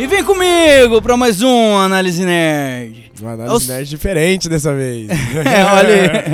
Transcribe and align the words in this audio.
E 0.00 0.06
vem 0.06 0.24
comigo 0.24 1.02
para 1.02 1.14
mais 1.14 1.42
um 1.42 1.76
Análise 1.76 2.24
Nerd. 2.24 3.12
Uma 3.20 3.32
análise 3.32 3.68
nerd 3.68 3.86
diferente 3.86 4.48
dessa 4.48 4.74
vez. 4.74 5.10
é, 5.44 5.64
olha, 5.74 5.90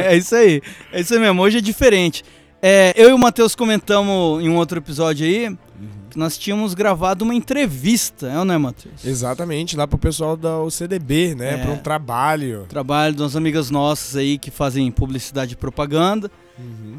é 0.06 0.16
isso 0.16 0.36
aí. 0.36 0.62
É 0.92 1.00
isso 1.00 1.12
aí 1.12 1.18
mesmo, 1.18 1.42
hoje 1.42 1.58
é 1.58 1.60
diferente. 1.60 2.22
É, 2.62 2.94
eu 2.94 3.10
e 3.10 3.12
o 3.12 3.18
Matheus 3.18 3.56
comentamos 3.56 4.40
em 4.40 4.48
um 4.48 4.54
outro 4.54 4.78
episódio 4.78 5.26
aí 5.26 5.58
que 6.08 6.16
nós 6.16 6.38
tínhamos 6.38 6.74
gravado 6.74 7.24
uma 7.24 7.34
entrevista, 7.34 8.28
é 8.28 8.38
ou 8.38 8.44
não 8.44 8.54
é, 8.54 8.58
Matheus? 8.58 9.04
Exatamente, 9.04 9.76
lá 9.76 9.84
pro 9.84 9.98
pessoal 9.98 10.36
da 10.36 10.62
UCDB, 10.62 11.34
né? 11.34 11.54
É. 11.54 11.56
Pra 11.56 11.72
um 11.72 11.78
trabalho. 11.78 12.66
Trabalho 12.68 13.16
de 13.16 13.22
umas 13.22 13.34
amigas 13.34 13.68
nossas 13.68 14.14
aí 14.14 14.38
que 14.38 14.52
fazem 14.52 14.88
publicidade 14.92 15.54
e 15.54 15.56
propaganda. 15.56 16.30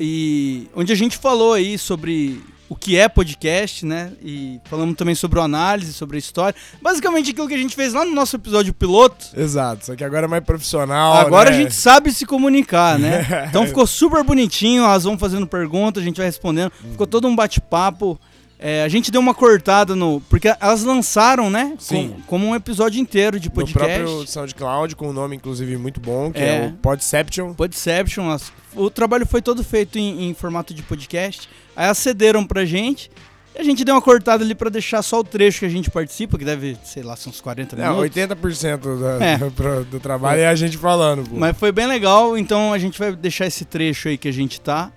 E 0.01 0.67
onde 0.75 0.91
a 0.91 0.95
gente 0.97 1.17
falou 1.17 1.53
aí 1.53 1.77
sobre 1.77 2.43
o 2.69 2.75
que 2.75 2.97
é 2.97 3.07
podcast, 3.07 3.85
né? 3.85 4.11
E 4.21 4.59
falamos 4.65 4.95
também 4.95 5.15
sobre 5.15 5.39
o 5.39 5.41
análise, 5.41 5.93
sobre 5.93 6.17
a 6.17 6.19
história. 6.19 6.57
Basicamente 6.81 7.31
aquilo 7.31 7.47
que 7.47 7.53
a 7.53 7.57
gente 7.57 7.75
fez 7.75 7.93
lá 7.93 8.03
no 8.03 8.13
nosso 8.13 8.35
episódio 8.35 8.73
piloto. 8.73 9.27
Exato, 9.35 9.85
só 9.85 9.95
que 9.95 10.03
agora 10.03 10.25
é 10.25 10.29
mais 10.29 10.43
profissional. 10.43 11.13
Agora 11.13 11.49
né? 11.49 11.55
a 11.57 11.59
gente 11.61 11.73
sabe 11.73 12.11
se 12.11 12.25
comunicar, 12.25 12.99
né? 12.99 13.25
Então 13.49 13.65
ficou 13.65 13.87
super 13.87 14.23
bonitinho, 14.23 14.83
elas 14.83 15.03
vão 15.05 15.17
fazendo 15.17 15.47
perguntas, 15.47 16.01
a 16.03 16.05
gente 16.05 16.17
vai 16.17 16.25
respondendo. 16.25 16.71
Ficou 16.91 17.07
todo 17.07 17.27
um 17.27 17.35
bate-papo. 17.35 18.19
É, 18.59 18.81
a 18.83 18.87
gente 18.89 19.11
deu 19.11 19.21
uma 19.21 19.35
cortada 19.35 19.95
no. 19.95 20.19
Porque 20.29 20.47
elas 20.59 20.81
lançaram, 20.83 21.47
né? 21.47 21.75
Sim. 21.77 22.09
Com- 22.09 22.21
como 22.23 22.47
um 22.47 22.55
episódio 22.55 22.99
inteiro 22.99 23.39
de 23.39 23.49
No 23.49 23.53
podcast. 23.53 23.99
próprio 23.99 24.27
SoundCloud, 24.27 24.95
com 24.95 25.09
um 25.09 25.13
nome 25.13 25.35
inclusive 25.35 25.77
muito 25.77 25.99
bom, 25.99 26.31
que 26.31 26.39
É. 26.39 26.65
é, 26.65 26.67
o 26.67 26.71
Podception. 26.73 27.53
Podception. 27.53 28.31
as- 28.31 28.51
O 28.75 28.89
trabalho 28.89 29.27
foi 29.27 29.43
todo 29.43 29.63
feito 29.63 29.99
em, 29.99 30.27
em 30.29 30.33
formato 30.33 30.73
de 30.73 30.81
podcast. 30.81 31.47
Aí 31.77 31.87
acederam 31.87 32.43
pra 32.45 32.65
gente. 32.65 33.09
E 33.55 33.59
a 33.61 33.63
gente 33.63 33.85
deu 33.85 33.95
uma 33.95 34.01
cortada 34.01 34.43
ali 34.43 34.53
pra 34.55 34.69
deixar 34.69 35.01
só 35.03 35.19
o 35.19 35.23
trecho 35.23 35.59
que 35.59 35.65
a 35.65 35.69
gente 35.69 35.89
participa, 35.91 36.37
que 36.37 36.43
deve, 36.43 36.75
sei 36.83 37.03
lá, 37.03 37.15
são 37.15 37.31
uns 37.31 37.39
40 37.39 37.75
Não, 37.75 37.97
minutos. 38.01 38.15
80% 38.17 38.99
da- 38.99 39.25
É. 39.25 39.37
do, 39.49 39.85
do 39.85 39.99
trabalho 39.99 40.41
é 40.41 40.47
a 40.47 40.55
gente 40.55 40.77
falando, 40.77 41.27
pô. 41.29 41.35
Mas 41.37 41.55
foi 41.57 41.71
bem 41.71 41.85
legal, 41.87 42.37
então 42.37 42.73
a 42.73 42.77
gente 42.79 42.97
vai 42.99 43.15
deixar 43.15 43.45
esse 43.47 43.63
trecho 43.63 44.09
aí 44.09 44.17
que 44.17 44.27
a 44.27 44.33
gente 44.33 44.59
tá. 44.59 44.91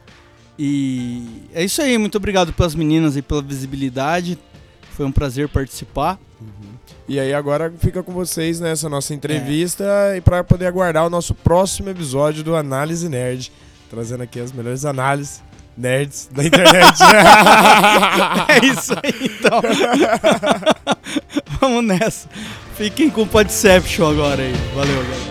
E 0.59 1.47
é 1.55 1.65
isso 1.65 1.81
aí, 1.81 1.97
muito 1.97 2.17
obrigado 2.17 2.53
pelas 2.53 2.75
meninas 2.75 3.17
e 3.17 3.23
pela 3.23 3.41
visibilidade. 3.41 4.39
Foi 4.93 5.07
um 5.07 5.13
prazer 5.13 5.49
participar. 5.49 6.19
E 7.09 7.19
aí 7.19 7.33
agora 7.35 7.73
fica 7.79 8.03
com 8.03 8.13
vocês 8.13 8.61
nessa 8.61 8.87
É. 8.87 8.91
nossa 8.91 9.13
entrevista 9.15 9.85
e 10.17 10.21
para 10.21 10.45
poder 10.45 10.67
aguardar 10.67 11.07
o 11.07 11.11
nosso 11.11 11.35
próximo 11.35 11.89
episódio 11.89 12.45
do 12.45 12.55
Análise 12.55 13.09
Nerd, 13.09 13.51
trazendo 13.89 14.23
aqui 14.23 14.39
as 14.39 14.53
melhores 14.53 14.85
análises 14.85 15.43
nerds 15.81 16.29
da 16.31 16.45
internet. 16.45 16.99
É 18.49 18.67
isso 18.67 18.93
aí, 18.95 19.31
então. 19.39 19.61
Vamos 21.61 21.85
nessa. 21.85 22.29
Fiquem 22.77 23.11
com 23.11 23.23
o 23.23 23.27
Podception 23.27 24.11
agora 24.11 24.43
aí. 24.43 24.55
Valeu, 24.75 24.95
galera. 25.03 25.30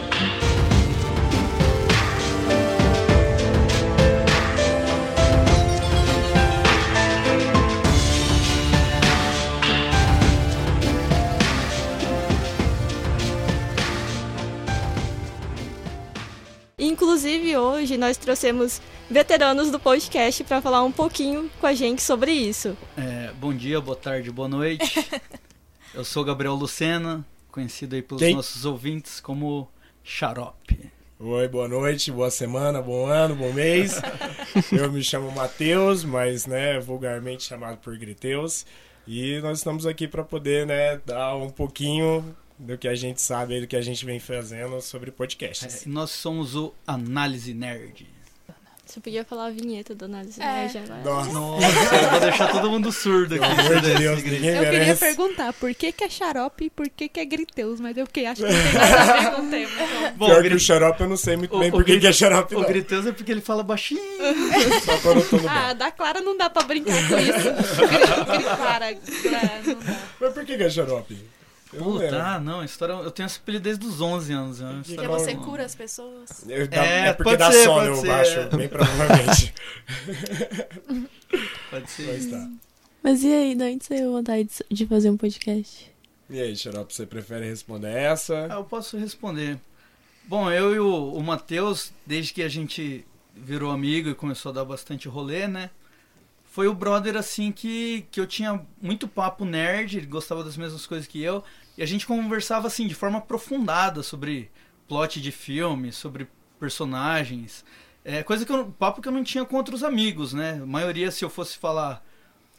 Nós 17.99 18.17
trouxemos 18.17 18.81
veteranos 19.09 19.69
do 19.69 19.79
podcast 19.79 20.43
para 20.45 20.61
falar 20.61 20.83
um 20.83 20.91
pouquinho 20.91 21.51
com 21.59 21.67
a 21.67 21.73
gente 21.73 22.01
sobre 22.01 22.31
isso. 22.31 22.75
É, 22.97 23.31
bom 23.33 23.53
dia, 23.53 23.79
boa 23.81 23.97
tarde, 23.97 24.31
boa 24.31 24.47
noite. 24.47 25.05
Eu 25.93 26.05
sou 26.05 26.23
Gabriel 26.23 26.55
Lucena, 26.55 27.25
conhecido 27.51 27.95
aí 27.95 28.01
pelos 28.01 28.23
Quem? 28.23 28.35
nossos 28.35 28.63
ouvintes 28.63 29.19
como 29.19 29.67
Xarope. 30.03 30.91
Oi, 31.19 31.47
boa 31.49 31.67
noite, 31.67 32.11
boa 32.11 32.31
semana, 32.31 32.81
bom 32.81 33.05
ano, 33.05 33.35
bom 33.35 33.51
mês. 33.51 33.99
Eu 34.71 34.89
me 34.89 35.03
chamo 35.03 35.29
Matheus, 35.31 36.05
mas 36.05 36.47
né, 36.47 36.79
vulgarmente 36.79 37.43
chamado 37.43 37.77
por 37.79 37.97
Griteus. 37.97 38.65
E 39.05 39.39
nós 39.41 39.57
estamos 39.57 39.85
aqui 39.85 40.07
para 40.07 40.23
poder 40.23 40.65
né, 40.65 41.01
dar 41.05 41.35
um 41.35 41.49
pouquinho 41.49 42.23
do 42.59 42.77
que 42.77 42.87
a 42.87 42.95
gente 42.95 43.21
sabe, 43.21 43.55
aí, 43.55 43.61
do 43.61 43.67
que 43.67 43.75
a 43.75 43.81
gente 43.81 44.05
vem 44.05 44.19
fazendo 44.19 44.81
sobre 44.81 45.09
É, 45.09 45.13
podcasts. 45.13 45.85
e 45.85 45.89
nós 45.89 46.11
somos 46.11 46.55
o 46.55 46.73
Análise 46.85 47.53
Nerd. 47.53 48.05
Você 48.85 48.99
podia 48.99 49.23
falar 49.23 49.45
a 49.45 49.49
vinheta 49.51 49.93
do 49.93 50.05
Análise 50.05 50.41
É. 50.41 50.45
Nerd 50.45 50.77
agora. 50.79 51.03
Nossa, 51.03 51.31
Nossa, 51.31 51.95
eu 51.95 52.09
vou 52.09 52.19
deixar 52.21 52.51
todo 52.51 52.71
mundo 52.71 52.91
surdo 52.91 53.35
aqui. 53.35 53.45
pelo 53.45 53.59
amor 53.69 53.81
de 53.81 53.93
Deus, 53.99 54.23
ninguém 54.23 54.49
Eu 54.49 54.63
queria 54.63 54.79
merece. 54.79 54.99
perguntar 54.99 55.53
por 55.53 55.75
que, 55.75 55.91
que 55.91 56.03
é 56.05 56.09
xarope 56.09 56.65
e 56.65 56.69
por 56.71 56.89
que, 56.89 57.07
que 57.07 57.19
é 57.19 57.25
griteus, 57.25 57.79
mas 57.79 57.95
eu 57.95 58.07
que 58.07 58.25
acho 58.25 58.41
que 58.43 58.51
não 58.51 58.59
tem 58.63 58.73
nada 58.73 59.03
a 59.03 59.19
ver 59.21 59.35
com 59.35 59.41
o 59.43 59.49
tema. 59.51 59.71
então. 59.75 60.13
Bom, 60.17 60.25
Pior 60.25 60.39
o 60.39 60.49
que 60.49 60.55
o 60.55 60.59
xarope 60.59 61.01
eu 61.01 61.07
não 61.09 61.17
sei 61.17 61.37
muito 61.37 61.55
o- 61.55 61.59
bem 61.59 61.69
por 61.69 61.85
que 61.85 62.07
é 62.07 62.11
xarope, 62.11 62.55
o 62.55 62.61
não. 62.61 62.67
Griteus 62.67 63.05
é 63.05 63.11
porque 63.11 63.31
ele 63.31 63.41
fala 63.41 63.61
baixinho. 63.61 64.01
Só 64.83 64.97
quando 64.97 65.19
eu 65.19 65.29
tô 65.29 65.37
no 65.37 65.43
bar. 65.43 65.69
Ah, 65.69 65.73
da 65.73 65.91
Clara 65.91 66.19
não 66.21 66.35
dá 66.35 66.49
pra 66.49 66.63
brincar 66.63 66.95
com 67.07 67.17
isso. 67.19 67.49
Clara, 68.57 68.95
Clara, 68.95 69.61
não 69.67 69.79
dá. 69.79 69.97
Mas 70.19 70.33
por 70.33 70.43
que 70.45 70.57
que 70.57 70.63
é 70.63 70.69
xarope? 70.69 71.15
Não 71.71 71.83
Puta, 71.83 72.23
ah, 72.23 72.39
não, 72.39 72.61
a 72.61 72.65
história, 72.65 72.93
eu 72.93 73.11
tenho 73.11 73.27
esse 73.27 73.37
apelido 73.37 73.63
desde 73.65 73.85
os 73.85 74.01
11 74.01 74.33
anos. 74.33 74.59
É 74.59 74.63
uma 74.65 74.73
Porque 74.75 74.89
história- 74.91 75.09
você 75.09 75.35
cura 75.35 75.65
as 75.65 75.75
pessoas. 75.75 76.43
Eu- 76.47 76.67
dá- 76.67 76.83
É, 76.83 77.07
é, 77.09 77.13
porque 77.13 77.37
dá 77.37 77.51
ser, 77.51 77.63
sono, 77.63 77.85
eu 77.85 77.95
ser, 77.97 78.09
acho, 78.11 78.39
é. 78.39 78.45
bem 78.49 78.67
provavelmente. 78.69 79.53
Pode 81.69 81.89
ser. 81.91 82.07
Mas 82.07 82.25
tá. 82.27 82.49
Mas 83.03 83.23
e 83.23 83.31
aí, 83.31 83.57
saiu 83.81 84.09
a 84.09 84.11
vontade 84.19 84.43
de- 84.49 84.75
de 84.75 84.85
fazer 84.87 85.09
um 85.09 85.17
podcast? 85.17 85.91
E 86.29 86.39
aí, 86.41 86.55
xarope, 86.55 86.93
você 86.93 87.05
prefere 87.05 87.45
responder 87.47 87.89
essa? 87.91 88.47
Ah, 88.49 88.55
eu 88.55 88.63
posso 88.63 88.97
responder. 88.97 89.57
Bom, 90.25 90.51
eu 90.51 90.75
e 90.75 90.79
o, 90.79 91.13
o 91.13 91.23
Matheus, 91.23 91.91
desde 92.05 92.33
que 92.33 92.43
a 92.43 92.49
gente 92.49 93.05
virou 93.35 93.71
amigo 93.71 94.09
e 94.09 94.15
começou 94.15 94.51
a 94.51 94.55
dar 94.55 94.65
bastante 94.65 95.07
rolê, 95.07 95.47
né? 95.47 95.69
Foi 96.49 96.67
o 96.67 96.73
brother 96.73 97.15
assim 97.15 97.51
que, 97.51 98.07
que 98.09 98.19
eu 98.19 98.25
tinha 98.25 98.65
muito 98.81 99.07
papo 99.07 99.45
nerd, 99.45 99.97
ele 99.97 100.07
gostava 100.07 100.43
das 100.43 100.57
mesmas 100.57 100.87
coisas 100.87 101.07
que 101.07 101.21
eu, 101.21 101.43
e 101.77 101.83
a 101.83 101.85
gente 101.85 102.07
conversava 102.07 102.65
assim 102.65 102.87
de 102.87 102.95
forma 102.95 103.19
aprofundada 103.19 104.01
sobre 104.01 104.49
plot 104.87 105.21
de 105.21 105.31
filme, 105.31 105.91
sobre 105.91 106.27
personagens. 106.59 107.63
É, 108.03 108.23
coisa 108.23 108.45
que 108.45 108.51
eu, 108.51 108.65
papo 108.79 108.99
que 108.99 109.07
eu 109.07 109.11
não 109.11 109.23
tinha 109.23 109.45
com 109.45 109.55
outros 109.55 109.83
amigos, 109.83 110.33
né? 110.33 110.59
A 110.61 110.65
maioria, 110.65 111.11
se 111.11 111.23
eu 111.23 111.29
fosse 111.29 111.55
falar, 111.55 112.03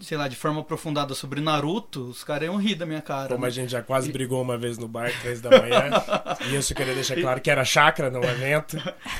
sei 0.00 0.16
lá, 0.16 0.26
de 0.26 0.36
forma 0.36 0.60
aprofundada 0.60 1.14
sobre 1.14 1.40
Naruto, 1.40 2.04
os 2.04 2.24
caras 2.24 2.44
iam 2.44 2.56
rir 2.56 2.74
da 2.74 2.86
minha 2.86 3.02
cara. 3.02 3.28
Como 3.28 3.42
né? 3.42 3.48
a 3.48 3.50
gente 3.50 3.70
já 3.70 3.82
quase 3.82 4.10
brigou 4.10 4.40
uma 4.40 4.56
vez 4.56 4.78
no 4.78 4.88
bar, 4.88 5.12
três 5.20 5.40
da 5.40 5.50
manhã. 5.50 5.90
e 6.50 6.56
isso 6.56 6.72
eu 6.72 6.76
queria 6.76 6.94
deixar 6.94 7.20
claro 7.20 7.40
que 7.40 7.50
era 7.50 7.64
chácara, 7.64 8.10
não 8.10 8.22
evento. 8.22 8.76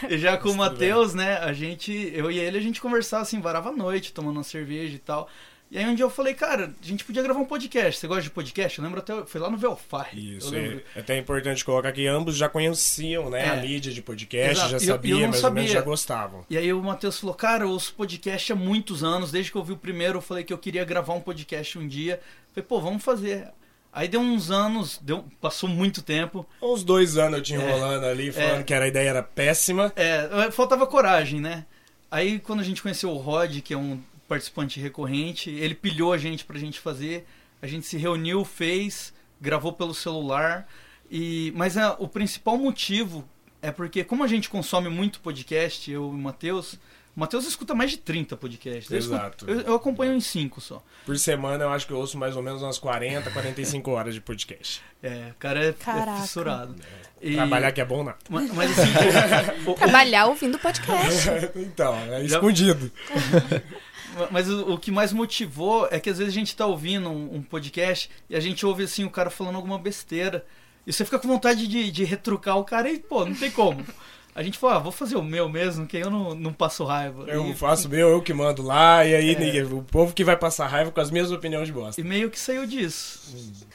E 0.09 0.19
já 0.19 0.37
com 0.37 0.51
o 0.51 0.57
Mas 0.57 0.71
tudo 0.71 0.81
Matheus, 0.81 1.15
né, 1.15 1.37
a 1.39 1.53
gente, 1.53 1.93
eu 2.15 2.31
e 2.31 2.39
ele, 2.39 2.59
a 2.59 2.63
gente 2.63 2.81
conversava 2.81 3.23
assim, 3.23 3.41
varava 3.41 3.69
a 3.69 3.73
noite, 3.73 4.13
tomando 4.13 4.37
uma 4.37 4.45
cerveja 4.45 4.97
e 4.97 4.99
tal. 4.99 5.29
E 5.71 5.79
aí 5.79 5.87
um 5.87 5.95
dia 5.95 6.05
eu 6.05 6.11
falei, 6.11 6.35
cara, 6.35 6.75
a 6.83 6.85
gente 6.87 7.05
podia 7.05 7.23
gravar 7.23 7.39
um 7.39 7.45
podcast. 7.45 8.01
Você 8.01 8.09
gosta 8.09 8.23
de 8.25 8.31
podcast? 8.31 8.77
Eu 8.77 8.85
lembro 8.85 8.99
até, 8.99 9.25
foi 9.25 9.41
lá 9.41 9.49
no 9.49 9.57
Velfar. 9.57 10.09
Isso, 10.19 10.53
eu 10.53 10.61
lembro. 10.61 10.83
é 10.97 10.99
até 11.01 11.17
importante 11.17 11.65
colocar 11.65 11.93
que 11.93 12.09
ambos 12.09 12.37
já 12.37 12.49
conheciam, 12.49 13.31
né, 13.31 13.47
É. 13.47 13.51
a 13.51 13.57
mídia 13.57 13.93
de 13.93 14.03
podcast, 14.03 14.51
Exato. 14.65 14.69
já 14.71 14.77
eu- 14.79 14.81
eu 14.81 14.87
sabia, 14.87 15.15
não 15.15 15.29
mais 15.29 15.45
ou 15.45 15.51
menos 15.53 15.71
já 15.71 15.81
gostavam. 15.81 16.45
E 16.51 16.59
aí 16.59 16.73
o 16.73 16.83
Matheus 16.83 17.21
falou, 17.21 17.37
cara, 17.37 17.63
eu 17.65 17.71
ouço 17.71 17.95
podcast 17.95 18.53
há 18.53 18.57
muitos 18.57 19.05
anos, 19.05 19.31
desde 19.31 19.53
que 19.53 19.57
eu 19.59 19.63
vi 19.63 19.73
o 19.73 19.77
primeiro, 19.77 20.19
eu 20.19 20.23
falei 20.23 20.43
que 20.43 20.53
eu 20.53 20.59
queria 20.59 20.85
gravar 20.85 21.15
um 21.15 21.21
podcast 21.21 21.79
um 21.79 21.87
dia. 21.87 22.21
Falei, 22.53 22.67
pô, 22.67 22.81
vamos 22.81 23.05
fazer. 23.05 23.47
Aí 23.93 24.09
deu 24.09 24.21
uns 24.21 24.51
anos, 24.51 24.99
deu, 25.01 25.25
passou 25.41 25.69
muito 25.69 26.03
tempo. 26.03 26.45
Uns 26.61 26.83
dois 26.83 27.17
anos 27.17 27.39
eu 27.39 27.43
tinha 27.45 27.61
É. 27.61 27.63
enrolando 27.69 28.05
ali, 28.07 28.33
falando 28.33 28.61
É. 28.61 28.63
que 28.65 28.75
era, 28.75 28.87
a 28.87 28.89
ideia 28.89 29.09
era 29.11 29.23
péssima. 29.23 29.93
É, 29.95 30.51
faltava 30.51 30.85
coragem, 30.85 31.41
né? 31.41 31.65
Aí 32.11 32.41
quando 32.41 32.59
a 32.59 32.65
gente 32.65 32.83
conheceu 32.83 33.11
o 33.11 33.17
Rod, 33.19 33.61
que 33.61 33.73
é 33.73 33.77
um 33.77 34.01
participante 34.31 34.79
recorrente, 34.79 35.51
ele 35.51 35.75
pilhou 35.75 36.13
a 36.13 36.17
gente 36.19 36.45
pra 36.45 36.57
gente 36.57 36.79
fazer. 36.79 37.27
A 37.61 37.67
gente 37.67 37.85
se 37.85 37.97
reuniu, 37.99 38.45
fez, 38.45 39.13
gravou 39.41 39.73
pelo 39.73 39.93
celular. 39.93 40.69
E 41.11 41.53
mas 41.57 41.77
ah, 41.77 41.97
o 41.99 42.07
principal 42.07 42.57
motivo 42.57 43.29
é 43.61 43.73
porque 43.73 44.05
como 44.05 44.23
a 44.23 44.29
gente 44.29 44.49
consome 44.49 44.89
muito 44.89 45.19
podcast, 45.21 45.91
eu 45.91 46.03
e 46.05 46.07
o 46.07 46.13
Matheus, 46.13 46.75
o 47.17 47.19
Matheus 47.21 47.45
escuta 47.45 47.75
mais 47.75 47.91
de 47.91 47.97
30 47.97 48.37
podcafistas. 48.37 48.93
Eu 48.93 48.99
escuto- 49.01 49.17
Exato. 49.21 49.51
Eu, 49.51 49.61
eu 49.63 49.75
acompanho 49.75 50.15
em 50.15 50.21
5 50.21 50.61
só. 50.61 50.81
Por 51.05 51.19
semana 51.19 51.65
eu 51.65 51.71
acho 51.73 51.85
que 51.87 51.93
eu 51.93 51.99
ouço 51.99 52.17
mais 52.17 52.37
ou 52.37 52.43
menos 52.43 52.63
umas 52.63 52.79
40, 52.79 53.29
45 53.33 53.91
horas 53.91 54.15
de 54.15 54.21
podcast. 54.21 54.81
É, 55.03 55.31
o 55.33 55.35
cara 55.41 55.65
é, 55.65 55.69
é 55.71 56.21
fissurado. 56.23 56.77
E- 57.21 57.35
Trabalhar 57.35 57.73
que 57.73 57.81
é 57.81 57.85
bom 57.85 58.05
nada. 58.05 58.19
Mas, 58.31 58.51
mas 58.55 58.79
assim, 58.79 58.91
o- 59.69 59.75
Trabalhar 59.75 60.27
ouvindo 60.27 60.57
podcast. 60.61 61.29
então, 61.59 61.95
é 62.13 62.21
Já- 62.27 62.37
escondido. 62.37 62.91
Mas 64.31 64.49
o, 64.49 64.75
o 64.75 64.79
que 64.79 64.91
mais 64.91 65.13
motivou 65.13 65.89
é 65.91 66.01
que 66.01 66.11
às 66.11 66.19
vezes 66.19 66.33
a 66.33 66.39
gente 66.39 66.57
tá 66.57 66.67
ouvindo 66.67 67.09
um, 67.09 67.37
um 67.37 67.43
podcast 67.43 68.11
e 68.29 68.37
a 68.37 68.41
gente 68.41 68.65
ouve 68.67 68.85
assim 68.85 69.05
o 69.05 69.11
cara 69.11 69.31
falando 69.31 69.57
alguma 69.57 69.79
besteira. 69.79 70.45
E 70.87 70.93
você 70.93 71.05
fica 71.05 71.19
com 71.19 71.29
vontade 71.29 71.67
de, 71.67 71.91
de 71.91 72.05
retrucar 72.05 72.57
o 72.59 72.65
cara 72.65 72.91
e, 72.91 72.99
pô, 72.99 73.25
não 73.25 73.35
tem 73.35 73.51
como. 73.51 73.85
A 74.33 74.45
gente 74.45 74.57
falou, 74.59 74.77
ah, 74.77 74.79
vou 74.79 74.93
fazer 74.93 75.17
o 75.17 75.23
meu 75.23 75.49
mesmo, 75.49 75.87
que 75.87 75.97
eu 75.97 76.09
não, 76.09 76.35
não 76.37 76.53
passo 76.53 76.85
raiva. 76.85 77.25
Eu 77.27 77.51
e, 77.51 77.55
faço 77.55 77.89
o 77.89 77.91
meu, 77.91 78.09
eu 78.11 78.23
que 78.23 78.33
mando 78.33 78.63
lá, 78.63 79.05
e 79.05 79.15
aí 79.15 79.35
É. 79.35 79.39
ninguém- 79.39 79.63
o 79.65 79.83
povo 79.83 80.15
que 80.15 80.23
vai 80.23 80.37
passar 80.37 80.69
raiva 80.69 80.93
com 80.93 81.01
as 81.01 81.11
minhas 81.11 81.33
opiniões 81.33 81.67
de 81.67 81.73
bosta. 81.73 82.01
e 82.01 82.05
meio 82.05 82.31
que 82.31 82.39
saiu 82.39 82.65
disso. 82.65 83.21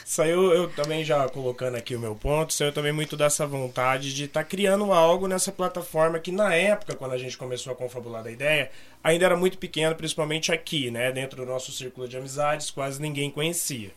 Saiu, 0.05 0.53
eu 0.53 0.69
também 0.69 1.03
já 1.03 1.27
colocando 1.27 1.75
aqui 1.75 1.93
o 1.95 1.99
meu 1.99 2.15
ponto, 2.15 2.53
saiu 2.53 2.71
também 2.71 2.93
muito 2.93 3.17
dessa 3.17 3.45
vontade 3.45 4.13
de 4.13 4.23
estar 4.25 4.45
criando 4.45 4.93
algo 4.93 5.27
nessa 5.27 5.51
plataforma 5.51 6.19
que 6.19 6.31
na 6.31 6.53
época, 6.55 6.95
quando 6.95 7.11
a 7.11 7.17
gente 7.17 7.37
começou 7.37 7.73
a 7.73 7.75
confabular 7.75 8.23
da 8.23 8.31
ideia, 8.31 8.71
ainda 9.03 9.25
era 9.25 9.35
muito 9.35 9.57
pequeno, 9.57 9.93
principalmente 9.93 10.51
aqui, 10.53 10.89
né? 10.89 11.11
Dentro 11.11 11.37
do 11.37 11.45
nosso 11.45 11.71
círculo 11.73 12.07
de 12.07 12.15
amizades, 12.15 12.71
quase 12.71 13.01
ninguém 13.01 13.29
conhecia. 13.29 13.91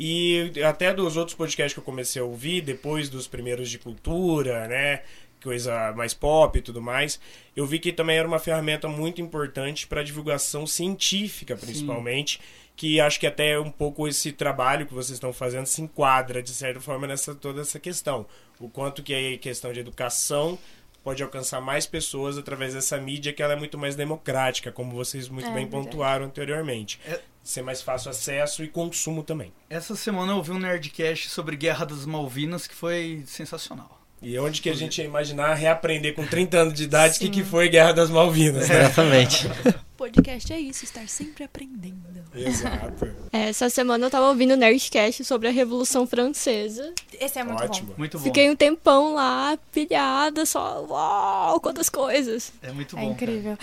E 0.00 0.52
até 0.64 0.94
dos 0.94 1.16
outros 1.16 1.36
podcasts 1.36 1.74
que 1.74 1.80
eu 1.80 1.84
comecei 1.84 2.22
a 2.22 2.24
ouvir, 2.24 2.60
depois 2.60 3.08
dos 3.10 3.26
primeiros 3.26 3.68
de 3.68 3.78
cultura, 3.78 4.68
né? 4.68 5.00
Coisa 5.42 5.92
mais 5.96 6.12
pop 6.14 6.58
e 6.58 6.62
tudo 6.62 6.82
mais, 6.82 7.20
eu 7.54 7.64
vi 7.64 7.78
que 7.78 7.92
também 7.92 8.16
era 8.18 8.26
uma 8.26 8.38
ferramenta 8.40 8.88
muito 8.88 9.20
importante 9.22 9.86
para 9.86 10.02
divulgação 10.02 10.66
científica, 10.66 11.56
principalmente, 11.56 12.40
que 12.74 13.00
acho 13.00 13.20
que 13.20 13.26
até 13.26 13.58
um 13.58 13.70
pouco 13.70 14.08
esse 14.08 14.32
trabalho 14.32 14.86
que 14.86 14.94
vocês 14.94 15.14
estão 15.16 15.32
fazendo 15.32 15.66
se 15.66 15.80
enquadra, 15.82 16.42
de 16.42 16.50
certa 16.50 16.80
forma, 16.80 17.06
nessa 17.06 17.34
toda 17.34 17.60
essa 17.60 17.78
questão. 17.78 18.26
O 18.58 18.68
quanto 18.68 19.02
que 19.02 19.14
a 19.14 19.38
questão 19.38 19.72
de 19.72 19.80
educação 19.80 20.58
pode 21.04 21.22
alcançar 21.22 21.60
mais 21.60 21.86
pessoas 21.86 22.36
através 22.36 22.74
dessa 22.74 22.98
mídia 22.98 23.32
que 23.32 23.42
ela 23.42 23.52
é 23.52 23.56
muito 23.56 23.78
mais 23.78 23.94
democrática, 23.96 24.70
como 24.72 24.92
vocês 24.94 25.28
muito 25.28 25.46
É, 25.48 25.52
bem 25.54 25.64
verdade. 25.66 25.84
pontuaram 25.86 26.26
anteriormente. 26.26 27.00
É- 27.06 27.20
Ser 27.44 27.62
mais 27.62 27.80
fácil 27.80 28.10
acesso 28.10 28.62
e 28.62 28.68
consumo 28.68 29.22
também. 29.22 29.50
Essa 29.70 29.96
semana 29.96 30.32
eu 30.32 30.36
ouvi 30.36 30.50
um 30.50 30.58
Nerdcast 30.58 31.30
sobre 31.30 31.56
Guerra 31.56 31.86
das 31.86 32.04
Malvinas 32.04 32.66
que 32.66 32.74
foi 32.74 33.22
sensacional. 33.26 33.97
E 34.20 34.38
onde 34.38 34.60
que 34.60 34.68
a 34.68 34.74
gente 34.74 34.98
ia 34.98 35.04
imaginar 35.04 35.54
reaprender 35.54 36.14
com 36.14 36.26
30 36.26 36.58
anos 36.58 36.74
de 36.74 36.84
idade 36.84 37.16
o 37.16 37.20
que, 37.20 37.28
que 37.28 37.44
foi 37.44 37.68
Guerra 37.68 37.92
das 37.92 38.10
Malvinas, 38.10 38.68
né? 38.68 38.80
Exatamente. 38.80 39.48
Podcast 39.98 40.52
é 40.52 40.60
isso, 40.60 40.84
estar 40.84 41.08
sempre 41.08 41.42
aprendendo. 41.42 41.98
Exato. 42.32 43.04
É, 43.32 43.48
Essa 43.48 43.68
semana 43.68 44.06
eu 44.06 44.10
tava 44.10 44.28
ouvindo 44.28 44.52
o 44.52 44.56
Nerdcast 44.56 45.24
sobre 45.24 45.48
a 45.48 45.50
Revolução 45.50 46.06
Francesa. 46.06 46.94
Esse 47.12 47.40
é 47.40 47.42
muito 47.44 47.64
Ótimo. 47.64 47.94
Muito 47.98 48.16
bom. 48.16 48.22
Fiquei 48.24 48.48
um 48.48 48.54
tempão 48.54 49.14
lá, 49.14 49.58
pilhada, 49.72 50.46
só. 50.46 50.86
Uau, 50.88 51.60
quantas 51.60 51.88
coisas! 51.88 52.52
É 52.62 52.70
muito 52.70 52.94
bom. 52.94 53.02
bom. 53.02 53.08
É 53.08 53.12
incrível. 53.12 53.58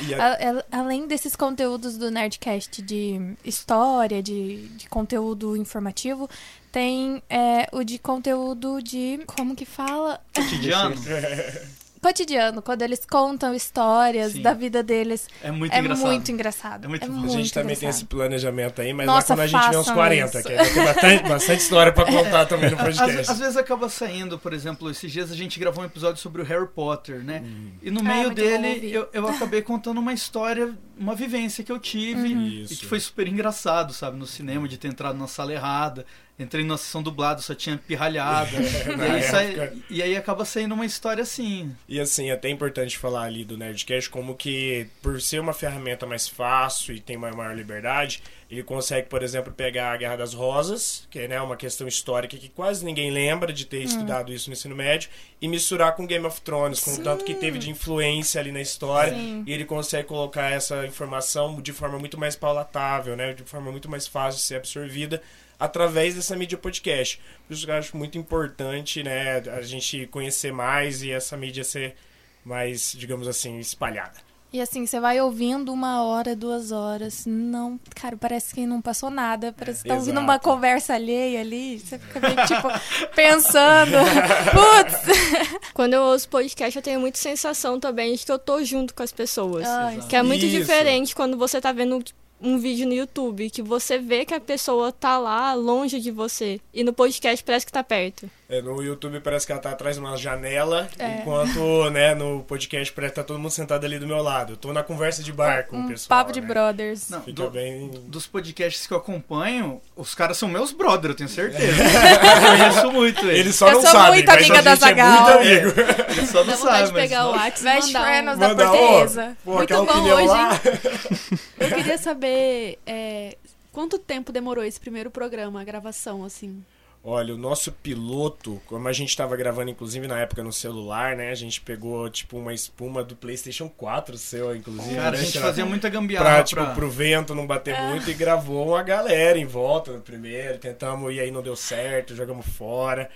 A- 0.72 0.78
além 0.80 1.08
desses 1.08 1.36
conteúdos 1.38 1.98
do 1.98 2.12
Nerdcast 2.12 2.82
de 2.82 3.36
história, 3.46 4.22
de, 4.22 4.68
de 4.70 4.90
conteúdo 4.90 5.56
informativo, 5.56 6.30
tem 6.70 7.24
é, 7.30 7.70
o 7.72 7.82
de 7.84 7.98
conteúdo 7.98 8.82
de. 8.82 9.22
Como 9.26 9.56
que 9.56 9.66
fala? 9.66 10.20
Cotidiano 10.36 10.96
Cotidiano, 12.06 12.62
quando 12.62 12.84
eles 12.84 13.04
contam 13.04 13.52
histórias 13.56 14.34
Sim. 14.34 14.42
da 14.44 14.54
vida 14.54 14.84
deles. 14.84 15.28
é 15.42 15.50
muito 15.50 15.74
é 15.74 15.80
engraçado. 15.80 16.06
muito 16.06 16.32
engraçado. 16.32 16.86
É 16.86 16.88
muito. 16.88 17.06
A 17.06 17.10
muito 17.10 17.34
gente 17.34 17.52
também 17.52 17.76
tem 17.76 17.90
esse 17.90 18.06
planejamento 18.06 18.80
aí, 18.80 18.94
mas 18.94 19.08
Nossa, 19.08 19.34
lá 19.34 19.38
quando 19.38 19.40
a 19.40 19.48
gente 19.48 19.64
tiver 19.64 19.78
uns 19.80 19.86
façam 19.86 19.96
40, 19.96 20.40
isso. 20.40 20.48
que 20.48 20.56
vai 20.56 20.66
ter 20.66 20.84
bastante, 20.86 21.30
bastante 21.30 21.60
história 21.62 21.92
pra 21.92 22.06
contar 22.06 22.46
também 22.46 22.70
no 22.70 22.78
Às, 22.78 22.84
podcast. 22.84 23.32
às 23.32 23.40
vezes 23.40 23.58
acaba 23.58 23.90
saindo, 23.90 24.38
por 24.38 24.54
exemplo, 24.54 24.88
esses 24.92 25.12
dias 25.12 25.32
a 25.32 25.36
gente 25.36 25.60
gravou 25.60 25.84
um 25.84 25.88
episódio 25.88 26.22
sobre 26.22 26.44
o 26.44 26.46
Harry 26.46 26.68
Potter, 26.68 27.24
né? 27.24 27.42
Hum. 27.44 27.72
E 27.82 27.90
no 27.90 28.04
meio 28.04 28.30
bom 28.30 28.36
dele 28.36 28.92
eu, 28.94 29.10
eu 29.12 29.28
acabei 29.28 29.64
contando 29.64 29.98
uma 29.98 30.14
história, 30.14 30.76
uma 30.96 31.16
vivência 31.16 31.64
que 31.64 31.72
eu 31.72 31.80
tive 31.80 32.28
e 32.28 32.64
Isso. 32.64 32.78
que 32.78 32.86
foi 32.86 33.00
super 33.00 33.28
engraçado, 33.28 33.94
sabe? 33.94 34.16
No 34.16 34.28
cinema, 34.28 34.68
de 34.68 34.78
ter 34.78 34.90
entrado 34.90 35.18
na 35.18 35.28
sala 35.28 35.52
errada. 35.52 36.06
Entrei 36.38 36.66
na 36.66 36.78
sessão 36.78 37.02
dublada, 37.02 37.42
só 37.42 37.56
tinha 37.56 37.78
pirralhada. 37.78 38.50
e, 38.92 38.96
Na 38.98 39.14
aí 39.14 39.24
sai- 39.24 39.74
e 39.90 40.04
aí 40.04 40.18
acaba 40.18 40.44
saindo 40.44 40.76
uma 40.76 40.86
história 40.86 41.24
assim. 41.24 41.74
E 41.88 41.98
assim, 41.98 42.30
é 42.30 42.34
até 42.34 42.50
importante 42.50 42.98
falar 42.98 43.24
ali 43.24 43.46
do 43.46 43.58
Nerdcast 43.58 44.10
como 44.10 44.36
que, 44.36 44.86
por 45.02 45.22
ser 45.22 45.40
uma 45.40 45.54
ferramenta 45.54 46.06
mais 46.06 46.28
fácil 46.28 46.94
e 46.94 47.00
tem 47.00 47.16
uma 47.16 47.32
maior 47.32 47.56
liberdade, 47.56 48.22
ele 48.52 48.64
consegue, 48.64 49.08
por 49.08 49.24
exemplo, 49.24 49.54
pegar 49.54 49.94
a 49.94 49.98
Guerra 49.98 50.18
das 50.18 50.34
Rosas, 50.34 51.08
que 51.10 51.20
é 51.20 51.28
né, 51.28 51.42
uma 51.42 51.56
questão 51.56 51.88
histórica 51.88 52.36
que 52.36 52.50
quase 52.50 52.84
ninguém 52.84 53.12
lembra 53.12 53.54
de 53.54 53.66
ter 53.66 53.82
estudado 53.82 54.34
isso 54.34 54.50
no 54.50 54.54
ensino 54.54 54.76
médio, 54.76 55.10
e 55.42 55.48
misturar 55.48 55.96
com 55.96 56.06
Game 56.06 56.26
of 56.26 56.42
Thrones, 56.42 56.82
com 56.82 56.96
o 56.96 56.98
tanto 57.04 57.24
que 57.24 57.34
teve 57.34 57.58
de 57.58 57.70
influência 57.70 58.42
ali 58.42 58.52
na 58.52 58.62
história, 58.62 59.14
Sim. 59.14 59.44
e 59.48 59.54
ele 59.54 59.64
consegue 59.66 60.08
colocar 60.08 60.52
essa 60.52 60.86
informação 60.86 61.62
de 61.62 61.72
forma 61.72 61.98
muito 61.98 62.18
mais 62.20 62.36
palatável, 62.36 63.16
né, 63.16 63.34
de 63.34 63.44
forma 63.44 63.72
muito 63.72 63.90
mais 63.90 64.06
fácil 64.06 64.40
de 64.40 64.46
ser 64.46 64.56
absorvida 64.58 65.22
através 65.60 66.16
dessa 66.16 66.36
mídia 66.36 66.58
podcast. 66.58 67.20
Por 67.48 67.54
isso 67.54 67.66
que 67.66 67.72
eu 67.72 67.76
acho 67.76 67.98
muito 67.98 68.18
importante, 68.18 69.04
né, 69.04 69.38
a 69.40 69.62
gente 69.62 70.08
conhecer 70.08 70.52
mais 70.52 71.02
e 71.02 71.12
essa 71.12 71.36
mídia 71.38 71.64
ser 71.64 71.96
mais, 72.44 72.94
digamos 72.98 73.28
assim, 73.28 73.60
espalhada. 73.60 74.26
E 74.56 74.62
assim, 74.62 74.86
você 74.86 75.02
vai 75.02 75.20
ouvindo 75.20 75.74
uma 75.74 76.02
hora, 76.04 76.34
duas 76.34 76.72
horas. 76.72 77.26
Não, 77.26 77.78
cara, 77.94 78.16
parece 78.16 78.56
que 78.56 78.66
não 78.66 78.82
passou 78.82 79.10
nada. 79.10 79.52
Parece 79.52 79.84
que 79.84 79.90
tá 79.90 79.96
ouvindo 79.96 80.18
uma 80.18 80.40
conversa 80.40 80.94
alheia 80.94 81.42
ali. 81.42 81.78
Você 81.78 82.00
fica 82.00 82.22
meio 82.22 82.48
tipo 82.48 82.70
pensando. 83.14 83.98
Putz! 84.56 85.60
Quando 85.74 85.96
eu 85.96 86.04
ouço 86.04 86.30
podcast, 86.30 86.74
eu 86.74 86.82
tenho 86.82 87.02
muita 87.02 87.18
sensação 87.18 87.82
também 87.82 88.16
de 88.16 88.26
que 88.26 88.32
eu 88.32 88.40
tô 88.40 88.64
junto 88.64 88.94
com 88.94 89.04
as 89.04 89.12
pessoas. 89.12 89.68
Ai, 89.68 90.00
Que 90.08 90.16
é 90.16 90.24
muito 90.24 90.46
Isso. 90.46 90.58
diferente 90.58 91.14
quando 91.14 91.36
você 91.38 91.60
tá 91.60 91.74
vendo 91.74 92.02
um 92.42 92.58
vídeo 92.58 92.86
no 92.88 92.94
YouTube, 92.94 93.50
que 93.50 93.62
você 93.62 93.98
vê 93.98 94.26
que 94.26 94.34
a 94.34 94.40
pessoa 94.40 94.92
tá 94.92 95.18
lá 95.18 95.54
longe 95.54 96.00
de 96.00 96.12
você. 96.12 96.60
E 96.74 96.84
no 96.84 96.94
podcast 96.94 97.44
parece 97.44 97.66
que 97.66 97.72
tá 97.72 97.84
perto. 97.84 98.30
É, 98.48 98.62
no 98.62 98.80
YouTube 98.84 99.20
parece 99.22 99.46
que 99.46 99.52
ela 99.52 99.60
tá 99.62 99.72
atrás 99.72 99.96
de 99.96 100.02
uma 100.02 100.16
janela, 100.16 100.88
É. 101.00 101.16
enquanto, 101.22 101.90
né, 101.90 102.14
no 102.14 102.44
podcast 102.44 102.94
parece 102.94 103.14
que 103.14 103.20
tá 103.20 103.24
todo 103.24 103.40
mundo 103.40 103.50
sentado 103.50 103.84
ali 103.86 103.98
do 103.98 104.06
meu 104.06 104.22
lado. 104.22 104.54
Eu 104.54 104.58
tô 104.58 104.72
na 104.72 104.84
conversa 104.84 105.24
de 105.24 105.34
bar 105.34 105.66
com 105.66 105.78
o 105.78 105.80
um 105.80 105.88
pessoal. 105.88 106.20
papo 106.20 106.32
de 106.32 106.42
né? 106.42 106.48
brothers. 106.48 107.10
Não, 107.10 107.22
Fica 107.24 107.42
do- 107.44 107.50
bem... 107.50 107.90
dos 108.06 108.28
podcasts 108.28 108.86
que 108.86 108.94
eu 108.94 108.98
acompanho, 108.98 109.82
os 109.96 110.14
caras 110.14 110.38
são 110.38 110.48
meus 110.48 110.72
brother, 110.72 111.12
eu 111.12 111.16
tenho 111.16 111.30
certeza. 111.30 111.66
eu 111.82 112.58
conheço 112.58 112.92
muito 112.92 113.26
eles. 113.26 113.40
Eles 113.40 113.56
só 113.56 113.70
Eu 113.70 113.74
não 113.76 113.82
sou 113.82 113.92
sabem, 113.92 114.12
muito 114.14 114.28
mas 114.28 114.38
amiga 114.38 114.60
a 114.60 114.62
da 114.62 114.72
é 114.72 114.76
Zagal. 114.76 115.12
muito 115.24 115.32
amigo. 115.40 115.74
Eles 116.12 116.30
só 116.30 116.44
não 116.44 116.56
sabem, 116.58 116.86
de 116.86 116.92
mas 116.94 117.02
pegar 117.02 117.28
o. 117.28 117.32
WhatsApp 117.32 117.76
Best 117.76 117.94
mandar 117.94 118.06
friends 118.06 118.38
da 118.40 118.56
portuguesa. 118.70 119.38
Pô, 119.44 119.54
Muito 119.56 119.86
bom 119.86 120.02
hoje, 120.14 120.28
lá. 120.28 120.50
Eu 121.70 121.76
queria 121.78 121.98
saber 121.98 122.80
é, 122.86 123.38
quanto 123.72 123.98
tempo 124.00 124.32
demorou 124.32 124.64
esse 124.64 124.80
primeiro 124.80 125.10
programa, 125.10 125.62
a 125.62 125.64
gravação, 125.64 126.24
assim. 126.24 126.64
Olha, 127.08 127.36
o 127.36 127.38
nosso 127.38 127.72
piloto, 127.72 128.60
como 128.66 128.88
a 128.88 128.92
gente 128.92 129.16
tava 129.16 129.38
gravando, 129.38 129.70
inclusive, 129.70 130.08
na 130.08 130.18
época 130.18 130.44
no 130.44 130.52
celular, 130.52 131.16
né? 131.16 131.30
A 131.30 131.36
gente 131.36 131.62
pegou, 131.62 132.10
tipo, 132.10 132.36
uma 132.36 132.52
espuma 132.52 133.04
do 133.04 133.16
PlayStation 133.16 133.70
4 133.70 134.18
seu, 134.18 134.56
inclusive. 134.56 134.96
Cara, 134.96 135.10
a 135.10 135.12
né, 135.12 135.18
gente 135.18 135.34
Thiago? 135.34 135.48
fazia 135.48 135.66
muita 135.68 135.88
gambiarra 135.88 136.26
pra, 136.26 136.34
pra... 136.34 136.44
tipo, 136.44 136.74
pro 136.74 136.90
vento 136.90 137.36
não 137.36 137.46
bater 137.46 137.80
muito 137.80 138.10
e 138.10 138.14
gravou 138.16 138.70
uma 138.70 138.82
galera 138.82 139.38
em 139.38 139.46
volta 139.46 139.92
no 139.92 140.02
primeiro. 140.02 140.58
Tentamos 140.58 141.14
e 141.14 141.20
aí 141.20 141.30
não 141.30 141.44
deu 141.44 141.56
certo, 141.56 142.16
jogamos 142.16 142.48
fora. 142.48 143.08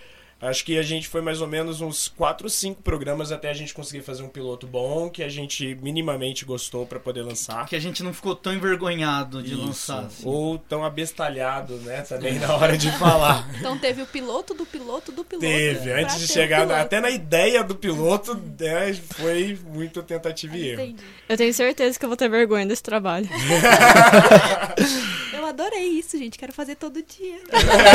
Acho 0.41 0.63
que 0.63 0.77
a 0.77 0.81
gente 0.81 1.10
foi 1.10 1.19
mais 1.19 1.41
ou 1.41 1.48
menos 1.48 1.81
uns 1.81 2.08
4 2.08 2.46
ou 2.46 2.50
5 2.50 2.81
programas 2.81 3.29
até 3.29 3.50
a 3.50 3.53
gente 3.53 3.74
conseguir 3.74 4.01
fazer 4.03 4.24
um 4.24 4.29
piloto 4.29 4.65
bom, 4.65 5.10
que 5.10 5.22
a 5.22 5.27
gente 5.27 5.75
minimamente 5.81 6.46
gostou 6.46 6.86
pra 6.86 6.98
poder 6.98 7.24
lançar. 7.24 7.65
Que 7.65 7.75
a 7.75 7.79
gente 7.79 8.01
não 8.01 8.13
ficou 8.13 8.34
tão 8.34 8.53
envergonhado 8.53 9.43
de 9.43 9.53
Isso. 9.53 9.62
lançar. 9.65 10.00
assim. 10.05 10.24
Ou 10.25 10.58
tão 10.58 10.86
abestalhado, 10.86 11.74
né, 11.79 12.03
também 12.03 12.39
na 12.39 12.55
hora 12.55 12.77
de 12.77 12.89
falar. 12.98 13.46
Então 13.60 13.77
teve 13.77 14.01
o 14.01 14.05
piloto 14.05 14.53
do 14.53 14.65
piloto 14.65 15.12
do 15.12 15.25
piloto. 15.25 15.46
Teve, 15.46 15.91
antes 15.91 16.17
de 16.19 16.27
chegar 16.27 16.65
na- 16.65 16.79
até 16.81 17.01
na 17.01 17.10
ideia 17.10 17.62
do 17.62 17.75
piloto, 17.75 18.34
né, 18.58 18.93
foi 19.15 19.60
muito 19.74 20.01
tentativa 20.03 20.55
e 20.58 20.69
erro. 20.69 20.81
Entendi. 20.84 21.03
Eu 21.27 21.36
tenho 21.36 21.53
certeza 21.53 22.00
que 22.00 22.05
eu 22.05 22.10
vou 22.10 22.15
ter 22.15 22.29
vergonha 22.29 22.65
desse 22.65 22.81
trabalho. 22.84 23.27
Eu 25.34 25.46
adorei 25.46 25.88
isso, 25.88 26.17
gente. 26.17 26.38
Quero 26.38 26.53
fazer 26.53 26.75
todo 26.75 27.01
dia. 27.03 27.39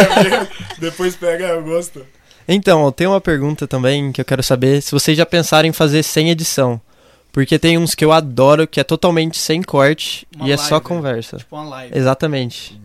Depois 0.79 1.15
pega 1.17 1.57
o 1.59 1.63
gosto. 1.63 2.07
Então, 2.47 2.85
eu 2.85 2.93
tenho 2.93 3.11
uma 3.11 3.21
pergunta 3.21 3.67
também 3.67 4.13
que 4.13 4.21
eu 4.21 4.25
quero 4.25 4.43
saber 4.43 4.83
se 4.83 4.93
vocês 4.93 5.17
já 5.17 5.25
pensaram 5.25 5.69
em 5.69 5.73
fazer 5.73 6.03
sem 6.03 6.31
edição. 6.31 6.81
Porque 7.33 7.59
tem 7.59 7.77
uns 7.77 7.95
que 7.97 8.05
eu 8.05 8.13
adoro 8.13 8.67
que 8.67 8.79
é 8.79 8.85
totalmente 8.85 9.39
sem 9.39 9.61
corte 9.61 10.25
Uma 10.37 10.47
e 10.47 10.53
é 10.53 10.57
live, 10.57 10.69
só 10.69 10.77
né? 10.77 10.81
conversa. 10.81 11.37
Tipo 11.39 11.57
uma 11.57 11.69
live. 11.69 11.99
Exatamente. 11.99 12.81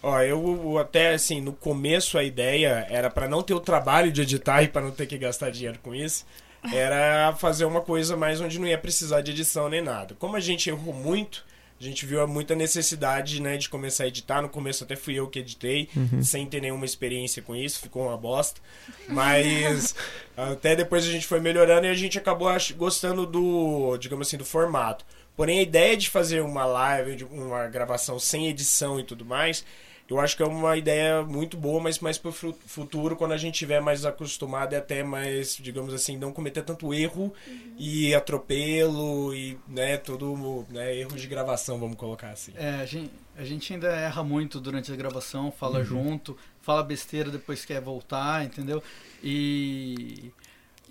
Ó, 0.00 0.20
eu 0.20 0.78
até 0.78 1.14
assim, 1.14 1.40
no 1.40 1.52
começo 1.52 2.16
a 2.16 2.22
ideia 2.22 2.86
era 2.88 3.10
pra 3.10 3.28
não 3.28 3.42
ter 3.42 3.54
o 3.54 3.60
trabalho 3.60 4.12
de 4.12 4.22
editar 4.22 4.62
e 4.62 4.68
pra 4.68 4.82
não 4.82 4.90
ter 4.92 5.06
que 5.06 5.18
gastar 5.18 5.50
dinheiro 5.50 5.78
com 5.82 5.94
isso. 5.94 6.24
Era 6.72 7.34
fazer 7.38 7.64
uma 7.64 7.80
coisa 7.80 8.16
mais 8.16 8.40
onde 8.40 8.58
não 8.58 8.68
ia 8.68 8.78
precisar 8.78 9.20
de 9.20 9.32
edição 9.32 9.68
nem 9.68 9.80
nada. 9.82 10.14
Como 10.16 10.36
a 10.36 10.40
gente 10.40 10.70
errou 10.70 10.94
muito, 10.94 11.44
a 11.82 11.88
gente 11.88 12.06
viu 12.06 12.24
muita 12.28 12.54
necessidade, 12.54 13.42
né, 13.42 13.56
de 13.56 13.68
começar 13.68 14.04
a 14.04 14.06
editar. 14.06 14.40
No 14.40 14.48
começo 14.48 14.84
até 14.84 14.94
fui 14.94 15.14
eu 15.14 15.26
que 15.26 15.40
editei, 15.40 15.88
sem 16.22 16.46
ter 16.46 16.60
nenhuma 16.60 16.84
experiência 16.84 17.42
com 17.42 17.56
isso, 17.56 17.80
ficou 17.80 18.06
uma 18.06 18.16
bosta. 18.16 18.60
Mas 19.08 19.94
até 20.36 20.76
depois 20.76 21.04
a 21.04 21.10
gente 21.10 21.26
foi 21.26 21.40
melhorando 21.40 21.86
e 21.86 21.90
a 21.90 21.94
gente 21.94 22.16
acabou 22.16 22.48
gostando 22.76 23.26
do, 23.26 23.96
digamos 23.98 24.28
assim, 24.28 24.36
do 24.36 24.44
formato. 24.44 25.04
Porém, 25.36 25.58
a 25.58 25.62
ideia 25.62 25.96
de 25.96 26.08
fazer 26.08 26.40
uma 26.40 26.64
live, 26.64 27.24
uma 27.24 27.66
gravação 27.66 28.18
sem 28.18 28.48
edição 28.48 29.00
e 29.00 29.02
tudo 29.02 29.24
mais, 29.24 29.64
eu 30.12 30.20
acho 30.20 30.36
que 30.36 30.42
é 30.42 30.46
uma 30.46 30.76
ideia 30.76 31.22
muito 31.22 31.56
boa, 31.56 31.80
mas 31.80 31.98
mais 31.98 32.18
pro 32.18 32.32
fru- 32.32 32.56
futuro, 32.66 33.16
quando 33.16 33.32
a 33.32 33.36
gente 33.36 33.54
tiver 33.58 33.80
mais 33.80 34.04
acostumado 34.04 34.72
e 34.74 34.76
até 34.76 35.02
mais, 35.02 35.56
digamos 35.56 35.92
assim, 35.94 36.16
não 36.16 36.32
cometer 36.32 36.62
tanto 36.62 36.92
erro 36.94 37.32
e 37.78 38.14
atropelo 38.14 39.34
e, 39.34 39.58
né, 39.66 39.96
todo, 39.96 40.66
né, 40.70 40.94
erro 40.96 41.16
de 41.16 41.26
gravação, 41.26 41.78
vamos 41.78 41.96
colocar 41.96 42.30
assim. 42.30 42.52
É, 42.56 42.76
a 42.76 42.84
gente, 42.86 43.10
a 43.36 43.44
gente 43.44 43.72
ainda 43.72 43.88
erra 43.88 44.22
muito 44.22 44.60
durante 44.60 44.92
a 44.92 44.96
gravação, 44.96 45.50
fala 45.50 45.82
junto, 45.82 46.36
fala 46.60 46.82
besteira, 46.82 47.30
depois 47.30 47.64
quer 47.64 47.80
voltar, 47.80 48.44
entendeu? 48.44 48.82
E, 49.22 50.30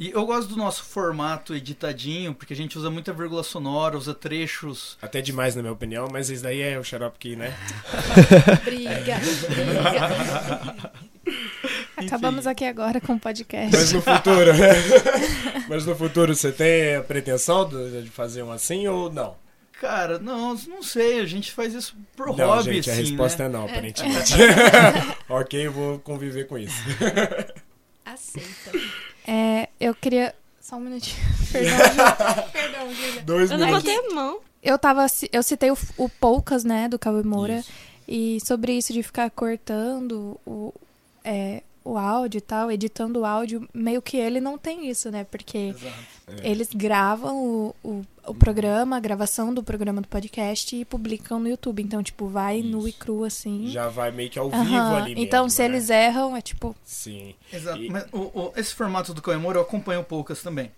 e 0.02 0.10
eu 0.10 0.26
gosto 0.26 0.50
do 0.50 0.58
nosso 0.58 0.84
formato 0.84 1.54
editadinho, 1.54 2.34
porque 2.34 2.54
a 2.54 2.58
gente 2.58 2.76
usa 2.76 2.90
muita 2.90 3.14
vírgula 3.14 3.44
sonora, 3.44 3.96
usa 3.96 4.16
trechos. 4.16 4.98
Até 5.00 5.22
demais, 5.22 5.56
na 5.56 5.62
minha 5.62 5.72
opinião, 5.72 6.08
mas 6.12 6.32
isso 6.32 6.42
daí 6.42 6.60
é 6.60 6.80
o 6.80 6.84
xarope 6.84 7.20
que, 7.20 7.36
né? 7.36 7.56
Briga, 8.66 9.20
briga. 9.48 10.92
Acabamos 11.96 12.48
aqui 12.48 12.66
agora 12.66 13.00
com 13.00 13.14
o 13.14 13.20
podcast. 13.20 13.78
Mas 13.78 13.94
no 13.94 14.02
futuro, 14.02 14.52
mas 15.70 15.86
no 15.86 15.96
futuro 15.96 16.36
você 16.36 16.52
tem 16.52 16.96
a 16.96 17.04
pretensão 17.04 17.70
de 17.70 18.10
fazer 18.10 18.42
um 18.42 18.52
assim 18.52 18.88
ou 18.88 19.14
não? 19.14 19.36
Cara, 19.80 20.18
não, 20.18 20.56
não 20.68 20.82
sei, 20.82 21.20
a 21.20 21.28
gente 21.28 21.52
faz 21.52 21.76
isso 21.76 21.96
por 22.18 22.36
não, 22.36 22.48
hobby, 22.48 22.74
gente, 22.74 22.90
a 22.90 22.94
assim, 22.94 23.02
resposta 23.04 23.44
né? 23.44 23.50
é 23.50 23.52
não, 23.52 23.66
aparentemente. 23.66 24.34
ok, 25.30 25.68
eu 25.68 25.72
vou 25.72 26.00
conviver 26.00 26.48
com 26.48 26.58
isso. 26.58 26.82
Aceita. 28.04 29.11
É, 29.28 29.70
eu 29.80 29.94
queria. 29.96 30.34
Só 30.60 30.76
um 30.76 30.82
minutinho. 30.82 31.18
Perdão. 31.52 31.78
Perdão, 32.52 32.94
Júlia. 32.94 33.22
Dois 33.24 33.52
Eu 33.52 33.58
não 33.58 33.66
minutos. 33.68 33.92
botei 33.92 34.12
a 34.12 34.16
mão. 34.16 34.40
Eu 34.62 34.78
tava. 34.78 35.06
Eu 35.32 35.44
citei 35.44 35.72
o, 35.72 35.78
o 35.98 36.08
Poucas, 36.10 36.64
né, 36.64 36.88
do 36.88 37.00
Cauê 37.00 37.24
Moura. 37.24 37.60
Isso. 37.60 37.72
E 38.08 38.40
sobre 38.46 38.74
isso 38.74 38.92
de 38.94 39.02
ficar 39.02 39.30
cortando 39.32 40.40
o, 40.46 40.74
é, 41.24 41.64
o 41.84 41.98
áudio 41.98 42.40
e 42.40 42.42
tal, 42.42 42.72
editando 42.72 43.22
o 43.22 43.26
áudio, 43.26 43.68
meio 43.74 44.02
que 44.02 44.18
ele 44.18 44.42
não 44.42 44.58
tem 44.58 44.90
isso, 44.90 45.10
né? 45.10 45.24
Porque 45.24 45.58
Exato. 45.58 45.96
É. 46.28 46.50
eles 46.50 46.70
gravam 46.74 47.38
o, 47.38 47.76
o, 47.84 48.06
o 48.26 48.34
programa, 48.34 48.98
a 48.98 49.00
gravação 49.00 49.54
do 49.54 49.64
programa 49.64 50.02
do 50.02 50.08
podcast 50.08 50.76
e 50.76 50.86
publicam 50.86 51.40
no 51.40 51.48
YouTube. 51.50 51.82
Então, 51.82 52.02
tipo, 52.04 52.28
vai 52.28 52.62
nu 52.62 52.86
e 52.88 52.90
Isso. 52.92 53.00
cru 53.00 53.24
assim. 53.24 53.68
Já 53.68 53.88
vai 53.90 54.12
meio 54.12 54.30
que 54.30 54.38
ao 54.40 54.50
vivo 54.50 54.76
ali 54.96 55.14
Então, 55.18 55.44
mesmo, 55.46 55.56
se 55.56 55.62
né? 55.62 55.66
eles 55.70 55.90
erram, 55.90 56.36
é 56.38 56.42
tipo. 56.42 56.76
Sim. 56.84 57.34
Exato. 57.52 57.82
E- 57.82 57.90
Mas 57.90 58.06
o, 58.12 58.18
o- 58.20 58.54
esse 58.56 58.74
formato 58.76 59.14
do 59.14 59.22
Coemoro 59.22 59.58
eu 59.58 59.64
acompanho 59.64 60.04
poucas 60.04 60.42
também. 60.42 60.72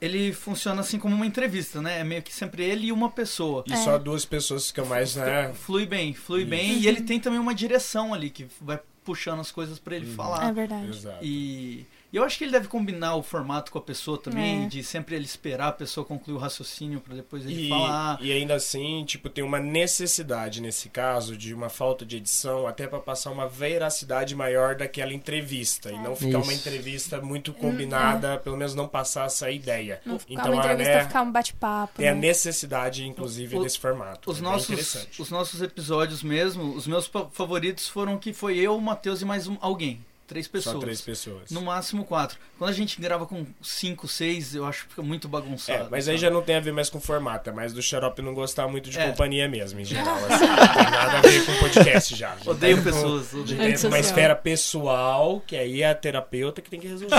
Ele 0.00 0.32
funciona 0.32 0.80
assim 0.80 0.98
como 0.98 1.14
uma 1.14 1.26
entrevista, 1.26 1.80
né? 1.80 2.00
É 2.00 2.04
meio 2.04 2.22
que 2.22 2.34
sempre 2.34 2.62
ele 2.64 2.88
e 2.88 2.92
uma 2.92 3.10
pessoa. 3.10 3.64
E 3.66 3.72
É. 3.72 3.76
só 3.76 3.96
duas 3.96 4.24
pessoas 4.24 4.66
ficam 4.68 4.84
mais, 4.86 5.16
né? 5.16 5.52
Flui 5.54 5.86
bem, 5.86 6.12
flui 6.12 6.40
Isso. 6.40 6.50
bem. 6.50 6.78
E 6.80 6.86
ele 6.86 7.00
tem 7.00 7.18
também 7.18 7.38
uma 7.38 7.54
direção 7.54 8.12
ali 8.12 8.28
que 8.28 8.46
vai 8.60 8.78
puxando 9.04 9.40
as 9.40 9.50
coisas 9.50 9.78
pra 9.78 9.96
ele 9.96 10.06
Uhum. 10.08 10.14
falar. 10.14 10.48
É 10.48 10.52
verdade. 10.52 10.88
Exato. 10.88 11.18
E 11.24 11.86
e 12.14 12.16
eu 12.16 12.24
acho 12.24 12.38
que 12.38 12.44
ele 12.44 12.52
deve 12.52 12.68
combinar 12.68 13.16
o 13.16 13.22
formato 13.22 13.72
com 13.72 13.78
a 13.78 13.82
pessoa 13.82 14.16
também, 14.16 14.64
É. 14.64 14.68
de 14.68 14.82
sempre 14.84 15.16
ele 15.16 15.24
esperar 15.24 15.68
a 15.68 15.72
pessoa 15.72 16.04
concluir 16.06 16.34
o 16.36 16.38
raciocínio 16.38 17.00
pra 17.00 17.14
depois 17.14 17.44
ele 17.44 17.66
E, 17.66 17.68
falar. 17.68 18.18
e 18.22 18.30
ainda 18.32 18.54
assim, 18.54 19.04
tipo, 19.04 19.28
tem 19.28 19.42
uma 19.42 19.58
necessidade 19.58 20.60
nesse 20.60 20.88
caso 20.88 21.36
de 21.36 21.52
uma 21.52 21.68
falta 21.68 22.04
de 22.06 22.16
edição 22.16 22.66
até 22.66 22.86
pra 22.86 23.00
passar 23.00 23.30
uma 23.30 23.48
veracidade 23.48 24.34
maior 24.34 24.76
daquela 24.76 25.12
entrevista 25.12 25.90
e 25.90 25.98
não 25.98 26.14
ficar 26.14 26.38
uma 26.38 26.52
Isso. 26.52 26.60
entrevista 26.68 27.20
muito 27.20 27.52
combinada, 27.52 28.38
pelo 28.38 28.56
menos 28.56 28.74
não 28.74 28.86
passar 28.88 29.26
essa 29.26 29.50
ideia. 29.50 30.00
Não 30.06 30.18
ficar 30.18 30.32
Então, 30.34 30.52
uma 30.52 30.62
a, 30.62 30.64
entrevista, 30.66 30.94
né, 30.94 31.04
ficar 31.06 31.22
um 31.22 31.32
bate-papo. 31.32 31.94
tem 31.96 32.08
a 32.08 32.14
né? 32.14 32.20
necessidade, 32.20 33.06
inclusive, 33.06 33.56
O- 33.56 33.62
desse 33.62 33.78
formato. 33.78 34.30
Os 34.30 34.38
é 34.38 34.42
nossos, 34.42 35.08
os 35.18 35.30
nossos 35.30 35.62
episódios 35.62 36.22
mesmo, 36.22 36.74
os 36.74 36.86
meus 36.86 37.06
fa- 37.06 37.26
favoritos 37.32 37.88
foram 37.88 38.18
que 38.18 38.32
foi 38.32 38.58
eu, 38.58 38.76
o 38.76 38.80
Matheus 38.80 39.20
e 39.22 39.24
mais 39.24 39.46
um, 39.48 39.56
alguém. 39.60 40.04
Três 40.26 40.48
pessoas. 40.48 40.74
Só 40.74 40.80
três 40.80 41.00
pessoas. 41.02 41.50
No 41.50 41.60
máximo 41.60 42.02
quatro. 42.02 42.38
Quando 42.58 42.70
a 42.70 42.72
gente 42.72 42.98
grava 42.98 43.26
com 43.26 43.44
cinco, 43.62 44.08
seis, 44.08 44.54
eu 44.54 44.64
acho 44.64 44.84
que 44.84 44.90
fica 44.90 45.02
muito 45.02 45.28
bagunçado. 45.28 45.84
É, 45.84 45.88
mas 45.90 46.08
aí 46.08 46.14
sabe? 46.14 46.18
já 46.22 46.30
não 46.30 46.40
tem 46.40 46.56
a 46.56 46.60
ver 46.60 46.72
mais 46.72 46.88
com 46.88 46.98
formato, 46.98 47.50
é 47.50 47.52
mais 47.52 47.74
do 47.74 47.82
xarope 47.82 48.22
não 48.22 48.32
gostar 48.32 48.66
muito 48.66 48.88
de 48.88 48.98
É. 48.98 49.10
companhia 49.10 49.46
mesmo, 49.46 49.80
em 49.80 49.84
geral. 49.84 50.16
Assim, 50.24 50.46
não 50.46 50.56
tem 50.56 50.90
nada 50.90 51.18
a 51.18 51.20
ver 51.20 51.44
com 51.44 51.54
podcast 51.58 52.16
já. 52.16 52.34
Já 52.36 52.50
Odeio 52.50 52.78
tá 52.78 52.82
pessoas. 52.84 53.30
já 53.32 53.38
Odeio. 53.38 53.68
indo 53.70 53.78
pra 53.80 53.88
uma 53.88 53.98
esfera 53.98 54.34
pessoal, 54.34 55.42
que 55.46 55.56
aí 55.56 55.82
é 55.82 55.90
a 55.90 55.94
terapeuta 55.94 56.62
que 56.62 56.70
tem 56.70 56.80
que 56.80 56.86
resolver. 56.88 57.14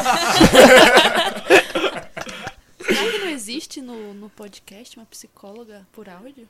Será 2.81 3.11
que 3.11 3.17
não 3.19 3.29
existe 3.29 3.81
no, 3.81 4.13
no 4.13 4.29
podcast 4.29 4.97
uma 4.97 5.05
psicóloga 5.05 5.85
por 5.91 6.07
áudio? 6.09 6.47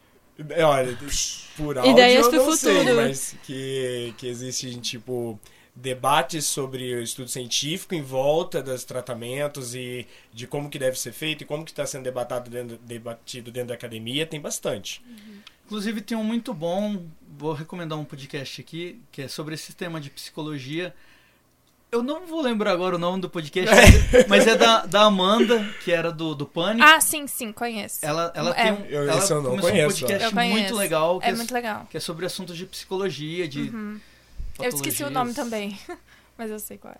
É, 0.49 0.63
Olha, 0.65 0.97
por 1.55 1.77
áudio 1.77 1.91
Ideias 1.93 2.25
eu 2.25 2.31
não 2.31 2.55
sei, 2.55 2.73
futuro. 2.79 2.95
mas 2.95 3.35
que, 3.43 4.13
que 4.17 4.27
existem, 4.27 4.79
tipo, 4.81 5.39
debates 5.75 6.45
sobre 6.45 6.95
o 6.95 7.01
estudo 7.01 7.27
científico 7.29 7.93
em 7.93 8.01
volta 8.01 8.63
dos 8.63 8.83
tratamentos 8.85 9.75
e 9.75 10.07
de 10.33 10.47
como 10.47 10.69
que 10.69 10.79
deve 10.79 10.97
ser 10.97 11.11
feito 11.11 11.41
e 11.43 11.45
como 11.45 11.65
que 11.65 11.71
está 11.71 11.85
sendo 11.85 12.03
debatado 12.03 12.49
dentro, 12.49 12.77
debatido 12.77 13.51
dentro 13.51 13.69
da 13.69 13.73
academia, 13.73 14.25
tem 14.25 14.39
bastante. 14.39 15.03
Inclusive 15.65 15.99
tem 16.01 16.17
um 16.17 16.23
muito 16.23 16.53
bom, 16.53 17.03
vou 17.37 17.51
recomendar 17.53 17.97
um 17.99 18.05
podcast 18.05 18.61
aqui, 18.61 19.01
que 19.11 19.23
é 19.23 19.27
sobre 19.27 19.55
esse 19.55 19.73
tema 19.73 19.99
de 19.99 20.09
psicologia. 20.09 20.93
Eu 21.91 22.01
não 22.03 22.25
vou 22.25 22.41
lembrar 22.41 22.71
agora 22.71 22.95
o 22.95 22.99
nome 22.99 23.21
do 23.21 23.29
podcast, 23.29 23.73
mas 24.27 24.45
é 24.47 24.55
da, 24.55 24.85
da 24.85 25.03
Amanda, 25.03 25.63
que 25.83 25.91
era 25.91 26.11
do, 26.11 26.35
do 26.35 26.45
Pânico. 26.45 26.85
Ah, 26.87 26.99
sim, 27.01 27.25
sim, 27.27 27.51
conheço. 27.51 27.99
Ela, 28.05 28.31
ela 28.35 28.51
É. 28.51 28.63
tem 28.63 28.71
um, 28.73 28.85
Eu- 28.85 29.09
ela 29.09 29.17
esse 29.19 29.31
eu 29.31 29.41
não 29.41 29.57
conheço, 29.57 30.05
um 30.05 30.07
podcast 30.07 30.35
muito 30.35 30.75
legal, 30.75 31.19
que 31.19 31.25
É 31.25 31.29
é, 31.29 31.33
muito 31.35 31.53
legal. 31.53 31.87
que 31.89 31.97
é 31.97 31.99
sobre 31.99 32.25
assuntos 32.25 32.55
de 32.57 32.65
psicologia, 32.65 33.47
de 33.47 33.61
Uhum. 33.69 33.99
Eu 34.59 34.69
esqueci 34.69 35.03
o 35.03 35.09
nome 35.09 35.33
também. 35.33 35.77
Mas 36.37 36.51
eu 36.51 36.59
sei 36.59 36.77
qual 36.77 36.93
é. 36.93 36.97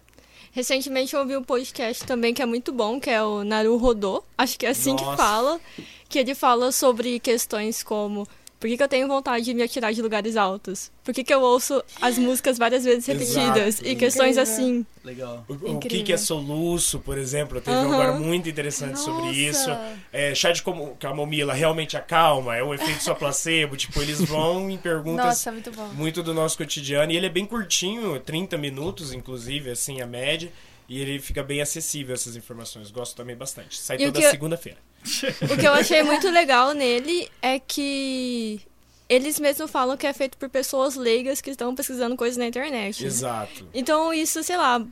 Recentemente 0.52 1.14
eu 1.14 1.20
ouvi 1.20 1.36
um 1.36 1.44
podcast 1.44 2.06
também 2.06 2.34
que 2.34 2.42
é 2.42 2.46
muito 2.46 2.72
bom, 2.72 3.00
que 3.00 3.10
é 3.10 3.22
o 3.22 3.44
Naru 3.44 3.76
Rodô. 3.78 4.24
Acho 4.38 4.58
que 4.58 4.66
é 4.66 4.70
assim 4.70 4.92
Nossa. 4.94 5.12
que 5.12 5.18
fala. 5.18 5.60
Que 6.08 6.20
ele 6.20 6.34
fala 6.34 6.72
sobre 6.72 7.20
questões 7.20 7.84
como 7.84 8.28
por 8.60 8.68
que, 8.70 8.78
que 8.78 8.84
eu 8.84 8.88
tenho 8.88 9.08
vontade 9.08 9.46
de 9.46 9.54
me 9.54 9.62
atirar 9.64 9.94
de 9.94 10.02
lugares 10.02 10.36
altos? 10.36 10.92
Por 11.04 11.14
que, 11.14 11.24
que 11.24 11.34
eu 11.34 11.42
ouço 11.42 11.84
as 12.02 12.18
músicas 12.18 12.58
várias 12.58 12.84
vezes 12.84 13.06
repetidas? 13.06 13.76
Exato. 13.76 13.88
E 13.88 13.96
questões 13.96 14.38
Incrível. 14.38 14.44
assim. 14.44 14.86
Legal. 15.04 15.46
O, 15.48 15.54
o 15.74 15.80
que, 15.80 16.02
que 16.04 16.14
é 16.14 16.18
soluço, 16.18 17.00
por 17.00 17.18
exemplo? 17.18 17.62
Teve 17.62 17.78
um 17.78 17.82
Aham. 17.82 17.94
agora 17.94 18.12
muito 18.20 18.50
interessante 18.50 19.00
sobre 19.00 19.30
isso. 19.32 19.70
É, 20.12 20.34
chá 20.34 20.52
de 20.52 20.64
camomila 21.00 21.54
realmente 21.54 21.96
acalma? 21.98 22.56
É 22.56 22.64
o 22.64 22.74
efeito 22.74 23.04
só 23.04 23.14
placebo? 23.14 23.76
tipo, 23.78 24.02
eles 24.02 24.20
vão 24.22 24.70
em 24.70 24.78
perguntas 24.78 25.26
Nossa, 25.26 25.52
muito 25.52 25.72
bom. 25.72 25.88
muito 25.90 26.24
do 26.24 26.34
nosso 26.34 26.58
cotidiano. 26.58 27.12
E 27.12 27.18
ele 27.18 27.26
é 27.28 27.30
bem 27.30 27.46
curtinho, 27.46 28.20
30 28.20 28.58
minutos, 28.58 29.14
inclusive, 29.14 29.70
assim, 29.70 30.02
a 30.02 30.08
média. 30.08 30.52
E 30.88 31.02
ele 31.02 31.20
fica 31.20 31.42
bem 31.44 31.62
acessível 31.62 32.14
essas 32.14 32.36
informações. 32.36 32.92
Gosto 32.92 33.16
também 33.16 33.36
bastante. 33.36 33.78
Sai 33.78 33.98
E 33.98 34.06
toda 34.06 34.22
eu- 34.22 34.30
segunda-feira. 34.30 34.78
O 35.54 35.58
que 35.58 35.68
eu 35.68 35.74
achei 35.74 36.04
muito 36.04 36.30
legal 36.30 36.74
nele 36.74 37.30
é 37.42 37.60
que 37.60 38.60
eles 39.08 39.40
mesmos 39.40 39.70
falam 39.70 39.96
que 39.96 40.08
é 40.08 40.14
feito 40.14 40.38
por 40.38 40.50
pessoas 40.50 40.96
leigas 40.96 41.40
que 41.42 41.52
estão 41.52 41.76
pesquisando 41.76 42.16
coisas 42.16 42.38
na 42.38 42.48
internet. 42.48 43.06
Exato. 43.06 43.68
Então 43.74 44.14
isso, 44.14 44.44
sei 44.44 44.58
lá, 44.58 44.84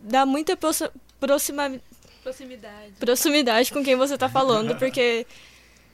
dá 0.00 0.26
muita 0.26 0.56
proxi- 0.56 0.90
proxima- 1.20 1.80
Proximidade. 2.22 2.92
proximidade 2.98 3.72
com 3.72 3.84
quem 3.84 3.94
você 3.94 4.18
tá 4.18 4.28
falando, 4.28 4.74
porque 4.78 5.24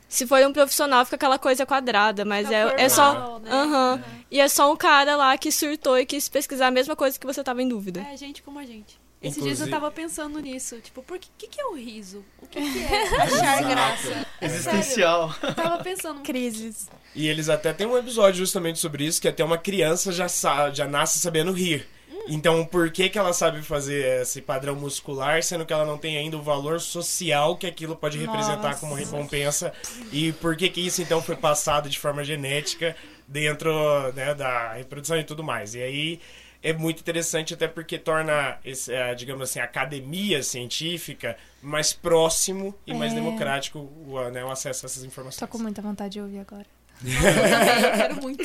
se 0.08 0.26
for 0.26 0.40
um 0.46 0.52
profissional 0.52 1.04
fica 1.04 1.16
aquela 1.16 1.38
coisa 1.38 1.66
quadrada, 1.66 2.24
mas 2.24 2.48
Tá 2.48 2.54
é, 2.54 2.74
é 2.84 2.88
só. 2.88 3.12
formal, 3.14 3.40
né? 3.40 3.50
Aham. 3.52 4.04
E 4.30 4.40
é 4.40 4.48
só 4.48 4.72
um 4.72 4.76
cara 4.76 5.14
lá 5.14 5.36
que 5.36 5.52
surtou 5.52 5.98
e 5.98 6.06
quis 6.06 6.28
pesquisar 6.30 6.68
a 6.68 6.70
mesma 6.70 6.96
coisa 6.96 7.18
que 7.18 7.26
você 7.26 7.44
tava 7.44 7.62
em 7.62 7.68
dúvida. 7.68 8.00
É, 8.10 8.16
gente 8.16 8.42
como 8.42 8.58
a 8.58 8.64
gente. 8.64 8.98
Esses 9.22 9.36
Inclusive- 9.38 9.56
dias 9.56 9.60
eu 9.60 9.70
tava 9.70 9.90
pensando 9.90 10.40
nisso. 10.40 10.80
Tipo, 10.80 11.02
por 11.02 11.18
que, 11.18 11.28
que, 11.38 11.46
que 11.48 11.60
é 11.60 11.66
o 11.66 11.74
riso? 11.74 12.24
Que, 12.52 12.60
que 12.60 12.78
é 12.84 13.16
achar 13.22 13.26
Exato. 13.26 13.68
graça? 13.68 14.02
Sério. 14.02 14.26
Existencial. 14.40 15.34
Tava 15.56 15.82
pensando. 15.82 16.20
Crises. 16.20 16.88
E 17.14 17.26
eles 17.28 17.48
até 17.48 17.72
têm 17.72 17.86
um 17.86 17.96
episódio 17.96 18.38
justamente 18.38 18.78
sobre 18.78 19.04
isso, 19.04 19.20
que 19.20 19.28
até 19.28 19.42
uma 19.44 19.58
criança 19.58 20.12
já, 20.12 20.28
sa- 20.28 20.70
já 20.70 20.86
nasce 20.86 21.18
sabendo 21.18 21.52
rir. 21.52 21.86
Então, 22.28 22.64
por 22.64 22.88
que, 22.92 23.08
que 23.08 23.18
ela 23.18 23.32
sabe 23.32 23.62
fazer 23.62 24.22
esse 24.22 24.40
padrão 24.40 24.76
muscular, 24.76 25.42
sendo 25.42 25.66
que 25.66 25.72
ela 25.72 25.84
não 25.84 25.98
tem 25.98 26.16
ainda 26.16 26.36
o 26.36 26.42
valor 26.42 26.80
social 26.80 27.56
que 27.56 27.66
aquilo 27.66 27.96
pode 27.96 28.16
representar 28.16 28.68
Nossa. 28.68 28.78
como 28.80 28.94
recompensa? 28.94 29.72
E 30.12 30.30
por 30.34 30.54
que, 30.56 30.68
que 30.68 30.80
isso, 30.86 31.02
então, 31.02 31.20
foi 31.20 31.34
passado 31.34 31.88
de 31.88 31.98
forma 31.98 32.22
genética 32.22 32.94
dentro 33.26 34.12
né, 34.12 34.34
da 34.34 34.72
reprodução 34.74 35.18
e 35.18 35.24
tudo 35.24 35.42
mais? 35.42 35.74
E 35.74 35.82
aí 35.82 36.20
é 36.62 36.72
muito 36.72 37.00
interessante, 37.00 37.54
até 37.54 37.66
porque 37.66 37.98
torna, 37.98 38.56
esse, 38.64 38.92
eh, 38.92 39.14
digamos 39.14 39.42
assim, 39.50 39.58
a 39.58 39.64
academia 39.64 40.42
científica 40.42 41.36
mais 41.60 41.92
próximo 41.92 42.74
e 42.86 42.94
mais 42.94 43.12
É. 43.12 43.16
democrático 43.16 43.78
o, 43.80 44.30
né, 44.30 44.44
o 44.44 44.50
acesso 44.50 44.84
a 44.84 44.86
essas 44.86 45.02
informações. 45.04 45.40
Tô 45.40 45.48
com 45.48 45.58
muita 45.58 45.82
vontade 45.82 46.12
de 46.14 46.20
ouvir 46.20 46.38
agora. 46.38 46.66
Eu 47.04 47.96
quero 47.96 48.22
muito. 48.22 48.44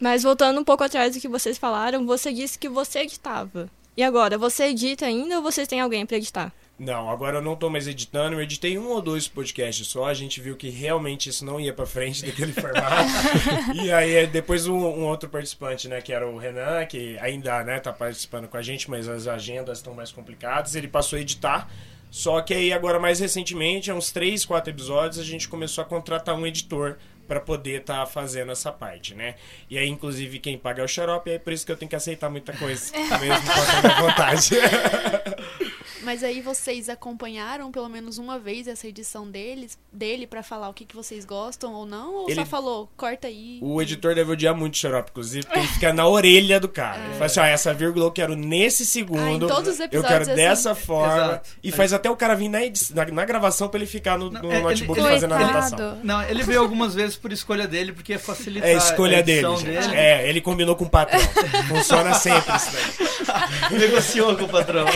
Mas 0.00 0.22
voltando 0.24 0.60
um 0.60 0.64
pouco 0.64 0.82
atrás 0.82 1.14
do 1.14 1.20
que 1.20 1.28
vocês 1.28 1.56
falaram, 1.56 2.04
você 2.04 2.32
disse 2.32 2.58
que 2.58 2.68
você 2.68 3.00
editava. 3.00 3.70
E 3.96 4.02
agora, 4.02 4.36
você 4.36 4.64
edita 4.64 5.06
ainda 5.06 5.36
ou 5.36 5.42
vocês 5.42 5.68
têm 5.68 5.80
alguém 5.80 6.04
pra 6.04 6.16
editar? 6.16 6.52
Não, 6.76 7.08
agora 7.08 7.38
eu 7.38 7.42
não 7.42 7.54
tô 7.54 7.70
mais 7.70 7.86
editando. 7.86 8.34
Eu 8.34 8.42
editei 8.42 8.76
um 8.76 8.88
ou 8.88 9.00
dois 9.00 9.28
podcasts 9.28 9.86
só. 9.86 10.06
A 10.06 10.14
gente 10.14 10.40
viu 10.40 10.56
que 10.56 10.68
realmente 10.68 11.28
isso 11.28 11.44
não 11.44 11.60
ia 11.60 11.72
pra 11.72 11.86
frente 11.86 12.24
daquele 12.26 12.52
formato. 12.52 13.10
e 13.74 13.92
aí, 13.92 14.26
depois 14.26 14.66
um, 14.66 14.76
um 14.76 15.04
outro 15.04 15.28
participante, 15.28 15.86
né, 15.86 16.00
que 16.00 16.12
era 16.12 16.28
o 16.28 16.36
Renan, 16.36 16.84
que 16.86 17.16
ainda, 17.20 17.62
né, 17.62 17.78
tá 17.78 17.92
participando 17.92 18.48
com 18.48 18.56
a 18.56 18.62
gente, 18.62 18.90
mas 18.90 19.08
as 19.08 19.28
agendas 19.28 19.78
estão 19.78 19.94
mais 19.94 20.10
complicadas. 20.10 20.74
Ele 20.74 20.88
passou 20.88 21.16
a 21.16 21.20
editar. 21.22 21.70
Só 22.10 22.40
que 22.40 22.54
aí, 22.54 22.72
agora 22.72 22.98
mais 22.98 23.18
recentemente, 23.18 23.90
há 23.90 23.94
uns 23.94 24.12
três, 24.12 24.44
quatro 24.44 24.70
episódios, 24.70 25.18
a 25.18 25.24
gente 25.24 25.48
começou 25.48 25.82
a 25.82 25.84
contratar 25.84 26.34
um 26.36 26.46
editor 26.46 26.96
para 27.26 27.40
poder 27.40 27.80
estar 27.80 28.00
tá 28.00 28.06
fazendo 28.06 28.52
essa 28.52 28.70
parte, 28.72 29.14
né? 29.14 29.34
E 29.70 29.76
aí, 29.78 29.88
inclusive, 29.88 30.38
quem 30.38 30.58
paga 30.58 30.82
é 30.82 30.84
o 30.84 30.88
xarope, 30.88 31.30
é 31.30 31.38
por 31.38 31.52
isso 31.52 31.64
que 31.66 31.72
eu 31.72 31.76
tenho 31.76 31.88
que 31.88 31.96
aceitar 31.96 32.28
muita 32.30 32.52
coisa, 32.52 32.92
mesmo 33.20 33.46
com 33.52 33.60
a 33.60 33.82
minha 33.82 34.00
vontade. 34.02 34.50
Mas 36.02 36.22
aí 36.22 36.42
vocês 36.42 36.90
acompanharam 36.90 37.72
pelo 37.72 37.88
menos 37.88 38.18
uma 38.18 38.38
vez 38.38 38.68
essa 38.68 38.86
edição 38.86 39.26
deles, 39.30 39.78
dele 39.90 40.26
para 40.26 40.42
falar 40.42 40.68
o 40.68 40.74
que, 40.74 40.84
que 40.84 40.94
vocês 40.94 41.24
gostam 41.24 41.72
ou 41.72 41.86
não? 41.86 42.12
Ou 42.14 42.26
Ele- 42.26 42.34
só 42.34 42.44
falou, 42.44 42.90
corta 42.94 43.26
aí? 43.26 43.58
O 43.62 43.80
editor 43.80 44.14
deve 44.14 44.30
odiar 44.32 44.54
muito 44.54 44.74
o 44.74 44.76
xarope, 44.76 45.10
inclusive, 45.10 45.46
porque 45.46 45.60
ele 45.60 45.68
fica 45.68 45.94
na 45.94 46.06
orelha 46.06 46.60
do 46.60 46.68
cara. 46.68 47.02
Ele 47.06 47.14
fala 47.14 47.24
assim, 47.24 47.40
ó, 47.40 47.44
essa 47.44 47.72
vírgula 47.72 48.04
eu 48.04 48.12
quero 48.12 48.36
nesse 48.36 48.84
segundo, 48.84 49.18
Ah, 49.22 49.30
em 49.32 49.38
todos 49.38 49.74
os 49.74 49.80
eu 49.80 49.88
quero 49.88 50.06
é 50.06 50.18
assim. 50.18 50.34
dessa 50.34 50.74
forma. 50.74 51.14
Exato. 51.24 51.50
E 51.62 51.72
faz 51.72 51.92
até 51.94 52.10
o 52.10 52.16
cara 52.16 52.34
vir 52.34 52.48
na, 52.50 52.58
na, 52.94 53.06
na 53.10 53.24
gravação 53.24 53.68
pra 53.70 53.78
ele 53.78 53.86
ficar 53.86 54.18
no, 54.18 54.30
no 54.30 54.52
é, 54.52 54.56
ele- 54.56 54.62
notebook 54.62 55.00
ele- 55.00 55.08
fazendo 55.08 55.32
a 55.32 55.36
anotação. 55.38 56.00
Não, 56.04 56.22
ele 56.24 56.42
veio 56.42 56.60
algumas 56.60 56.94
vezes 56.94 57.13
por 57.18 57.32
escolha 57.32 57.66
dele, 57.66 57.92
porque 57.92 58.18
facilita 58.18 58.66
É 58.66 58.74
escolha 58.74 59.18
a 59.18 59.22
dele, 59.22 59.56
dele. 59.62 59.94
É, 59.94 60.28
ele 60.28 60.40
combinou 60.40 60.76
com 60.76 60.84
o 60.84 60.90
patrão. 60.90 61.20
Funciona 61.68 62.14
sempre 62.14 62.56
isso 62.56 62.70
daí. 62.72 63.78
Negociou 63.78 64.36
com 64.36 64.44
o 64.44 64.48
patrão. 64.48 64.86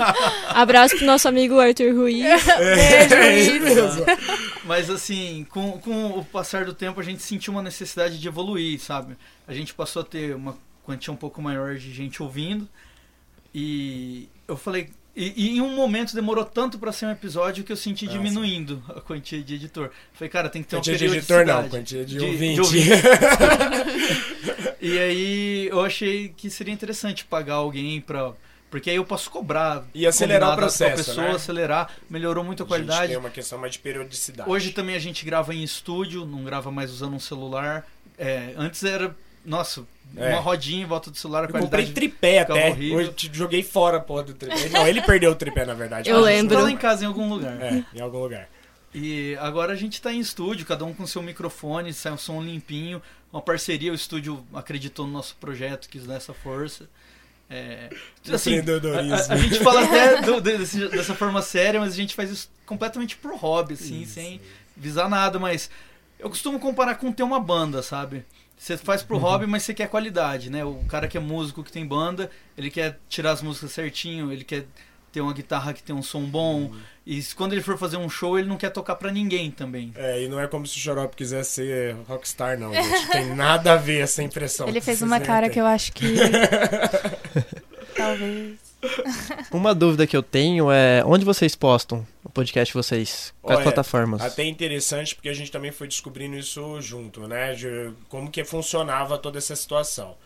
Abraço 0.48 0.96
pro 0.96 1.06
nosso 1.06 1.28
amigo 1.28 1.58
Arthur 1.58 1.94
Ruiz. 1.94 2.24
É 2.48 3.38
isso 3.38 3.60
mesmo. 3.60 4.04
Mas 4.64 4.88
assim, 4.88 5.46
com, 5.50 5.78
com 5.78 6.06
o 6.18 6.24
passar 6.24 6.64
do 6.64 6.74
tempo, 6.74 7.00
a 7.00 7.04
gente 7.04 7.22
sentiu 7.22 7.52
uma 7.52 7.62
necessidade 7.62 8.18
de 8.18 8.28
evoluir, 8.28 8.80
sabe? 8.80 9.16
A 9.46 9.52
gente 9.52 9.74
passou 9.74 10.02
a 10.02 10.04
ter 10.04 10.34
uma 10.34 10.56
quantia 10.84 11.12
um 11.12 11.16
pouco 11.16 11.40
maior 11.42 11.76
de 11.76 11.92
gente 11.92 12.22
ouvindo. 12.22 12.68
E 13.54 14.28
eu 14.46 14.56
falei. 14.56 14.90
E, 15.14 15.32
e 15.36 15.56
em 15.56 15.60
um 15.60 15.74
momento 15.76 16.14
demorou 16.14 16.44
tanto 16.44 16.78
pra 16.78 16.90
ser 16.90 17.04
um 17.06 17.10
episódio 17.10 17.62
que 17.64 17.70
eu 17.72 17.76
senti 17.76 18.06
Ah, 18.06 18.10
diminuindo 18.12 18.82
a 18.88 19.00
quantia 19.00 19.42
de 19.42 19.54
editor. 19.56 19.90
Falei, 20.14 20.30
cara, 20.30 20.48
tem 20.48 20.62
que 20.62 20.68
ter 20.68 20.76
Quantia 20.76 20.92
uma 20.94 20.98
de 20.98 21.04
editor 21.18 21.44
não, 21.44 21.68
quantia 21.68 22.04
de, 22.04 22.16
De- 22.16 22.24
ouvinte. 22.24 22.54
de 22.54 22.60
ouvinte. 22.60 22.92
E 24.80 24.98
aí 24.98 25.68
eu 25.68 25.80
achei 25.80 26.28
que 26.36 26.50
seria 26.50 26.74
interessante 26.74 27.24
pagar 27.24 27.54
alguém 27.54 28.00
pra. 28.00 28.32
Porque 28.70 28.90
aí 28.90 28.96
eu 28.96 29.04
posso 29.04 29.30
cobrar. 29.30 29.84
E 29.94 30.06
acelerar 30.06 30.48
o 30.50 30.52
a 30.52 30.56
processo, 30.56 31.04
pessoa, 31.04 31.28
né? 31.28 31.34
acelerar, 31.36 31.90
melhorou 32.10 32.42
muito 32.42 32.62
a 32.62 32.66
A 32.66 32.68
qualidade. 32.68 33.08
tem 33.08 33.16
uma 33.16 33.30
questão 33.30 33.58
mais 33.58 33.74
de 33.74 33.78
periodicidade. 33.78 34.48
Hoje 34.50 34.72
também 34.72 34.96
a 34.96 34.98
gente 34.98 35.24
grava 35.24 35.54
em 35.54 35.62
estúdio, 35.62 36.24
não 36.26 36.42
grava 36.42 36.70
mais 36.72 36.90
usando 36.90 37.14
um 37.14 37.20
celular. 37.20 37.86
É, 38.18 38.54
antes 38.56 38.82
era, 38.82 39.14
nossa, 39.44 39.84
É. 40.16 40.30
uma 40.30 40.40
rodinha 40.40 40.82
em 40.82 40.86
volta 40.86 41.10
do 41.10 41.16
celular, 41.16 41.44
a 41.44 41.46
Eu 41.48 41.60
comprei 41.60 41.86
tripé 41.92 42.40
até. 42.40 42.70
horrível. 42.70 42.98
Hoje 42.98 43.30
joguei 43.32 43.62
fora 43.62 43.96
a 43.96 44.00
porra 44.00 44.24
do 44.24 44.34
tripé. 44.34 44.68
Não, 44.68 44.86
ele 44.86 45.00
perdeu 45.02 45.30
o 45.32 45.34
tripé, 45.34 45.64
na 45.64 45.74
verdade. 45.74 46.08
Eu 46.10 46.20
lembro. 46.20 46.56
Tá 46.56 46.62
lá 46.62 46.70
em 46.70 46.76
casa 46.76 47.04
em 47.04 47.06
algum 47.06 47.28
lugar. 47.28 47.60
É, 47.60 47.84
em 47.94 48.00
algum 48.00 48.18
lugar. 48.18 48.48
E 48.94 49.36
agora 49.40 49.72
a 49.72 49.76
gente 49.76 50.00
tá 50.02 50.12
em 50.12 50.20
estúdio, 50.20 50.66
cada 50.66 50.84
um 50.84 50.92
com 50.92 51.06
seu 51.06 51.22
microfone, 51.22 51.94
sai 51.94 52.12
um 52.12 52.18
som 52.18 52.42
limpinho, 52.42 53.00
uma 53.32 53.40
parceria, 53.40 53.90
o 53.90 53.94
estúdio 53.94 54.44
acreditou 54.52 55.06
no 55.06 55.12
nosso 55.14 55.34
projeto, 55.36 55.88
quis 55.88 56.04
dar 56.06 56.16
essa 56.16 56.34
força. 56.34 56.86
É, 57.48 57.88
assim, 58.32 58.54
a, 58.54 58.58
Empreendedorismo. 58.58 59.14
a- 59.14 59.32
a 59.34 59.36
gente 59.36 59.58
fala 59.60 59.84
até 59.84 60.22
do- 60.22 60.40
desse- 60.40 60.88
dessa 60.88 61.14
forma 61.14 61.40
séria, 61.42 61.80
mas 61.80 61.92
a 61.92 61.96
gente 61.96 62.14
faz 62.14 62.30
isso 62.30 62.50
completamente 62.64 63.16
pro 63.16 63.36
hobby, 63.36 63.74
assim, 63.74 64.02
Isso. 64.02 64.14
sem 64.14 64.40
visar 64.76 65.08
nada, 65.08 65.38
mas 65.38 65.70
eu 66.18 66.28
costumo 66.30 66.58
comparar 66.58 66.94
com 66.94 67.12
ter 67.12 67.22
uma 67.22 67.40
banda, 67.40 67.82
sabe? 67.82 68.24
Você 68.56 68.76
faz 68.76 69.02
pro 69.02 69.18
hobby, 69.18 69.46
mas 69.46 69.64
você 69.64 69.74
quer 69.74 69.88
qualidade, 69.88 70.48
né? 70.48 70.64
O 70.64 70.74
cara 70.88 71.08
que 71.08 71.16
é 71.16 71.20
músico, 71.20 71.64
que 71.64 71.72
tem 71.72 71.84
banda, 71.84 72.30
ele 72.56 72.70
quer 72.70 72.98
tirar 73.08 73.32
as 73.32 73.42
músicas 73.42 73.72
certinho, 73.72 74.30
ele 74.32 74.44
quer 74.44 74.66
ter 75.10 75.20
uma 75.20 75.32
guitarra 75.32 75.72
que 75.72 75.82
tem 75.82 75.94
um 75.94 76.02
som 76.02 76.22
bom. 76.22 76.70
E 77.04 77.20
se- 77.20 77.34
quando 77.34 77.52
ele 77.52 77.60
for 77.60 77.76
fazer 77.76 77.96
um 77.96 78.08
show, 78.08 78.38
ele 78.38 78.48
não 78.48 78.56
quer 78.56 78.70
tocar 78.70 78.94
pra 78.94 79.10
ninguém 79.10 79.50
também. 79.50 79.92
É, 79.96 80.22
e 80.22 80.28
não 80.28 80.38
é 80.40 80.46
como 80.46 80.64
se 80.66 80.78
o 80.78 80.80
Xarope 80.80 81.16
quisesse 81.16 81.50
ser 81.50 81.96
rockstar, 82.08 82.56
não, 82.58 82.72
gente. 82.72 83.08
Tem 83.10 83.34
nada 83.34 83.72
a 83.72 83.76
ver 83.76 84.00
essa 84.00 84.22
impressão. 84.22 84.68
Ele 84.68 84.80
fez 84.80 85.02
uma 85.02 85.18
cara 85.20 85.50
que 85.50 85.60
eu 85.60 85.66
acho 85.66 85.92
que. 85.92 86.06
Talvez. 87.96 88.58
Uma 89.50 89.74
dúvida 89.74 90.06
que 90.06 90.16
eu 90.16 90.22
tenho 90.22 90.70
é 90.70 91.02
onde 91.04 91.24
vocês 91.24 91.54
postam 91.54 92.06
podcast 92.32 92.74
vocês? 92.74 93.34
Quais 93.40 93.58
Olha, 93.58 93.64
plataformas? 93.64 94.22
Até 94.22 94.44
interessante 94.44 95.14
porque 95.14 95.28
a 95.28 95.34
gente 95.34 95.50
também 95.50 95.70
foi 95.70 95.86
descobrindo 95.86 96.36
isso 96.36 96.80
junto, 96.80 97.26
né? 97.28 97.54
De 97.54 97.92
como 98.08 98.30
que 98.30 98.44
funcionava 98.44 99.18
toda 99.18 99.38
essa 99.38 99.54
situação. 99.54 100.16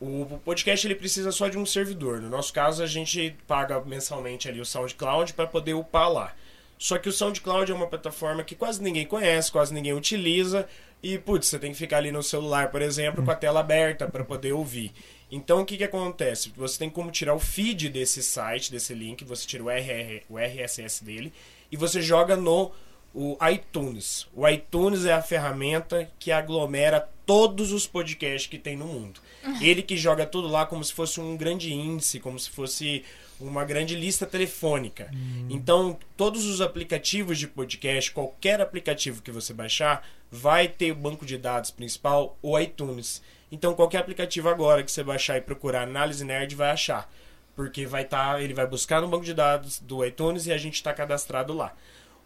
O 0.00 0.22
o 0.22 0.40
podcast 0.42 0.86
ele 0.86 0.94
precisa 0.94 1.30
só 1.30 1.48
de 1.48 1.58
um 1.58 1.66
servidor. 1.66 2.20
No 2.20 2.30
nosso 2.30 2.52
caso, 2.52 2.82
a 2.82 2.86
gente 2.86 3.36
paga 3.46 3.80
mensalmente 3.80 4.48
ali 4.48 4.60
o 4.60 4.64
SoundCloud 4.64 5.34
para 5.34 5.46
poder 5.46 5.74
upar 5.74 6.10
lá. 6.10 6.34
Só 6.78 6.96
que 6.96 7.10
o 7.10 7.12
SoundCloud 7.12 7.70
é 7.70 7.74
uma 7.74 7.86
plataforma 7.86 8.42
que 8.42 8.54
quase 8.54 8.82
ninguém 8.82 9.04
conhece, 9.04 9.52
quase 9.52 9.74
ninguém 9.74 9.92
utiliza. 9.92 10.66
E, 11.02 11.18
putz, 11.18 11.46
você 11.46 11.58
tem 11.58 11.72
que 11.72 11.76
ficar 11.76 11.98
ali 11.98 12.10
no 12.10 12.22
celular, 12.22 12.70
por 12.70 12.80
exemplo, 12.80 13.22
com 13.22 13.30
a 13.30 13.36
tela 13.36 13.60
aberta 13.60 14.08
para 14.08 14.24
poder 14.24 14.52
ouvir. 14.52 14.90
Então, 15.30 15.60
o 15.60 15.64
que, 15.64 15.76
que 15.76 15.84
acontece? 15.84 16.52
Você 16.56 16.78
tem 16.78 16.90
como 16.90 17.10
tirar 17.10 17.34
o 17.34 17.38
feed 17.38 17.88
desse 17.88 18.22
site, 18.22 18.70
desse 18.70 18.94
link, 18.94 19.24
você 19.24 19.46
tira 19.46 19.62
o, 19.62 19.70
RR, 19.70 20.22
o 20.28 20.38
RSS 20.38 21.04
dele 21.04 21.32
e 21.70 21.76
você 21.76 22.02
joga 22.02 22.36
no 22.36 22.72
o 23.14 23.36
iTunes. 23.48 24.26
O 24.34 24.48
iTunes 24.48 25.04
é 25.04 25.12
a 25.12 25.22
ferramenta 25.22 26.10
que 26.18 26.30
aglomera 26.30 27.08
todos 27.26 27.72
os 27.72 27.86
podcasts 27.86 28.48
que 28.48 28.58
tem 28.58 28.76
no 28.76 28.86
mundo. 28.86 29.20
Ele 29.60 29.82
que 29.82 29.96
joga 29.96 30.26
tudo 30.26 30.48
lá 30.48 30.66
como 30.66 30.82
se 30.84 30.92
fosse 30.92 31.20
um 31.20 31.36
grande 31.36 31.72
índice, 31.72 32.20
como 32.20 32.38
se 32.38 32.50
fosse 32.50 33.04
uma 33.40 33.64
grande 33.64 33.96
lista 33.96 34.26
telefônica. 34.26 35.10
Então, 35.48 35.98
todos 36.16 36.44
os 36.44 36.60
aplicativos 36.60 37.38
de 37.38 37.48
podcast, 37.48 38.10
qualquer 38.10 38.60
aplicativo 38.60 39.22
que 39.22 39.30
você 39.30 39.54
baixar, 39.54 40.06
vai 40.30 40.68
ter 40.68 40.92
o 40.92 40.96
banco 40.96 41.24
de 41.24 41.38
dados 41.38 41.70
principal, 41.70 42.36
o 42.42 42.58
iTunes. 42.58 43.22
Então, 43.50 43.74
qualquer 43.74 43.98
aplicativo 43.98 44.48
agora 44.48 44.82
que 44.82 44.92
você 44.92 45.02
baixar 45.02 45.36
e 45.36 45.40
procurar 45.40 45.82
Análise 45.82 46.24
Nerd 46.24 46.54
vai 46.54 46.70
achar. 46.70 47.10
Porque 47.56 47.84
vai 47.84 48.04
tá, 48.04 48.40
ele 48.40 48.54
vai 48.54 48.66
buscar 48.66 49.00
no 49.00 49.08
banco 49.08 49.24
de 49.24 49.34
dados 49.34 49.80
do 49.80 50.04
iTunes 50.04 50.46
e 50.46 50.52
a 50.52 50.58
gente 50.58 50.74
está 50.74 50.92
cadastrado 50.92 51.52
lá. 51.52 51.74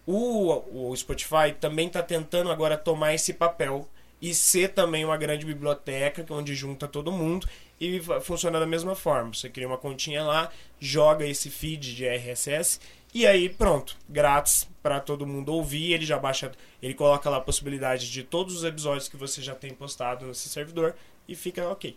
O, 0.06 0.90
o 0.90 0.96
Spotify 0.96 1.52
também 1.58 1.86
está 1.86 2.02
tentando 2.02 2.50
agora 2.52 2.76
tomar 2.76 3.14
esse 3.14 3.32
papel 3.32 3.88
e 4.20 4.34
ser 4.34 4.68
também 4.68 5.04
uma 5.04 5.16
grande 5.16 5.44
biblioteca 5.44 6.24
onde 6.30 6.54
junta 6.54 6.86
todo 6.86 7.12
mundo 7.12 7.46
e 7.80 8.00
funciona 8.22 8.60
da 8.60 8.66
mesma 8.66 8.94
forma. 8.94 9.32
Você 9.32 9.48
cria 9.48 9.66
uma 9.66 9.78
continha 9.78 10.22
lá, 10.22 10.50
joga 10.78 11.26
esse 11.26 11.50
feed 11.50 11.94
de 11.94 12.06
RSS 12.06 12.80
e 13.12 13.26
aí 13.26 13.48
pronto, 13.48 13.96
grátis 14.08 14.68
para 14.82 15.00
todo 15.00 15.26
mundo 15.26 15.52
ouvir. 15.52 15.92
Ele 15.92 16.06
já 16.06 16.18
baixa, 16.18 16.52
ele 16.82 16.94
coloca 16.94 17.28
lá 17.28 17.38
a 17.38 17.40
possibilidade 17.40 18.10
de 18.10 18.22
todos 18.22 18.56
os 18.56 18.64
episódios 18.64 19.08
que 19.08 19.16
você 19.16 19.42
já 19.42 19.54
tem 19.54 19.72
postado 19.72 20.26
nesse 20.26 20.48
servidor 20.48 20.94
e 21.28 21.34
fica 21.34 21.68
ok. 21.68 21.96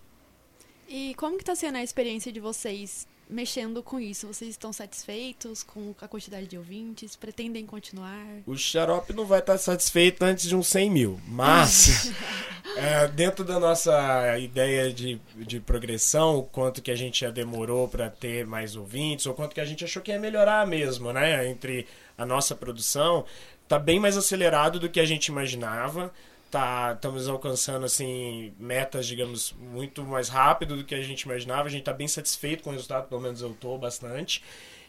E 0.87 1.13
como 1.15 1.37
que 1.37 1.43
tá 1.43 1.55
sendo 1.55 1.77
a 1.77 1.83
experiência 1.83 2.31
de 2.31 2.39
vocês 2.39 3.07
mexendo 3.29 3.83
com 3.83 3.99
isso? 3.99 4.27
Vocês 4.27 4.51
estão 4.51 4.71
satisfeitos 4.71 5.63
com 5.63 5.93
a 6.01 6.07
quantidade 6.07 6.47
de 6.47 6.57
ouvintes? 6.57 7.15
Pretendem 7.15 7.65
continuar? 7.65 8.25
O 8.45 8.55
xarope 8.55 9.13
não 9.13 9.25
vai 9.25 9.39
estar 9.39 9.57
satisfeito 9.57 10.23
antes 10.23 10.47
de 10.47 10.55
uns 10.55 10.67
100 10.67 10.89
mil, 10.89 11.19
mas 11.27 12.11
é, 12.77 13.07
dentro 13.09 13.43
da 13.43 13.59
nossa 13.59 14.37
ideia 14.39 14.91
de, 14.91 15.19
de 15.35 15.59
progressão, 15.59 16.37
o 16.37 16.43
quanto 16.43 16.81
que 16.81 16.91
a 16.91 16.95
gente 16.95 17.21
já 17.21 17.31
demorou 17.31 17.87
para 17.87 18.09
ter 18.09 18.45
mais 18.45 18.75
ouvintes, 18.75 19.25
ou 19.25 19.33
quanto 19.33 19.53
que 19.53 19.61
a 19.61 19.65
gente 19.65 19.83
achou 19.83 20.01
que 20.01 20.11
ia 20.11 20.19
melhorar 20.19 20.65
mesmo, 20.65 21.11
né? 21.11 21.49
Entre 21.49 21.85
a 22.17 22.25
nossa 22.25 22.55
produção, 22.55 23.25
tá 23.67 23.77
bem 23.77 23.99
mais 23.99 24.15
acelerado 24.15 24.79
do 24.79 24.89
que 24.89 24.99
a 24.99 25.05
gente 25.05 25.27
imaginava. 25.27 26.13
Tá, 26.49 26.93
estamos 26.93 27.27
alcançando 27.27 27.85
assim 27.85 28.53
metas, 28.57 29.05
digamos, 29.05 29.53
muito 29.59 30.03
mais 30.03 30.29
rápido 30.29 30.77
do 30.77 30.83
que 30.83 30.95
a 30.95 31.01
gente 31.01 31.21
imaginava. 31.21 31.67
A 31.67 31.69
gente 31.69 31.81
está 31.81 31.93
bem 31.93 32.07
satisfeito 32.07 32.63
com 32.63 32.69
o 32.69 32.73
resultado, 32.73 33.07
pelo 33.07 33.21
menos 33.21 33.41
eu 33.41 33.53
tô 33.53 33.77
bastante. 33.77 34.41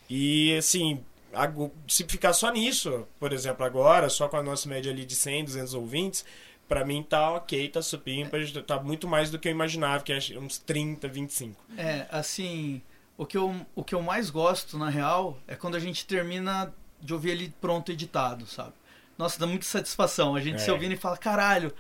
E 0.09 0.57
assim, 0.57 1.05
se 1.89 2.05
ficar 2.05 2.33
só 2.33 2.51
nisso, 2.51 3.07
por 3.19 3.33
exemplo, 3.33 3.65
agora, 3.65 4.09
só 4.09 4.29
com 4.29 4.37
a 4.37 4.43
nossa 4.43 4.69
média 4.69 4.91
ali 4.91 5.05
de 5.05 5.15
100, 5.15 5.45
200 5.45 5.75
ouvintes, 5.75 6.25
pra 6.69 6.85
mim 6.85 7.03
tá 7.03 7.33
ok, 7.33 7.69
tá 7.69 7.83
supimpa, 7.83 8.37
tá 8.67 8.81
muito 8.81 9.09
mais 9.09 9.31
do 9.31 9.39
que 9.39 9.49
eu 9.49 9.53
imaginava, 9.53 10.03
que 10.03 10.13
é 10.13 10.39
uns 10.39 10.59
30, 10.59 11.09
25. 11.09 11.65
É, 11.77 12.07
assim, 12.11 12.83
o 13.17 13.27
que, 13.27 13.37
eu, 13.37 13.55
o 13.75 13.83
que 13.83 13.95
eu 13.95 14.03
mais 14.03 14.31
gosto, 14.31 14.79
na 14.79 14.89
real, 14.89 15.39
é 15.47 15.57
quando 15.57 15.75
a 15.75 15.81
gente 15.81 16.07
termina 16.07 16.73
de 17.01 17.13
ouvir 17.13 17.31
ele 17.31 17.55
pronto 17.61 17.91
editado, 17.91 18.47
sabe? 18.47 18.73
Nossa, 19.19 19.39
dá 19.39 19.47
muita 19.47 19.65
satisfação. 19.67 20.35
A 20.37 20.41
gente 20.41 20.55
É. 20.57 20.59
se 20.59 20.71
ouvindo 20.71 20.93
e 20.93 20.97
fala, 20.97 21.17
caralho, 21.19 21.73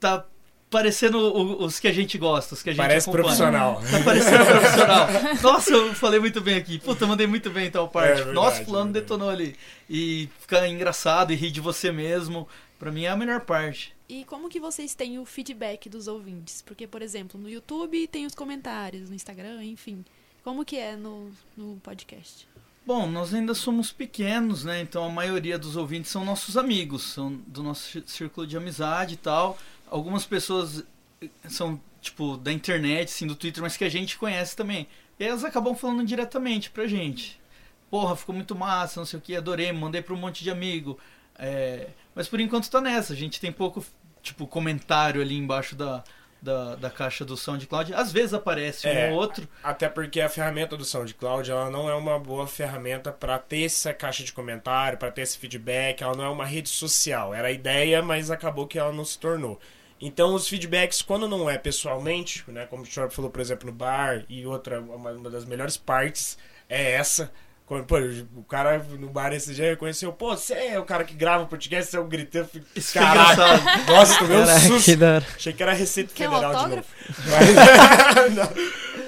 tá 0.00 0.24
parecendo 0.70 1.18
o- 1.18 1.64
os 1.64 1.78
que 1.80 1.86
a 1.88 1.92
gente 1.92 2.18
gosta, 2.18 2.54
os 2.54 2.62
que 2.62 2.70
a 2.70 2.72
gente 2.72 2.80
Parece 2.82 3.08
acompanha. 3.08 3.24
profissional. 3.24 3.82
Tá 3.90 4.02
parecendo 4.04 4.44
profissional. 4.46 5.08
Nossa, 5.42 5.70
eu 5.72 5.94
falei 5.94 6.18
muito 6.20 6.40
bem 6.40 6.56
aqui. 6.56 6.78
Puta, 6.78 7.06
mandei 7.06 7.26
muito 7.26 7.50
bem 7.50 7.68
em 7.68 7.70
tal 7.70 7.88
parte. 7.88 8.12
É 8.12 8.14
verdade, 8.16 8.34
Nossa, 8.34 8.64
fulano 8.64 8.86
verdade. 8.92 9.04
detonou 9.04 9.30
ali. 9.30 9.56
E 9.88 10.28
ficar 10.40 10.66
engraçado 10.68 11.32
e 11.32 11.36
rir 11.36 11.50
de 11.50 11.60
você 11.60 11.90
mesmo, 11.92 12.46
pra 12.78 12.90
mim 12.90 13.04
é 13.04 13.08
a 13.08 13.16
melhor 13.16 13.40
parte. 13.42 13.94
E 14.08 14.24
como 14.24 14.48
que 14.48 14.58
vocês 14.60 14.94
têm 14.94 15.18
o 15.18 15.24
feedback 15.26 15.88
dos 15.88 16.06
ouvintes? 16.08 16.62
Porque, 16.62 16.86
por 16.86 17.02
exemplo, 17.02 17.38
no 17.40 17.48
YouTube 17.48 18.06
tem 18.06 18.24
os 18.26 18.34
comentários, 18.34 19.08
no 19.10 19.14
Instagram, 19.14 19.62
enfim. 19.64 20.02
Como 20.44 20.64
que 20.64 20.76
é 20.78 20.96
no, 20.96 21.30
no 21.56 21.76
podcast? 21.82 22.46
Bom, 22.88 23.06
nós 23.06 23.34
ainda 23.34 23.52
somos 23.54 23.92
pequenos, 23.92 24.64
né? 24.64 24.80
Então 24.80 25.04
a 25.04 25.10
maioria 25.10 25.58
dos 25.58 25.76
ouvintes 25.76 26.10
são 26.10 26.24
nossos 26.24 26.56
amigos, 26.56 27.02
são 27.12 27.34
do 27.46 27.62
nosso 27.62 27.82
cí- 27.90 28.02
círculo 28.06 28.46
de 28.46 28.56
amizade 28.56 29.12
e 29.12 29.16
tal. 29.18 29.58
Algumas 29.90 30.24
pessoas 30.24 30.82
eh, 31.20 31.28
são, 31.50 31.78
tipo, 32.00 32.38
da 32.38 32.50
internet, 32.50 33.08
assim, 33.10 33.26
do 33.26 33.34
Twitter, 33.36 33.62
mas 33.62 33.76
que 33.76 33.84
a 33.84 33.90
gente 33.90 34.16
conhece 34.16 34.56
também. 34.56 34.88
E 35.20 35.24
elas 35.24 35.44
acabam 35.44 35.74
falando 35.76 36.02
diretamente 36.06 36.70
pra 36.70 36.86
gente. 36.86 37.38
Porra, 37.90 38.16
ficou 38.16 38.34
muito 38.34 38.54
massa, 38.54 39.00
não 39.00 39.04
sei 39.06 39.18
o 39.18 39.22
que, 39.22 39.36
adorei, 39.36 39.70
mandei 39.70 40.00
pra 40.00 40.14
um 40.14 40.18
monte 40.18 40.42
de 40.42 40.50
amigo. 40.50 40.98
É, 41.38 41.88
Mas 42.14 42.26
por 42.26 42.40
enquanto 42.40 42.70
tá 42.70 42.80
nessa. 42.80 43.12
A 43.12 43.16
gente 43.16 43.38
tem 43.38 43.52
pouco, 43.52 43.84
tipo, 44.22 44.46
comentário 44.46 45.20
ali 45.20 45.36
embaixo 45.36 45.76
da, 45.76 46.02
da, 46.40 46.76
da 46.76 46.90
caixa 46.90 47.24
do 47.24 47.36
SoundCloud. 47.36 47.92
Às 47.94 48.12
vezes 48.12 48.34
aparece 48.34 48.86
um 48.86 48.90
É. 48.90 49.10
ou 49.10 49.16
outro. 49.16 49.48
Até 49.62 49.88
porque 49.88 50.20
a 50.20 50.28
ferramenta 50.28 50.76
do 50.76 50.84
SoundCloud 50.84 51.50
ela 51.50 51.70
não 51.70 51.88
é 51.88 51.94
uma 51.94 52.18
boa 52.18 52.46
ferramenta 52.46 53.12
para 53.12 53.38
ter 53.38 53.64
essa 53.64 53.92
caixa 53.92 54.22
de 54.24 54.32
comentário, 54.32 54.98
para 54.98 55.10
ter 55.10 55.22
esse 55.22 55.38
feedback. 55.38 56.02
Ela 56.02 56.16
não 56.16 56.24
é 56.24 56.28
uma 56.28 56.44
rede 56.44 56.68
social. 56.68 57.34
Era 57.34 57.48
a 57.48 57.52
ideia, 57.52 58.02
mas 58.02 58.30
acabou 58.30 58.66
que 58.66 58.78
ela 58.78 58.92
não 58.92 59.04
se 59.04 59.18
tornou. 59.18 59.58
Então, 60.00 60.32
os 60.32 60.46
feedbacks, 60.48 61.02
quando 61.02 61.26
não 61.26 61.50
é 61.50 61.58
pessoalmente, 61.58 62.44
né, 62.48 62.66
como 62.66 62.84
o 62.84 62.86
senhor 62.86 63.10
falou, 63.10 63.30
por 63.32 63.40
exemplo, 63.40 63.66
no 63.66 63.72
bar, 63.72 64.24
e 64.28 64.46
outra, 64.46 64.80
uma, 64.80 65.10
uma 65.10 65.28
das 65.28 65.44
melhores 65.44 65.76
partes 65.76 66.38
é 66.68 66.92
essa. 66.92 67.32
Quando, 67.68 67.84
pô, 67.84 67.98
o 68.34 68.42
cara 68.44 68.78
no 68.98 69.10
bar 69.10 69.30
esse 69.34 69.54
dia 69.54 69.66
reconheceu, 69.66 70.10
pô, 70.10 70.34
você 70.34 70.54
é 70.54 70.80
o 70.80 70.84
cara 70.84 71.04
que 71.04 71.12
grava 71.12 71.44
podcast, 71.44 71.90
você 71.90 71.98
é 71.98 72.00
o 72.00 72.04
griteiro. 72.06 72.46
Eu 72.46 72.50
falei, 72.50 72.66
Isso 72.74 72.92
que 72.92 72.98
é 72.98 73.02
Caralho, 73.02 73.38
nossa, 73.86 74.18
tomei 74.18 74.36
um 74.38 74.46
Caraca, 74.46 74.60
susto. 74.66 75.04
hora. 75.04 75.26
Achei 75.36 75.52
que 75.52 75.62
era 75.62 75.72
Receita 75.74 76.10
Quer 76.14 76.30
um 76.30 76.32
Federal 76.32 76.54
de 76.54 76.76
novo. 76.76 76.84
Mas. 77.26 78.48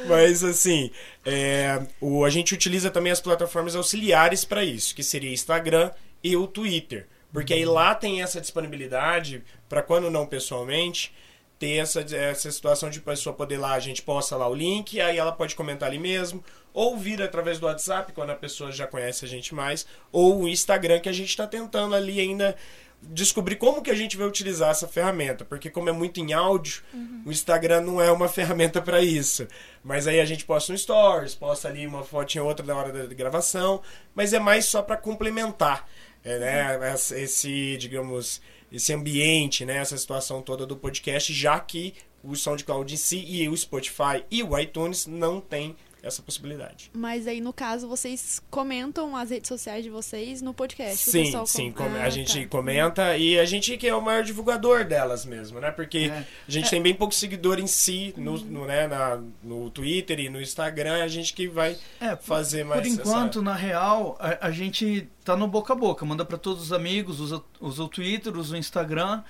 Mas, 0.06 0.44
assim, 0.44 0.90
é, 1.24 1.80
o, 2.02 2.22
a 2.22 2.28
gente 2.28 2.52
utiliza 2.52 2.90
também 2.90 3.10
as 3.10 3.20
plataformas 3.20 3.74
auxiliares 3.74 4.44
para 4.44 4.62
isso, 4.62 4.94
que 4.94 5.02
seria 5.02 5.32
Instagram 5.32 5.90
e 6.22 6.36
o 6.36 6.46
Twitter. 6.46 7.06
Porque 7.32 7.54
aí 7.54 7.64
lá 7.64 7.94
tem 7.94 8.20
essa 8.22 8.42
disponibilidade 8.42 9.42
para 9.70 9.82
quando 9.82 10.10
não 10.10 10.26
pessoalmente 10.26 11.14
ter 11.58 11.76
essa, 11.76 12.00
essa 12.00 12.50
situação 12.50 12.88
de 12.88 13.00
pessoa 13.00 13.34
poder 13.36 13.58
lá, 13.58 13.74
a 13.74 13.80
gente 13.80 14.02
posta 14.02 14.34
lá 14.34 14.48
o 14.48 14.54
link, 14.54 14.98
aí 14.98 15.18
ela 15.18 15.30
pode 15.30 15.54
comentar 15.54 15.88
ali 15.88 15.98
mesmo, 15.98 16.42
ou 16.72 16.96
vir 16.96 17.20
através 17.22 17.58
do 17.58 17.66
WhatsApp, 17.66 18.12
quando 18.12 18.30
a 18.30 18.34
pessoa 18.36 18.70
já 18.72 18.86
conhece 18.86 19.24
a 19.24 19.28
gente 19.28 19.54
mais, 19.54 19.86
ou 20.12 20.42
o 20.42 20.48
Instagram, 20.48 21.00
que 21.00 21.08
a 21.08 21.12
gente 21.12 21.28
está 21.30 21.46
tentando 21.46 21.94
ali 21.94 22.20
ainda 22.20 22.56
descobrir 23.02 23.56
como 23.56 23.80
que 23.82 23.90
a 23.90 23.94
gente 23.94 24.14
vai 24.16 24.26
utilizar 24.26 24.70
essa 24.70 24.86
ferramenta, 24.86 25.42
porque 25.44 25.70
como 25.70 25.88
é 25.88 25.92
muito 25.92 26.20
em 26.20 26.34
áudio, 26.34 26.82
o 27.24 27.32
Instagram 27.32 27.80
não 27.80 28.00
é 28.00 28.12
uma 28.12 28.28
ferramenta 28.28 28.82
para 28.82 29.00
isso. 29.02 29.48
Mas 29.82 30.06
aí 30.06 30.20
a 30.20 30.24
gente 30.26 30.44
posta 30.44 30.72
um 30.72 30.76
stories, 30.76 31.34
posta 31.34 31.68
ali 31.68 31.86
uma 31.86 32.04
fotinha 32.04 32.42
ou 32.42 32.48
outra 32.48 32.64
na 32.66 32.76
hora 32.76 32.92
da 33.08 33.14
gravação, 33.14 33.80
mas 34.14 34.34
é 34.34 34.38
mais 34.38 34.66
só 34.66 34.82
para 34.82 34.98
complementar, 34.98 35.88
é, 36.22 36.38
né, 36.38 36.90
essa- 36.92 37.18
esse, 37.18 37.78
digamos, 37.78 38.42
esse 38.70 38.92
ambiente, 38.92 39.64
né, 39.64 39.78
essa 39.78 39.96
situação 39.96 40.42
toda 40.42 40.66
do 40.66 40.76
podcast, 40.76 41.32
já 41.32 41.58
que 41.58 41.94
o 42.22 42.36
SoundCloud 42.36 42.92
em 42.92 42.98
si 42.98 43.24
e 43.26 43.48
o 43.48 43.56
Spotify 43.56 44.22
e 44.30 44.42
o 44.42 44.58
iTunes 44.58 45.06
não 45.06 45.40
tem 45.40 45.74
essa 46.02 46.22
possibilidade. 46.22 46.90
Mas 46.94 47.26
aí, 47.26 47.40
no 47.40 47.52
caso, 47.52 47.88
vocês 47.88 48.40
comentam 48.50 49.16
as 49.16 49.30
redes 49.30 49.48
sociais 49.48 49.84
de 49.84 49.90
vocês 49.90 50.40
no 50.42 50.52
podcast. 50.54 51.10
Sim, 51.10 51.32
sim, 51.46 51.72
com- 51.72 51.84
Ah, 51.84 52.04
a 52.04 52.10
gente 52.10 52.42
tá. 52.42 52.48
comenta 52.48 53.16
e 53.16 53.38
a 53.38 53.44
gente 53.44 53.76
que 53.76 53.86
é 53.88 53.94
o 53.94 54.00
maior 54.00 54.22
divulgador 54.22 54.84
delas 54.84 55.24
mesmo, 55.24 55.60
né? 55.60 55.70
Porque 55.70 56.10
É. 56.12 56.26
a 56.48 56.50
gente 56.50 56.70
tem 56.70 56.80
bem 56.82 56.94
pouco 56.94 57.14
seguidor 57.14 57.58
em 57.58 57.66
si 57.66 58.14
no, 58.16 58.38
no, 58.38 58.66
né, 58.66 58.86
na- 58.86 59.20
no 59.42 59.70
Twitter 59.70 60.18
e 60.20 60.28
no 60.28 60.40
Instagram, 60.40 61.02
a 61.02 61.08
gente 61.08 61.32
que 61.34 61.48
vai 61.48 61.76
É, 62.00 62.16
fazer 62.16 62.64
mais 62.64 62.80
Por 62.82 62.88
enquanto, 62.88 63.42
na 63.42 63.54
real, 63.54 64.16
a, 64.18 64.46
a 64.46 64.50
gente 64.50 65.08
tá 65.24 65.36
no 65.36 65.46
boca 65.46 65.72
a 65.72 65.76
boca, 65.76 66.04
manda 66.04 66.24
pra 66.24 66.38
todos 66.38 66.62
os 66.64 66.72
amigos, 66.72 67.20
usa, 67.20 67.42
usa 67.60 67.82
o 67.82 67.88
Twitter, 67.88 68.36
usa 68.36 68.54
o 68.54 68.58
Instagram. 68.58 69.22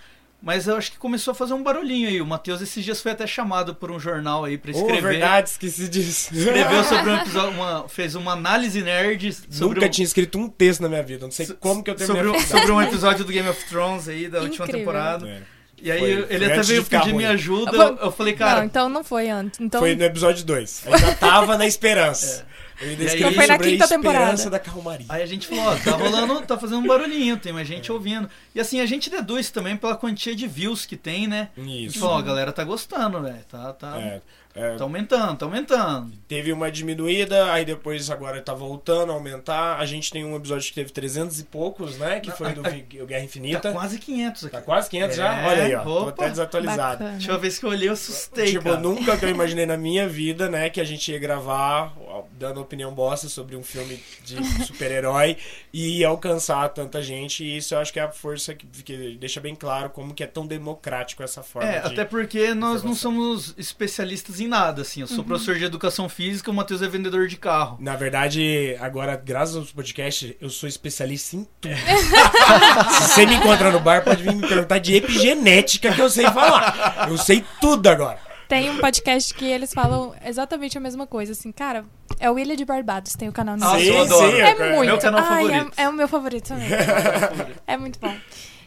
Mas 0.42 0.66
eu 0.66 0.76
acho 0.76 0.92
que 0.92 0.96
começou 0.98 1.33
a 1.33 1.35
fazer 1.35 1.53
um 1.53 1.62
barulhinho 1.62 2.09
aí. 2.09 2.20
O 2.20 2.26
Matheus 2.26 2.62
esses 2.62 2.83
dias 2.83 3.00
foi 3.00 3.12
até 3.12 3.26
chamado 3.26 3.74
por 3.74 3.90
um 3.90 4.00
jornal 4.00 4.44
aí 4.44 4.57
pra 4.57 4.70
essa... 4.70 4.81
Oh, 4.81 4.87
escrever. 4.87 5.11
verdade, 5.11 5.50
esqueci 5.50 5.87
disso. 5.87 6.35
Escreveu 6.35 6.83
sobre 6.85 7.11
um 7.11 7.16
episódio, 7.16 7.50
uma, 7.50 7.88
fez 7.88 8.14
uma 8.14 8.33
análise 8.33 8.81
nerd 8.81 9.35
sobre 9.50 9.74
Nunca 9.74 9.87
um, 9.87 9.90
tinha 9.90 10.05
escrito 10.05 10.38
um 10.38 10.48
texto 10.48 10.81
na 10.81 10.88
minha 10.88 11.03
vida, 11.03 11.26
não 11.26 11.31
sei 11.31 11.44
so- 11.44 11.57
como 11.57 11.83
que 11.85 11.90
eu 11.90 11.94
terminei 11.94 12.22
sobre, 12.24 12.38
a 12.38 12.42
um, 12.42 12.46
sobre 12.46 12.72
um 12.72 12.81
episódio 12.81 13.24
do 13.24 13.31
Game 13.33 13.48
of 13.48 13.64
Thrones 13.66 14.09
aí, 14.09 14.29
da 14.29 14.40
última 14.40 14.64
Incrível. 14.64 14.81
temporada. 14.81 15.29
É. 15.29 15.42
E 15.83 15.90
aí 15.90 15.98
Foi- 15.98 16.11
ele 16.11 16.44
foi 16.44 16.53
até 16.53 16.62
veio 16.62 16.85
pedir 16.85 17.03
ruim. 17.05 17.16
minha 17.16 17.31
ajuda. 17.31 17.76
Eu, 17.76 17.96
eu 17.96 18.12
falei, 18.12 18.35
cara, 18.35 18.59
não, 18.61 18.64
então 18.66 18.88
não 18.88 19.03
foi 19.05 19.31
antes. 19.31 19.59
Então, 19.61 19.81
Foi 19.81 19.94
no 19.94 20.05
episódio 20.05 20.44
2. 20.44 20.83
Ainda 20.87 21.14
tava 21.16 21.57
na 21.57 21.66
esperança. 21.66 22.46
Eu 22.80 22.88
ainda 22.90 23.02
E 23.04 23.06
aí- 23.08 23.12
escrevi 23.14 23.34
Foi 23.34 23.46
na 23.46 23.54
sobre 23.54 23.66
a 23.68 23.70
quinta 23.70 23.84
esperança 23.84 23.96
temporada. 23.96 24.50
da 24.50 24.58
calmaria. 24.58 25.06
Aí 25.08 25.22
a 25.22 25.26
gente 25.26 25.46
falou, 25.46 25.64
ó, 25.66 25.76
tá 25.76 25.90
rolando, 25.92 26.40
tá 26.46 26.58
fazendo 26.58 26.78
um 26.78 26.86
barulhinho, 26.86 27.36
tem 27.36 27.52
mais 27.52 27.68
gente 27.68 27.92
ouvindo. 27.92 28.28
E 28.54 28.60
assim, 28.60 28.80
a 28.80 28.86
gente 28.86 29.10
deduz 29.10 29.50
também 29.50 29.76
pela 29.76 29.96
quantia 29.96 30.34
de 30.34 30.46
views 30.46 30.86
que 30.86 30.96
tem, 30.96 31.26
né? 31.26 31.48
Isso. 31.56 31.98
falou, 31.98 32.14
ó, 32.16 32.18
a 32.18 32.22
galera 32.22 32.52
tá 32.52 32.64
gostando, 32.64 33.20
velho. 33.20 33.44
Tá, 33.48 33.72
tá, 33.74 33.98
É, 34.00 34.20
é, 34.54 34.74
tá 34.76 34.84
aumentando, 34.84 35.36
tá 35.38 35.46
aumentando. 35.46 36.12
Teve 36.26 36.52
uma 36.52 36.70
diminuída, 36.70 37.52
aí 37.52 37.64
depois 37.64 38.10
agora 38.10 38.40
tá 38.42 38.52
voltando 38.52 39.10
a 39.12 39.14
aumentar. 39.14 39.78
A 39.78 39.86
gente 39.86 40.10
tem 40.10 40.24
um 40.24 40.34
episódio 40.36 40.68
que 40.68 40.74
teve 40.74 40.90
300 40.92 41.38
e 41.40 41.44
poucos, 41.44 41.96
né? 41.98 42.18
Que 42.20 42.30
foi 42.32 42.52
do 42.52 42.60
o 43.02 43.06
Guerra 43.06 43.20
Tá 43.20 43.24
Infinita. 43.24 43.72
quase 43.72 43.98
500 43.98 44.44
aqui. 44.44 44.52
Tá 44.56 44.60
quase 44.62 44.90
500 44.90 45.16
já? 45.16 45.40
É, 45.40 45.46
Olha 45.46 45.64
aí, 45.64 45.74
ó. 45.74 45.82
Tô 45.84 46.00
opa. 46.02 46.08
até 46.10 46.30
desatualizado. 46.30 46.98
bacana. 46.98 47.10
Deixa 47.18 47.30
eu 47.32 47.38
ver 47.38 47.50
se 47.50 47.60
que 47.60 47.66
eu 47.66 47.70
olhei, 47.70 47.88
eu 47.88 47.92
assustei, 47.92 48.46
Tipo, 48.46 48.64
cara. 48.64 48.76
nunca 48.80 49.16
que 49.16 49.24
eu 49.24 49.28
imaginei 49.30 49.66
na 49.66 49.76
minha 49.76 50.08
vida, 50.08 50.48
né, 50.48 50.68
que 50.68 50.80
a 50.80 50.84
gente 50.84 51.10
ia 51.12 51.18
gravar 51.18 51.94
dando 52.38 52.60
opinião 52.60 52.92
bosta 52.92 53.28
sobre 53.28 53.54
um 53.54 53.62
filme 53.62 54.02
de 54.24 54.36
super-herói 54.66 55.36
e 55.72 55.98
ia 55.98 56.08
alcançar 56.08 56.68
tanta 56.70 57.02
gente. 57.02 57.44
E 57.44 57.56
isso 57.58 57.74
eu 57.74 57.78
acho 57.78 57.92
que 57.92 58.00
é 58.00 58.02
a 58.02 58.10
força 58.10 58.54
que, 58.54 58.66
que 58.82 59.16
deixa 59.18 59.40
bem 59.40 59.54
claro 59.54 59.90
como 59.90 60.14
que 60.14 60.22
é 60.24 60.26
tão 60.26 60.46
democrático 60.46 61.22
essa 61.22 61.42
forma 61.42 61.68
É, 61.70 61.78
até 61.78 62.04
porque 62.04 62.54
nós 62.54 62.82
não 62.82 62.94
somos 62.94 63.54
especialistas 63.58 64.39
em 64.44 64.48
nada, 64.48 64.83
assim. 64.83 65.00
Eu 65.00 65.07
sou 65.07 65.24
professor 65.24 65.57
de 65.57 65.64
educação 65.64 66.09
física, 66.09 66.50
o 66.50 66.55
Matheus 66.55 66.83
é 66.83 66.88
vendedor 66.88 67.26
de 67.29 67.37
carro. 67.37 67.76
Na 67.81 67.96
verdade, 67.96 68.76
agora, 68.81 69.16
graças 69.16 69.57
aos 69.57 69.72
podcasts, 69.72 70.35
eu 70.40 70.50
sou 70.50 70.68
especialista 70.68 71.37
em 71.37 71.46
tudo. 71.61 71.74
Se 72.98 73.09
você 73.09 73.26
me 73.26 73.35
encontrar 73.35 73.72
no 73.72 73.81
bar, 73.81 74.05
pode 74.05 74.22
vir 74.22 74.35
me 74.35 74.46
perguntar 74.46 74.79
de 74.79 74.94
epigenética 74.94 75.92
que 75.92 76.00
eu 76.00 76.11
sei 76.11 76.24
falar. 76.26 77.09
Eu 77.09 77.18
sei 77.18 77.44
tudo 77.61 77.87
agora. 77.88 78.18
Tem 78.50 78.68
um 78.68 78.79
podcast 78.79 79.33
que 79.33 79.44
eles 79.44 79.72
falam 79.72 80.12
exatamente 80.24 80.76
a 80.76 80.81
mesma 80.81 81.07
coisa, 81.07 81.31
assim, 81.31 81.53
cara, 81.53 81.85
é 82.18 82.29
o 82.29 82.37
Ilha 82.37 82.57
de 82.57 82.64
Barbados, 82.64 83.14
tem 83.14 83.29
o 83.29 83.33
canal 83.33 83.57
no 83.57 83.64
Nossa, 83.64 83.79
YouTube. 83.79 83.96
eu 83.96 84.03
adoro. 84.03 84.37
É 84.37 84.55
cara. 84.55 84.74
muito. 84.74 84.88
Meu 84.88 84.98
canal 84.98 85.20
Ai, 85.20 85.26
favorito. 85.29 85.72
É, 85.76 85.83
é 85.83 85.88
o 85.88 85.92
meu 85.92 86.09
favorito 86.09 86.48
também. 86.48 86.68
é 87.66 87.76
muito 87.76 88.00
bom. 88.00 88.12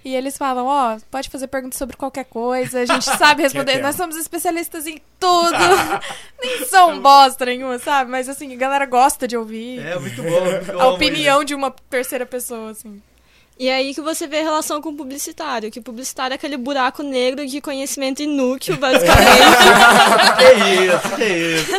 E 0.06 0.16
eles 0.16 0.38
falam, 0.38 0.66
ó, 0.66 0.98
pode 1.10 1.30
fazer 1.30 1.48
perguntas 1.48 1.78
sobre 1.78 1.96
qualquer 1.96 2.26
coisa, 2.26 2.82
a 2.82 2.86
gente 2.86 3.06
sabe 3.06 3.44
responder, 3.44 3.82
nós 3.82 3.96
somos 3.96 4.18
especialistas 4.18 4.86
em 4.86 5.00
tudo. 5.20 5.58
Nem 6.42 6.66
são 6.66 7.00
bosta 7.00 7.46
nenhuma, 7.46 7.80
sabe? 7.80 8.12
Mas 8.12 8.28
assim, 8.28 8.54
a 8.54 8.58
galera 8.58 8.86
gosta 8.86 9.28
de 9.28 9.38
ouvir 9.38 9.80
É, 9.80 9.98
muito 9.98 10.22
bom. 10.22 10.30
eu 10.30 10.80
a 10.80 10.84
amo 10.86 10.96
opinião 10.96 11.44
de 11.44 11.56
uma 11.56 11.72
terceira 11.90 12.26
pessoa, 12.26 12.72
assim. 12.72 13.02
E 13.58 13.70
aí 13.70 13.94
que 13.94 14.02
você 14.02 14.26
vê 14.28 14.40
a 14.40 14.44
relação 14.44 14.82
com 14.82 14.90
o 14.90 14.98
publicitário, 14.98 15.72
que 15.72 15.80
o 15.80 15.84
publicitário 15.84 16.34
é 16.34 16.36
aquele 16.36 16.58
buraco 16.58 17.04
negro 17.04 17.46
de 17.46 17.62
conhecimento 17.62 18.22
inútil, 18.22 18.76
basicamente. 18.78 19.24
Que 20.38 20.54
isso, 20.86 21.16
que 21.16 21.24
isso. 21.56 21.72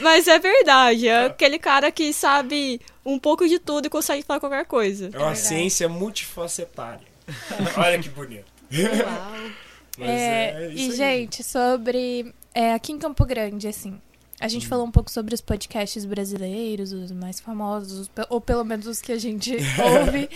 Mas 0.00 0.28
é 0.28 0.38
verdade, 0.38 1.08
é 1.08 1.26
aquele 1.26 1.58
cara 1.58 1.90
que 1.90 2.12
sabe 2.12 2.80
um 3.04 3.18
pouco 3.18 3.48
de 3.48 3.58
tudo 3.58 3.86
e 3.86 3.90
consegue 3.90 4.22
falar 4.22 4.38
qualquer 4.38 4.66
coisa. 4.66 5.10
É 5.12 5.18
uma 5.18 5.34
ciência 5.34 5.88
multifacetária. 5.88 7.13
Olha 7.76 7.98
que 7.98 8.08
bonito. 8.08 8.46
Uau. 8.72 9.50
Mas 9.98 10.08
É, 10.08 10.68
isso 10.72 11.00
e, 11.00 11.02
aí. 11.02 11.18
gente, 11.20 11.42
sobre. 11.44 12.34
é, 12.54 12.72
aqui 12.72 12.92
em 12.92 12.98
Campo 12.98 13.24
Grande, 13.24 13.68
assim. 13.68 14.00
A 14.40 14.48
gente 14.48 14.66
falou 14.66 14.84
um 14.84 14.90
pouco 14.90 15.10
sobre 15.10 15.34
os 15.34 15.40
podcasts 15.40 16.04
brasileiros, 16.04 16.92
os 16.92 17.12
mais 17.12 17.40
famosos, 17.40 18.10
ou 18.28 18.40
pelo 18.40 18.64
menos 18.64 18.86
os 18.86 19.00
que 19.00 19.12
a 19.12 19.18
gente 19.18 19.52
ouve. 19.80 20.28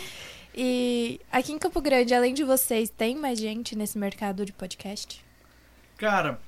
E 0.55 1.21
aqui 1.31 1.53
em 1.53 1.59
Campo 1.59 1.81
Grande, 1.81 2.15
além 2.15 2.33
de 2.33 2.45
vocês, 2.45 2.89
tem 2.89 3.17
mais 3.17 3.39
gente 3.39 3.77
nesse 3.77 3.99
mercado 3.99 4.47
de 4.47 4.53
podcast? 4.53 5.23
Cara, 5.97 6.39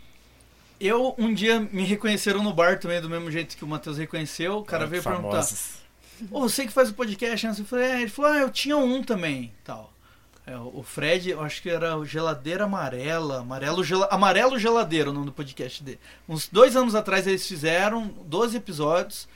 eu 0.81 1.15
um 1.19 1.35
dia 1.35 1.61
me 1.61 1.85
reconheceram 1.85 2.43
no 2.43 2.55
bar 2.55 2.79
também, 2.79 3.01
do 3.01 3.11
mesmo 3.11 3.31
jeito 3.31 3.57
que 3.57 3.65
o 3.65 3.69
Matheus 3.69 3.99
reconheceu. 3.99 4.59
O 4.59 4.65
cara 4.65 4.85
Olha 4.85 4.91
veio 4.91 5.03
que 5.03 5.09
perguntar: 5.09 5.43
famosos. 5.43 5.81
Ô, 6.31 6.41
você 6.41 6.67
que 6.67 6.73
faz 6.73 6.91
o 6.91 6.95
podcast, 6.95 7.47
né? 7.47 7.55
Eu 7.59 7.65
falei, 7.65 7.87
é, 7.87 8.01
ele 8.03 8.11
falou, 8.11 8.31
ah, 8.31 8.39
eu 8.39 8.51
tinha 8.51 8.77
um 8.77 9.03
também, 9.03 9.53
tal. 9.65 9.93
É, 10.51 10.57
o 10.59 10.83
Fred, 10.83 11.31
eu 11.31 11.41
acho 11.41 11.63
que 11.63 11.71
era 11.71 11.97
o 11.97 12.05
Geladeira 12.05 12.65
Amarela. 12.65 13.39
Amarelo, 13.39 13.85
gela, 13.85 14.09
amarelo 14.11 14.59
Geladeira, 14.59 15.11
o 15.11 15.13
nome 15.13 15.27
do 15.27 15.33
podcast 15.33 15.81
dele. 15.81 16.01
Uns 16.29 16.49
dois 16.49 16.75
anos 16.75 16.97
atrás 16.97 17.25
eles 17.25 17.47
fizeram 17.47 18.09
12 18.27 18.57
episódios. 18.57 19.29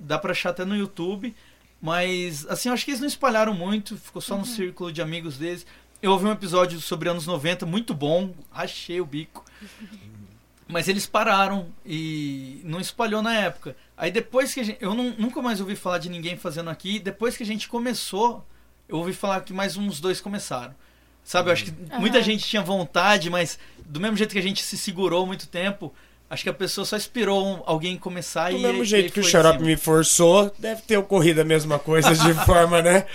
Dá 0.00 0.18
pra 0.18 0.32
achar 0.32 0.50
até 0.50 0.64
no 0.64 0.76
YouTube. 0.76 1.32
Mas, 1.80 2.44
assim, 2.48 2.68
eu 2.68 2.72
acho 2.74 2.84
que 2.84 2.90
eles 2.90 3.00
não 3.00 3.06
espalharam 3.06 3.54
muito. 3.54 3.96
Ficou 3.96 4.20
só 4.20 4.36
no 4.36 4.44
círculo 4.44 4.90
de 4.92 5.00
amigos 5.00 5.38
deles. 5.38 5.64
Eu 6.02 6.10
ouvi 6.10 6.26
um 6.26 6.32
episódio 6.32 6.80
sobre 6.80 7.08
anos 7.08 7.24
90, 7.24 7.64
muito 7.64 7.94
bom. 7.94 8.34
Achei 8.50 9.00
o 9.00 9.06
bico. 9.06 9.44
Mas 10.66 10.88
eles 10.88 11.06
pararam 11.06 11.68
e 11.86 12.60
não 12.64 12.80
espalhou 12.80 13.22
na 13.22 13.32
época. 13.34 13.76
Aí 13.96 14.10
depois 14.10 14.52
que 14.52 14.58
a 14.60 14.64
gente. 14.64 14.78
Eu 14.82 14.92
não- 14.92 15.14
nunca 15.16 15.40
mais 15.40 15.60
ouvi 15.60 15.76
falar 15.76 15.98
de 15.98 16.08
ninguém 16.10 16.36
fazendo 16.36 16.68
aqui. 16.68 16.98
Depois 16.98 17.36
que 17.36 17.44
a 17.44 17.46
gente 17.46 17.68
começou, 17.68 18.44
eu 18.88 18.98
ouvi 18.98 19.12
falar 19.12 19.40
que 19.42 19.52
mais 19.52 19.76
uns 19.76 20.00
dois 20.00 20.20
começaram. 20.20 20.74
Sabe, 21.22 21.50
eu 21.50 21.52
acho 21.52 21.66
que 21.66 21.72
muita 21.98 22.18
Aham. 22.18 22.24
gente 22.24 22.44
tinha 22.44 22.62
vontade, 22.62 23.28
mas 23.28 23.58
do 23.84 24.00
mesmo 24.00 24.16
jeito 24.16 24.32
que 24.32 24.38
a 24.38 24.42
gente 24.42 24.62
se 24.62 24.78
segurou 24.78 25.26
muito 25.26 25.46
tempo, 25.46 25.92
acho 26.30 26.42
que 26.42 26.50
a 26.50 26.54
pessoa 26.54 26.84
só 26.84 26.96
esperou 26.96 27.62
alguém 27.66 27.96
começar 27.96 28.50
Do 28.50 28.58
e. 28.58 28.60
mesmo 28.60 28.82
e 28.82 28.86
jeito 28.86 29.12
que 29.12 29.20
o 29.20 29.24
Xarope 29.24 29.58
cima. 29.58 29.66
me 29.70 29.76
forçou, 29.76 30.52
deve 30.58 30.82
ter 30.82 30.96
ocorrido 30.96 31.40
a 31.40 31.44
mesma 31.44 31.78
coisa 31.78 32.14
de 32.14 32.34
forma, 32.44 32.82
né? 32.82 33.06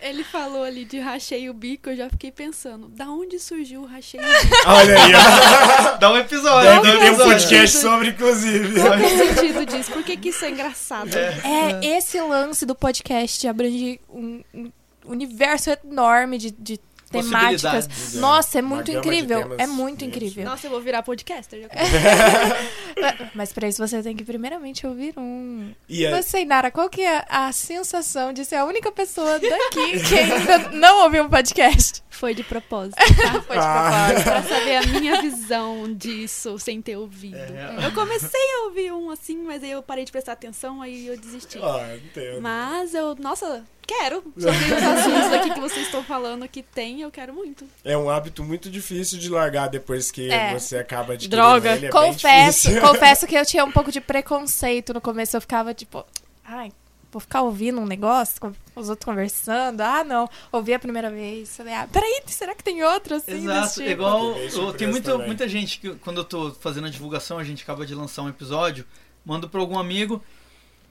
Ele 0.00 0.24
falou 0.24 0.62
ali 0.64 0.84
de 0.84 0.98
rachei 0.98 1.48
o 1.50 1.54
bico, 1.54 1.90
eu 1.90 1.96
já 1.96 2.08
fiquei 2.10 2.30
pensando, 2.32 2.88
da 2.88 3.06
onde 3.08 3.38
surgiu 3.38 3.82
o 3.82 3.86
rachei 3.86 4.20
o 4.20 4.22
bico? 4.22 4.56
Olha 4.66 5.02
aí, 5.04 5.12
ó. 5.14 5.96
Dá 5.98 6.12
um 6.12 6.16
episódio, 6.16 6.70
dá 6.70 6.80
um 6.80 6.82
Deve 6.82 6.98
ter 6.98 7.04
um 7.04 7.08
episódio. 7.08 7.32
podcast 7.32 7.76
sobre, 7.78 8.08
inclusive. 8.08 8.80
Qual 8.80 8.94
é 8.94 9.06
o 9.06 9.08
sentido 9.34 9.66
disso? 9.66 9.92
Por 9.92 10.02
que, 10.02 10.16
que 10.16 10.28
isso 10.30 10.44
é 10.44 10.50
engraçado? 10.50 11.14
É, 11.16 11.86
esse 11.96 12.20
lance 12.20 12.66
do 12.66 12.74
podcast 12.74 13.46
abrange 13.46 14.00
um, 14.08 14.42
um 14.54 14.70
universo 15.06 15.70
enorme 15.84 16.38
de, 16.38 16.50
de 16.50 16.80
temáticas. 17.22 17.86
Possibilidades. 17.86 18.14
Nossa, 18.14 18.58
é 18.58 18.62
muito 18.62 18.90
incrível. 18.90 19.54
É 19.58 19.66
muito 19.66 20.04
incrível. 20.04 20.44
Nossa, 20.44 20.66
eu 20.66 20.70
vou 20.70 20.80
virar 20.80 21.02
podcaster. 21.02 21.62
já. 21.62 21.68
Mas 23.34 23.52
pra 23.52 23.68
isso 23.68 23.86
você 23.86 24.02
tem 24.02 24.14
que 24.16 24.24
primeiramente 24.24 24.86
ouvir 24.86 25.14
um. 25.16 25.72
E 25.88 26.06
a- 26.06 26.20
Você, 26.22 26.44
Nara, 26.44 26.70
qual 26.70 26.88
que 26.88 27.02
é 27.02 27.24
a 27.28 27.50
sensação 27.52 28.32
de 28.32 28.44
ser 28.44 28.56
a 28.56 28.64
única 28.64 28.90
pessoa 28.92 29.38
daqui 29.38 30.00
que 30.00 30.18
ainda 30.18 30.70
não 30.70 31.02
ouviu 31.04 31.24
um 31.24 31.28
podcast? 31.28 32.03
Foi 32.14 32.34
de 32.34 32.42
propósito, 32.44 32.96
Foi 33.46 33.56
de 33.56 33.62
Ah. 33.62 34.06
propósito. 34.08 34.24
pra 34.24 34.42
saber 34.42 34.76
a 34.76 34.82
minha 34.86 35.20
visão 35.22 35.92
disso 35.94 36.58
sem 36.58 36.80
ter 36.80 36.96
ouvido. 36.96 37.36
É. 37.36 37.86
Eu 37.86 37.92
comecei 37.92 38.40
a 38.40 38.64
ouvir 38.64 38.92
um 38.92 39.10
assim, 39.10 39.36
mas 39.38 39.62
aí 39.62 39.70
eu 39.72 39.82
parei 39.82 40.04
de 40.04 40.12
prestar 40.12 40.32
atenção, 40.32 40.80
aí 40.80 41.06
eu 41.06 41.16
desisti. 41.18 41.58
Ó, 41.58 41.80
entendo. 41.94 42.40
Mas 42.40 42.94
eu, 42.94 43.14
nossa, 43.16 43.64
quero. 43.86 44.22
Sobre 44.38 44.56
os 44.56 44.82
assuntos 44.82 45.32
aqui 45.32 45.50
que 45.54 45.60
vocês 45.60 45.86
estão 45.86 46.02
falando 46.04 46.48
que 46.48 46.62
tem, 46.62 47.02
eu 47.02 47.10
quero 47.10 47.34
muito. 47.34 47.66
É 47.84 47.96
um 47.96 48.08
hábito 48.08 48.42
muito 48.44 48.70
difícil 48.70 49.18
de 49.18 49.28
largar 49.28 49.68
depois 49.68 50.10
que 50.10 50.30
É. 50.30 50.52
você 50.58 50.78
acaba 50.78 51.16
de 51.16 51.28
Droga. 51.28 51.74
ele, 51.76 51.86
é 51.86 51.90
confesso, 51.90 52.80
confesso 52.80 53.26
que 53.26 53.34
eu 53.36 53.44
tinha 53.44 53.64
um 53.64 53.72
pouco 53.72 53.90
de 53.92 54.00
preconceito 54.00 54.94
no 54.94 55.00
começo. 55.00 55.36
Eu 55.36 55.40
ficava 55.40 55.74
tipo, 55.74 56.04
ai, 56.44 56.72
vou 57.14 57.20
ficar 57.20 57.42
ouvindo 57.42 57.80
um 57.80 57.86
negócio, 57.86 58.40
com 58.40 58.52
os 58.74 58.88
outros 58.88 59.04
conversando. 59.04 59.80
Ah, 59.80 60.02
não. 60.02 60.28
Ouvi 60.50 60.74
a 60.74 60.78
primeira 60.78 61.08
vez. 61.10 61.56
Falei, 61.56 61.72
ah, 61.72 61.88
peraí, 61.90 62.22
será 62.26 62.54
que 62.54 62.64
tem 62.64 62.82
outro 62.82 63.14
assim? 63.14 63.44
Exato, 63.44 63.74
tipo? 63.74 63.88
igual 63.88 64.36
eu, 64.36 64.72
tem 64.72 64.88
muito, 64.88 65.16
muita 65.20 65.48
gente 65.48 65.78
que 65.78 65.94
quando 65.96 66.18
eu 66.18 66.24
tô 66.24 66.50
fazendo 66.54 66.88
a 66.88 66.90
divulgação, 66.90 67.38
a 67.38 67.44
gente 67.44 67.62
acaba 67.62 67.86
de 67.86 67.94
lançar 67.94 68.22
um 68.22 68.28
episódio, 68.28 68.84
mando 69.24 69.48
pra 69.48 69.60
algum 69.60 69.78
amigo, 69.78 70.20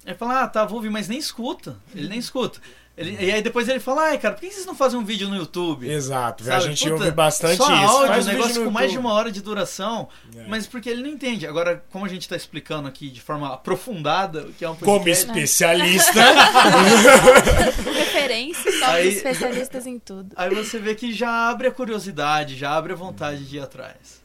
ele 0.06 0.16
fala, 0.16 0.44
ah, 0.44 0.48
tá, 0.48 0.66
vou 0.66 0.78
ouvir, 0.78 0.90
mas 0.90 1.10
nem 1.10 1.20
escuta. 1.20 1.78
Ele 1.94 2.08
nem 2.08 2.20
escuta. 2.20 2.62
Ele- 2.96 3.18
e 3.26 3.32
aí 3.32 3.42
depois 3.42 3.68
ele 3.68 3.80
fala, 3.80 4.04
ai, 4.10 4.20
cara, 4.20 4.36
por 4.36 4.42
que 4.42 4.52
vocês 4.52 4.68
não 4.68 4.76
fazem 4.76 5.00
um 5.00 5.04
vídeo 5.04 5.28
no 5.28 5.36
YouTube? 5.36 5.90
Exato, 5.90 6.44
a 6.44 6.46
Sabe? 6.46 6.66
gente 6.66 6.84
Puta, 6.84 6.94
ouve 6.96 7.12
bastante 7.12 7.58
só 7.58 7.64
isso. 7.74 7.74
áudio, 7.92 8.08
Faz 8.08 8.28
um 8.28 8.32
negócio 8.32 8.64
com 8.66 8.70
mais 8.70 8.90
de 8.92 8.96
YouTube. 8.98 9.08
uma 9.10 9.16
hora 9.16 9.32
de 9.32 9.42
duração, 9.42 10.10
É. 10.38 10.46
mas 10.48 10.68
porque 10.68 10.92
ele 10.92 11.02
não 11.02 11.10
entende. 11.10 11.48
Agora, 11.48 11.84
como 11.92 12.06
a 12.06 12.08
gente 12.08 12.30
tá 12.30 12.36
explicando 12.36 12.88
aqui 12.88 13.10
de 13.10 13.20
forma 13.20 13.52
aprofundada 13.52 14.42
o 14.44 14.54
que 14.54 14.64
é 14.64 14.70
um 14.70 14.76
Como 14.76 15.00
podcast, 15.00 15.26
especialista, 15.26 16.14
Referência. 17.94 18.72
Somos 18.72 18.84
Aí- 18.88 19.08
especialistas 19.10 19.88
em 19.88 20.00
tudo. 20.00 20.34
aí 20.36 20.54
você 20.54 20.80
vê 20.80 20.96
que 20.96 21.12
já 21.14 21.50
abre 21.50 21.68
a 21.68 21.72
curiosidade, 21.72 22.56
já 22.56 22.76
abre 22.76 22.94
a 22.94 22.96
vontade 22.96 23.44
de 23.46 23.58
ir 23.58 23.60
atrás. 23.62 24.22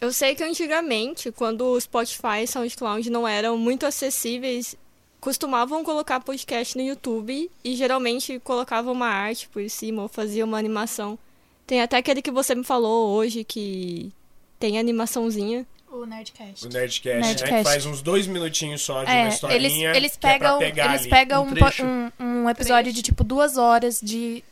Eu 0.00 0.12
sei 0.12 0.34
que 0.34 0.44
antigamente, 0.44 1.32
quando 1.32 1.62
o 1.64 1.80
Spotify 1.80 2.42
e 2.44 2.46
SoundCloud 2.46 3.08
não 3.10 3.26
eram 3.26 3.56
muito 3.56 3.86
acessíveis, 3.86 4.76
costumavam 5.20 5.82
colocar 5.84 6.20
podcast 6.20 6.76
no 6.76 6.82
YouTube 6.84 7.50
e 7.64 7.74
geralmente 7.74 8.38
colocavam 8.40 8.92
uma 8.92 9.08
arte 9.08 9.48
por 9.48 9.68
cima 9.68 10.02
ou 10.02 10.08
faziam 10.08 10.46
uma 10.46 10.58
animação. 10.58 11.18
Tem 11.66 11.80
até 11.82 11.96
aquele 11.96 12.22
que 12.22 12.30
você 12.30 12.54
me 12.54 12.62
falou 12.64 13.14
hoje 13.16 13.42
que 13.44 14.12
tem 14.58 14.78
animaçãozinha. 14.78 15.66
O 15.90 16.04
Nerdcast. 16.04 16.66
o 16.66 16.68
Nerdcast, 16.68 17.20
né? 17.20 17.26
Nerdcast. 17.28 17.56
Que 17.56 17.64
faz 17.64 17.86
uns 17.86 18.02
dois 18.02 18.26
minutinhos 18.26 18.82
só 18.82 19.02
de 19.02 19.10
uma 19.10 19.16
É, 19.16 19.22
eles, 19.22 19.34
historinha. 19.34 19.96
eles 19.96 20.16
que 20.16 20.26
é 20.26 20.30
pra 20.30 20.38
pegam, 20.38 20.58
pegar 20.58 20.94
eles 20.94 21.06
pegam 21.06 21.44
Um 21.44 21.48
um, 21.48 21.54
trecho. 21.54 21.84
um, 21.84 22.10
um 22.20 22.50
episódio 22.50 22.92
de 22.92 23.02
tipo 23.02 23.24
duas 23.24 23.56
horas 23.56 24.00
de 24.02 24.44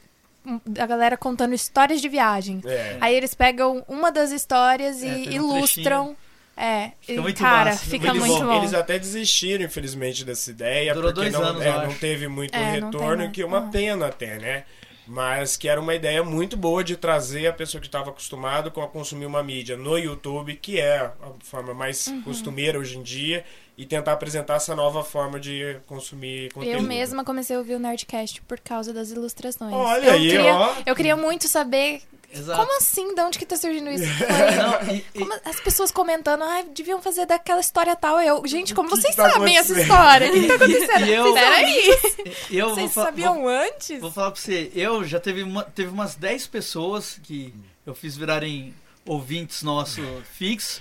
um, 0.47 0.59
da 0.67 0.87
galera 0.87 1.17
contando 1.17 1.55
histórias 1.55 2.01
de 2.01 2.09
viagem. 2.09 2.61
É. 2.65 2.97
Aí 3.01 3.15
eles 3.15 3.35
pegam 3.35 3.85
uma 3.89 4.11
das 4.11 4.31
histórias 4.33 5.03
e 5.03 5.07
É, 5.07 5.11
um 5.11 5.33
ilustram. 5.33 6.17
É, 6.57 6.93
Fica 7.01 7.21
muito 7.21 7.39
cara, 7.41 7.71
massa, 7.71 7.85
fica 7.85 8.15
muito 8.15 8.27
muito 8.29 8.45
bom. 8.47 8.59
Eles 8.59 8.75
até 8.75 8.99
desistiram, 8.99 9.65
infelizmente, 9.65 10.25
dessa 10.25 10.51
ideia, 10.51 10.95
Durou 10.95 11.13
porque 11.13 11.29
dois 11.29 11.33
não, 11.33 11.43
anos, 11.51 11.63
é, 11.65 11.87
não 11.87 11.95
teve 11.95 12.29
muito 12.29 12.55
É, 12.57 12.71
retorno, 12.73 13.31
que 13.33 13.43
é 13.43 13.47
uma 13.47 13.61
Uhum. 13.61 13.71
pena 13.71 14.07
até, 14.07 14.39
né? 14.39 14.65
Mas 15.07 15.57
que 15.57 15.69
era 15.69 15.79
uma 15.81 15.95
ideia 15.95 16.23
muito 16.25 16.57
boa 16.57 16.83
de 16.83 16.97
trazer 16.97 17.47
a 17.47 17.53
pessoa 17.53 17.79
que 17.81 17.87
estava 17.89 18.09
acostumado 18.11 18.71
com 18.71 18.81
a 18.83 18.89
consumir 18.89 19.27
uma 19.27 19.43
mídia 19.43 19.77
no 19.77 19.99
YouTube, 19.99 20.55
que 20.57 20.81
é 20.81 20.99
a 20.99 21.13
forma 21.43 21.75
mais 21.75 22.07
Uhum. 22.07 22.23
costumeira 22.23 22.79
hoje 22.79 22.97
em 22.97 23.03
dia, 23.03 23.45
e 23.77 23.85
tentar 23.85 24.13
apresentar 24.13 24.55
essa 24.55 24.75
nova 24.75 25.03
forma 25.05 25.39
de 25.39 25.77
consumir 25.87 26.51
conteúdo. 26.53 26.77
Eu 26.79 26.83
mesma 26.83 27.23
comecei 27.25 27.55
a 27.55 27.59
ouvir 27.59 27.75
o 27.75 27.79
Nerdcast 27.81 28.41
por 28.43 28.59
causa 28.61 28.93
das 28.95 29.11
ilustrações. 29.11 29.75
Olha 29.75 30.07
eu 30.07 30.13
aí, 30.13 30.29
queria, 30.31 30.55
ó. 30.55 30.75
Eu 30.87 30.95
queria 30.97 31.17
muito 31.17 31.49
saber 31.49 32.01
Exato. 32.35 32.59
como 32.61 32.77
assim, 32.79 33.15
de 33.15 33.21
onde 33.21 33.39
que 33.39 33.47
tá 33.47 33.57
surgindo 33.57 33.91
isso? 33.91 34.05
Foi- 34.17 34.27
Não, 34.57 34.95
e- 34.95 35.05
e- 35.15 35.19
como 35.21 35.33
as 35.45 35.61
pessoas 35.61 35.91
comentando, 35.93 36.43
ah, 36.43 36.63
deviam 36.75 37.01
fazer 37.01 37.27
daquela 37.27 37.61
história 37.61 37.95
tal. 37.97 38.21
Eu, 38.21 38.43
gente, 38.47 38.75
como 38.75 38.89
que 38.91 38.97
vocês 38.97 39.15
que 39.15 39.21
tá 39.23 39.31
sabem 39.31 39.57
essa 39.57 39.81
história? 39.81 40.29
O 40.29 40.33
que, 40.33 40.47
tá 40.47 40.55
acontecendo? 40.57 41.07
E 41.07 41.13
eu- 41.13 41.33
Peraí, 41.35 41.99
eu 42.51 42.71
vocês 42.71 42.93
sabiam 42.93 43.41
vou, 43.43 43.49
antes? 43.49 44.01
vou 44.01 44.11
falar 44.11 44.31
pra 44.33 44.41
você, 44.41 44.71
eu 44.75 45.05
já 45.05 45.21
teve, 45.21 45.43
uma, 45.43 45.63
teve 45.63 45.91
umas 45.91 46.15
10 46.15 46.47
pessoas 46.47 47.19
que 47.23 47.55
eu 47.87 47.95
fiz 47.95 48.17
virarem 48.17 48.75
ouvintes 49.07 49.63
nossos 49.63 50.05
fixos. 50.37 50.81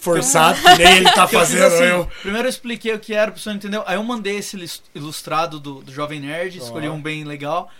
Forçado, 0.00 0.60
que 0.60 0.84
nem 0.84 0.96
ele 0.98 1.10
tá 1.12 1.24
Que 1.28 1.34
eu 1.34 1.40
fazendo 1.40 1.64
assim, 1.64 1.84
eu. 1.84 2.06
Primeiro 2.20 2.46
eu 2.46 2.50
expliquei 2.50 2.92
o 2.92 2.98
que 2.98 3.14
era, 3.14 3.30
a 3.30 3.32
pessoa 3.32 3.52
não 3.54 3.58
entendeu. 3.58 3.82
Aí 3.86 3.96
eu 3.96 4.02
mandei 4.04 4.36
esse 4.36 4.54
ilustrado 4.94 5.58
do, 5.58 5.80
do 5.80 5.90
Jovem 5.90 6.20
Nerd, 6.20 6.58
escolhi 6.58 6.86
Ó. 6.88 6.92
um 6.92 7.00
bem 7.00 7.24
legal. 7.24 7.70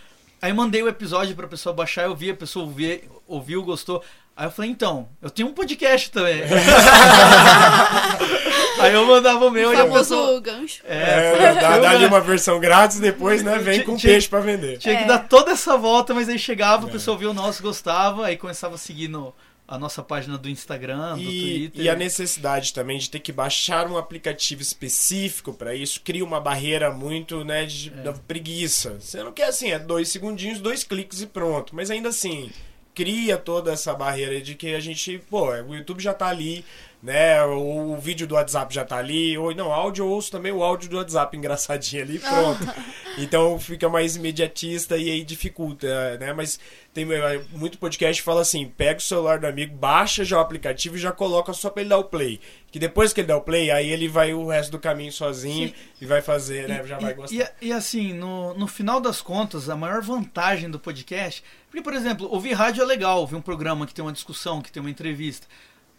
Aí 0.44 0.50
eu 0.50 0.54
mandei 0.54 0.83
o 0.83 0.88
episódio 0.88 1.35
pra 1.35 1.48
pessoa 1.48 1.74
baixar, 1.74 2.02
eu 2.04 2.14
vi, 2.14 2.30
a 2.30 2.35
pessoa 2.35 2.66
ouvi, 2.66 3.09
ouviu, 3.26 3.62
gostou. 3.62 4.04
Aí 4.37 4.46
eu 4.46 4.50
falei, 4.50 4.70
então, 4.70 5.09
eu 5.22 5.30
tenho 5.30 5.48
um 5.48 5.54
podcast 5.54 6.11
também. 6.11 6.42
Aí 8.78 8.92
eu 8.92 9.07
mandava 9.07 9.46
o 9.46 9.50
meu 9.50 9.70
O 9.70 9.72
e 9.72 9.76
a 9.80 9.87
pessoa... 9.87 10.26
famoso 10.26 10.40
gancho. 10.42 10.83
É, 10.87 11.35
foi- 11.35 11.80
dá, 11.80 11.90
ali 11.92 12.04
uma 12.04 12.20
versão 12.20 12.61
grátis, 12.61 13.00
depois, 13.00 13.42
né, 13.42 13.57
vem 13.59 13.83
com 13.85 13.96
Tinha- 13.96 14.12
peixe 14.12 14.28
pra 14.28 14.40
vender. 14.40 14.76
Tinha 14.76 14.98
que 14.98 15.04
É. 15.04 15.07
dar 15.07 15.20
toda 15.20 15.52
essa 15.52 15.78
volta, 15.78 16.12
mas 16.12 16.28
aí 16.28 16.38
chegava, 16.38 16.85
É. 16.85 16.88
o 16.90 16.92
pessoal 16.92 17.16
via 17.16 17.30
o 17.30 17.35
nosso, 17.35 17.62
gostava, 17.62 18.26
aí 18.26 18.37
começava 18.37 18.74
a 18.74 18.78
seguir 18.78 19.09
no, 19.09 19.35
a 19.66 19.79
nossa 19.79 20.03
página 20.03 20.37
do 20.37 20.48
Instagram, 20.48 21.14
do 21.16 21.22
E, 21.22 21.68
Twitter. 21.70 21.85
e 21.85 21.88
a 21.88 21.96
necessidade 21.96 22.72
também 22.74 22.98
de 22.98 23.09
ter 23.09 23.18
que 23.20 23.33
baixar 23.33 23.87
um 23.90 23.96
aplicativo 23.96 24.61
específico 24.61 25.55
pra 25.55 25.74
isso 25.74 26.00
cria 26.03 26.24
uma 26.24 26.38
barreira 26.40 26.90
muito, 26.92 27.44
né, 27.44 27.64
de, 27.64 27.88
É. 27.88 28.03
da 28.03 28.12
preguiça. 28.12 28.98
Você 29.00 29.22
não 29.22 29.33
quer 29.33 29.46
assim, 29.48 29.70
é 29.70 29.79
dois 29.79 30.09
segundinhos, 30.09 30.61
dois 30.61 30.85
cliques 30.85 31.22
e 31.22 31.27
pronto. 31.27 31.74
Mas 31.74 31.90
ainda 31.90 32.11
assim, 32.11 32.50
cria 32.94 33.37
toda 33.38 33.72
essa 33.72 33.94
barreira 33.94 34.40
de 34.40 34.55
que 34.55 34.74
a 34.74 34.81
gente, 34.81 35.18
pô, 35.31 35.50
o 35.50 35.74
YouTube 35.74 36.00
já 36.03 36.12
tá 36.14 36.27
ali, 36.29 36.64
né, 37.04 37.44
o, 37.44 37.92
o 37.92 37.98
vídeo 37.98 38.26
do 38.26 38.34
WhatsApp 38.34 38.74
já 38.74 38.82
tá 38.82 38.96
ali, 38.96 39.36
ou 39.36 39.54
não, 39.54 39.70
áudio 39.70 40.06
eu 40.06 40.08
ouço 40.08 40.30
também 40.30 40.50
o 40.50 40.62
áudio 40.62 40.88
do 40.88 40.96
WhatsApp 40.96 41.36
engraçadinho 41.36 42.02
ali, 42.02 42.18
pronto. 42.18 42.66
Então 43.18 43.58
fica 43.60 43.90
mais 43.90 44.16
imediatista 44.16 44.96
e 44.96 45.10
aí 45.10 45.22
dificulta, 45.22 46.16
né? 46.16 46.32
Mas 46.32 46.58
tem 46.94 47.06
eh, 47.12 47.42
muito 47.52 47.76
podcast 47.76 48.22
que 48.22 48.24
fala 48.24 48.40
assim: 48.40 48.66
pega 48.66 48.98
o 48.98 49.02
celular 49.02 49.38
do 49.38 49.46
amigo, 49.46 49.76
baixa 49.76 50.24
já 50.24 50.38
o 50.38 50.40
aplicativo 50.40 50.96
e 50.96 50.98
já 50.98 51.12
coloca 51.12 51.52
só 51.52 51.68
pra 51.68 51.82
ele 51.82 51.90
dar 51.90 51.98
o 51.98 52.04
play. 52.04 52.40
Que 52.72 52.78
depois 52.78 53.12
que 53.12 53.20
ele 53.20 53.28
dá 53.28 53.36
o 53.36 53.42
play, 53.42 53.70
aí 53.70 53.90
ele 53.90 54.08
vai 54.08 54.32
o 54.32 54.48
resto 54.48 54.72
do 54.72 54.78
caminho 54.80 55.12
sozinho 55.12 55.68
Sim. 55.68 55.74
e 56.00 56.06
vai 56.06 56.22
fazer, 56.22 56.66
né? 56.68 56.82
Já 56.86 56.98
vai 56.98 57.12
E- 57.12 57.14
gostar. 57.14 57.54
E, 57.60 57.66
e 57.68 57.72
assim, 57.72 58.14
no, 58.14 58.54
no 58.54 58.66
final 58.66 58.98
das 58.98 59.20
contas, 59.20 59.68
a 59.68 59.76
maior 59.76 60.00
vantagem 60.00 60.70
do 60.70 60.80
podcast. 60.80 61.44
Porque, 61.70 61.82
por 61.82 61.92
exemplo, 61.92 62.26
ouvir 62.32 62.54
rádio 62.54 62.82
é 62.82 62.86
legal, 62.86 63.20
ouvir 63.20 63.36
um 63.36 63.42
programa 63.42 63.86
que 63.86 63.92
tem 63.92 64.02
uma 64.04 64.12
discussão, 64.12 64.62
que 64.62 64.72
tem 64.72 64.80
uma 64.80 64.90
entrevista. 64.90 65.46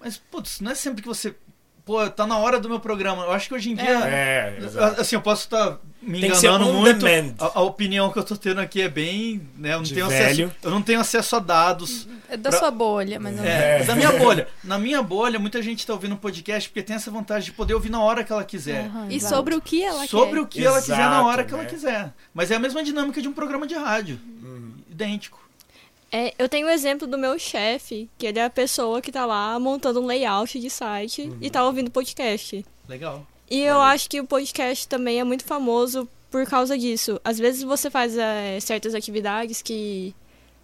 Mas, 0.06 0.18
putz, 0.18 0.62
não 0.62 0.72
é 0.72 0.76
sempre 0.76 1.02
que 1.02 1.08
você 1.08 1.36
pô, 1.84 2.08
tá 2.10 2.26
na 2.28 2.38
hora 2.38 2.60
do 2.60 2.70
meu 2.70 2.80
programa. 2.80 3.24
Eu 3.24 3.32
acho 3.32 3.48
que 3.48 3.54
hoje 3.56 3.72
em 3.72 3.76
dia. 3.76 3.90
É, 4.08 4.58
exato. 4.64 5.02
Assim, 5.02 5.16
eu 5.16 5.22
posso 5.22 5.44
estar 5.46 5.80
me 6.02 6.20
que 6.22 6.36
ser 6.36 6.48
enganando 6.48 6.74
muito. 6.74 7.06
A, 7.40 7.52
a 7.56 7.62
opinião 7.62 8.12
que 8.12 8.18
eu 8.20 8.24
tô 8.24 8.36
tendo 8.38 8.62
aqui 8.62 8.82
é 8.82 8.88
bem. 8.90 9.42
Né, 9.58 9.74
eu, 9.74 9.78
não 9.78 9.84
De 9.84 9.94
tenho 9.96 10.08
velho. 10.08 10.46
acesso, 10.48 10.56
eu 10.64 10.72
não 10.72 10.82
tenho 10.82 11.00
acesso 11.00 11.36
a 11.36 11.40
dados. 11.40 12.08
É 12.30 12.38
da 12.38 12.50
Pra- 12.52 12.60
sua 12.60 12.72
bolha, 12.72 13.20
mas 13.20 13.36
não 13.36 13.44
É, 13.44 13.82
É. 13.82 13.84
da 13.84 13.96
minha 13.96 14.12
bolha. 14.14 14.48
Na 14.64 14.78
minha 14.80 15.02
bolha, 15.02 15.38
muita 15.40 15.62
gente 15.62 15.86
tá 15.86 15.94
ouvindo 15.94 16.14
um 16.14 16.18
podcast 16.18 16.70
porque 16.70 16.82
tem 16.84 16.96
essa 16.96 17.10
vantagem 17.12 17.46
de 17.46 17.52
poder 17.52 17.74
ouvir 17.76 17.90
na 17.90 18.00
hora 18.02 18.24
que 18.24 18.32
ela 18.32 18.44
quiser. 18.44 18.86
Aham, 18.86 19.08
E 19.12 19.16
exato. 19.18 19.36
sobre 19.36 19.56
o 19.56 19.62
que 19.62 19.84
ela 19.84 20.08
sobre 20.08 20.36
quer. 20.36 20.42
o 20.42 20.48
que 20.48 20.66
ela 20.66 20.80
quiser 20.82 20.98
na 20.98 21.04
Exato, 21.06 21.26
hora 21.28 21.44
que 21.44 21.52
né? 21.54 21.60
ela 21.60 21.68
quiser. 21.68 22.14
Mas 22.34 22.50
é 22.52 22.56
a 22.56 22.60
mesma 22.60 22.84
dinâmica 22.84 23.22
de 23.22 23.28
um 23.28 23.34
programa 23.34 23.66
de 23.68 23.76
rádio. 23.76 24.20
Uhum. 24.44 24.72
Idêntico. 24.90 25.45
É, 26.12 26.34
eu 26.38 26.48
tenho 26.48 26.68
o 26.68 26.70
exemplo 26.70 27.08
do 27.08 27.18
meu 27.18 27.38
chefe, 27.38 28.10
que 28.18 28.26
ele 28.26 28.40
é 28.40 28.46
a 28.46 28.50
pessoa 28.50 29.02
que 29.02 29.12
tá 29.12 29.26
lá 29.26 29.60
montando 29.60 30.02
um 30.02 30.06
layout 30.06 30.60
de 30.60 30.70
site 30.70 31.32
e 31.42 31.50
tá 31.50 31.66
ouvindo 31.66 31.92
podcast. 31.92 32.66
Legal. 32.88 33.26
E 33.50 33.62
eu 33.62 33.80
acho 33.82 34.10
que 34.10 34.20
o 34.20 34.26
podcast 34.26 34.88
também 34.88 35.20
é 35.20 35.24
muito 35.24 35.44
famoso 35.44 36.08
por 36.32 36.46
causa 36.46 36.78
disso. 36.78 37.20
Às 37.24 37.38
vezes 37.38 37.64
você 37.64 37.90
faz 37.90 38.18
é, 38.18 38.60
certas 38.60 38.96
atividades 38.96 39.62
que 39.62 40.16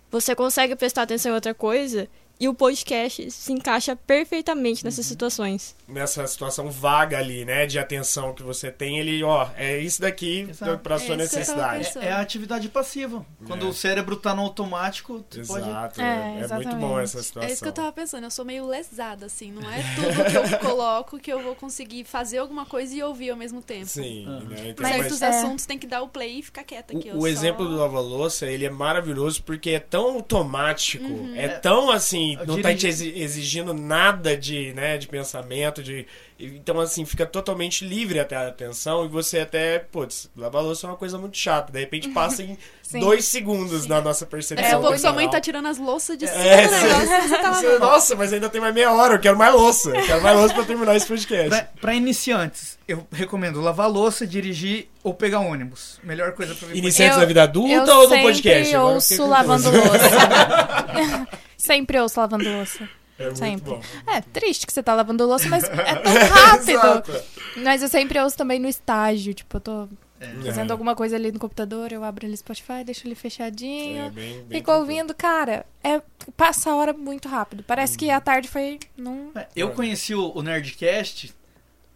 você 0.09 0.35
consegue 0.35 0.75
prestar 0.75 1.03
atenção 1.03 1.31
em 1.31 1.35
outra 1.35 1.53
coisa 1.53 2.09
e 2.41 2.47
o 2.49 2.53
podcast 2.55 3.29
se 3.29 3.53
encaixa 3.53 3.95
perfeitamente 3.95 4.83
nessas 4.83 5.05
situações. 5.05 5.75
Nessa 5.87 6.25
situação 6.25 6.71
vaga 6.71 7.19
ali, 7.19 7.45
né? 7.45 7.67
De 7.67 7.77
atenção 7.77 8.33
que 8.33 8.41
você 8.41 8.71
tem, 8.71 8.97
ele, 8.97 9.23
ó, 9.23 9.47
é 9.55 9.77
isso 9.77 10.01
daqui 10.01 10.47
Exato. 10.49 10.79
pra 10.79 10.97
sua 10.97 11.13
É 11.13 11.17
necessidade. 11.17 11.91
É, 11.99 12.05
é 12.07 12.11
a 12.13 12.19
atividade 12.19 12.67
passiva. 12.69 13.23
Quando 13.45 13.65
É. 13.67 13.69
o 13.69 13.73
cérebro 13.73 14.15
tá 14.15 14.33
no 14.33 14.41
automático, 14.41 15.23
tu 15.29 15.39
pode. 15.45 15.69
Exato, 15.69 16.01
É, 16.01 16.39
é, 16.41 16.43
é 16.49 16.55
muito 16.55 16.75
bom 16.77 16.99
essa 16.99 17.21
situação. 17.21 17.47
É 17.49 17.53
isso 17.53 17.61
que 17.61 17.67
eu 17.69 17.73
tava 17.73 17.91
pensando, 17.91 18.23
eu 18.23 18.31
sou 18.31 18.43
meio 18.43 18.65
lesada, 18.65 19.27
assim. 19.27 19.51
Não 19.51 19.69
é 19.71 19.83
tudo 19.95 20.31
que 20.49 20.55
eu 20.55 20.59
coloco 20.67 21.19
que 21.19 21.31
eu 21.31 21.43
vou 21.43 21.53
conseguir 21.55 22.05
fazer 22.05 22.39
alguma 22.39 22.65
coisa 22.65 22.95
e 22.95 23.03
ouvir 23.03 23.29
ao 23.29 23.37
mesmo 23.37 23.61
tempo. 23.61 23.85
Sim, 23.85 24.25
Ah. 24.27 24.39
né? 24.49 24.69
Então, 24.69 24.81
Mas- 24.89 24.95
Certos 25.01 25.21
é. 25.21 25.27
assuntos 25.27 25.65
tem 25.67 25.77
que 25.77 25.85
dar 25.85 26.01
o 26.01 26.07
play 26.07 26.39
e 26.39 26.41
ficar 26.41 26.63
quieta 26.63 26.97
aqui. 26.97 27.11
O, 27.11 27.17
o 27.17 27.21
só- 27.21 27.27
exemplo 27.27 27.67
do 27.67 27.75
Lava 27.75 27.99
Louça, 27.99 28.47
ele 28.47 28.65
é 28.65 28.69
maravilhoso 28.69 29.43
porque 29.43 29.69
é 29.71 29.79
tão 29.79 30.15
automático, 30.15 31.03
Uhum. 31.05 31.35
é 31.35 31.47
tão 31.47 31.91
assim, 31.91 32.30
Não 32.37 32.61
tá 32.61 32.69
dirigi- 32.73 32.77
te 32.77 32.87
exi- 32.87 33.13
exigindo 33.21 33.73
nada 33.73 34.35
de, 34.37 34.73
né, 34.73 34.97
de 34.97 35.07
pensamento, 35.07 35.81
de 35.83 36.05
então 36.43 36.79
assim, 36.79 37.05
fica 37.05 37.23
totalmente 37.25 37.85
livre 37.85 38.19
até 38.19 38.35
a 38.35 38.47
atenção 38.47 39.05
e 39.05 39.07
você 39.07 39.39
até, 39.41 39.77
putz, 39.77 40.27
lavar 40.35 40.63
louça 40.63 40.87
é 40.87 40.89
uma 40.89 40.95
coisa 40.97 41.15
muito 41.17 41.37
chata, 41.37 41.71
de 41.71 41.79
repente 41.79 42.09
passa 42.09 42.41
em 42.41 42.57
Sim. 42.81 42.99
dois 42.99 43.25
segundos 43.25 43.85
na 43.85 44.01
nossa 44.01 44.25
percepção. 44.25 44.81
Pouco 44.81 44.97
sua 44.97 45.13
mãe 45.13 45.29
tá 45.29 45.39
tirando 45.39 45.67
as 45.67 45.77
louças 45.77 46.17
de 46.17 46.27
cima 46.27 46.39
É, 46.43 46.67
do 46.67 46.73
sim. 46.73 47.29
tá 47.37 47.53
Você, 47.53 47.65
lavando. 47.67 47.79
Nossa, 47.79 48.15
mas 48.15 48.33
ainda 48.33 48.49
tem 48.49 48.59
mais 48.59 48.73
meia 48.73 48.91
hora, 48.91 49.13
eu 49.15 49.19
quero 49.19 49.37
mais 49.37 49.53
louça. 49.53 49.89
Eu 49.95 50.05
quero 50.05 50.21
mais 50.23 50.35
louça 50.37 50.53
pra 50.55 50.63
terminar 50.65 50.95
esse 50.95 51.05
podcast. 51.07 51.49
Pra, 51.49 51.61
pra 51.79 51.93
iniciantes, 51.95 52.77
eu 52.87 53.07
recomendo 53.11 53.61
lavar 53.61 53.89
louça, 53.89 54.25
dirigir 54.27 54.89
ou 55.03 55.13
pegar 55.13 55.39
ônibus. 55.39 55.99
Melhor 56.03 56.33
coisa 56.33 56.53
pra 56.55 56.67
ver. 56.67 56.75
Iniciantes 56.75 57.15
Eu- 57.15 57.21
da 57.21 57.25
vida 57.27 57.43
adulta 57.43 57.71
eu 57.91 57.95
ou 57.97 58.03
no 58.03 58.09
sempre 58.09 58.23
podcast? 58.23 58.73
Eu 58.73 58.81
ouço 58.81 59.25
lavando 59.27 59.69
louça. 59.71 61.27
sempre 61.61 61.99
ouço 61.99 62.19
lavando 62.19 62.49
louça. 62.49 62.87
É 63.19 63.25
muito 63.25 63.37
sempre. 63.37 63.69
bom. 63.71 63.81
É 64.07 64.21
triste 64.21 64.65
que 64.65 64.73
você 64.73 64.81
tá 64.81 64.95
lavando 64.95 65.25
louça, 65.27 65.47
mas 65.47 65.63
é 65.63 65.69
tão 65.95 66.13
rápido. 66.27 67.21
Mas 67.63 67.81
eu 67.83 67.87
sempre 67.87 68.19
ouço 68.19 68.35
também 68.35 68.59
no 68.59 68.67
estágio. 68.67 69.33
Tipo, 69.33 69.57
eu 69.57 69.61
tô 69.61 69.87
É. 70.19 70.27
fazendo 70.45 70.71
alguma 70.71 70.95
coisa 70.95 71.15
ali 71.17 71.31
no 71.31 71.37
computador, 71.39 71.91
eu 71.91 72.03
abro 72.03 72.25
ali 72.25 72.33
o 72.33 72.37
Spotify, 72.37 72.83
deixo 72.83 73.05
ele 73.07 73.13
fechadinho. 73.15 74.05
É, 74.05 74.09
bem- 74.09 74.43
bem 74.43 74.59
Fico 74.59 74.71
ouvindo, 74.71 75.13
cara, 75.13 75.65
é, 75.83 76.01
passa 76.35 76.71
a 76.71 76.75
hora 76.75 76.93
muito 76.93 77.27
rápido. 77.29 77.63
Parece 77.63 77.95
que 77.97 78.09
a 78.09 78.19
tarde 78.19 78.47
foi 78.47 78.79
num. 78.97 79.31
É, 79.35 79.47
Eu 79.55 79.69
conheci 79.71 80.15
o, 80.15 80.31
o 80.35 80.41
Nerdcast 80.41 81.33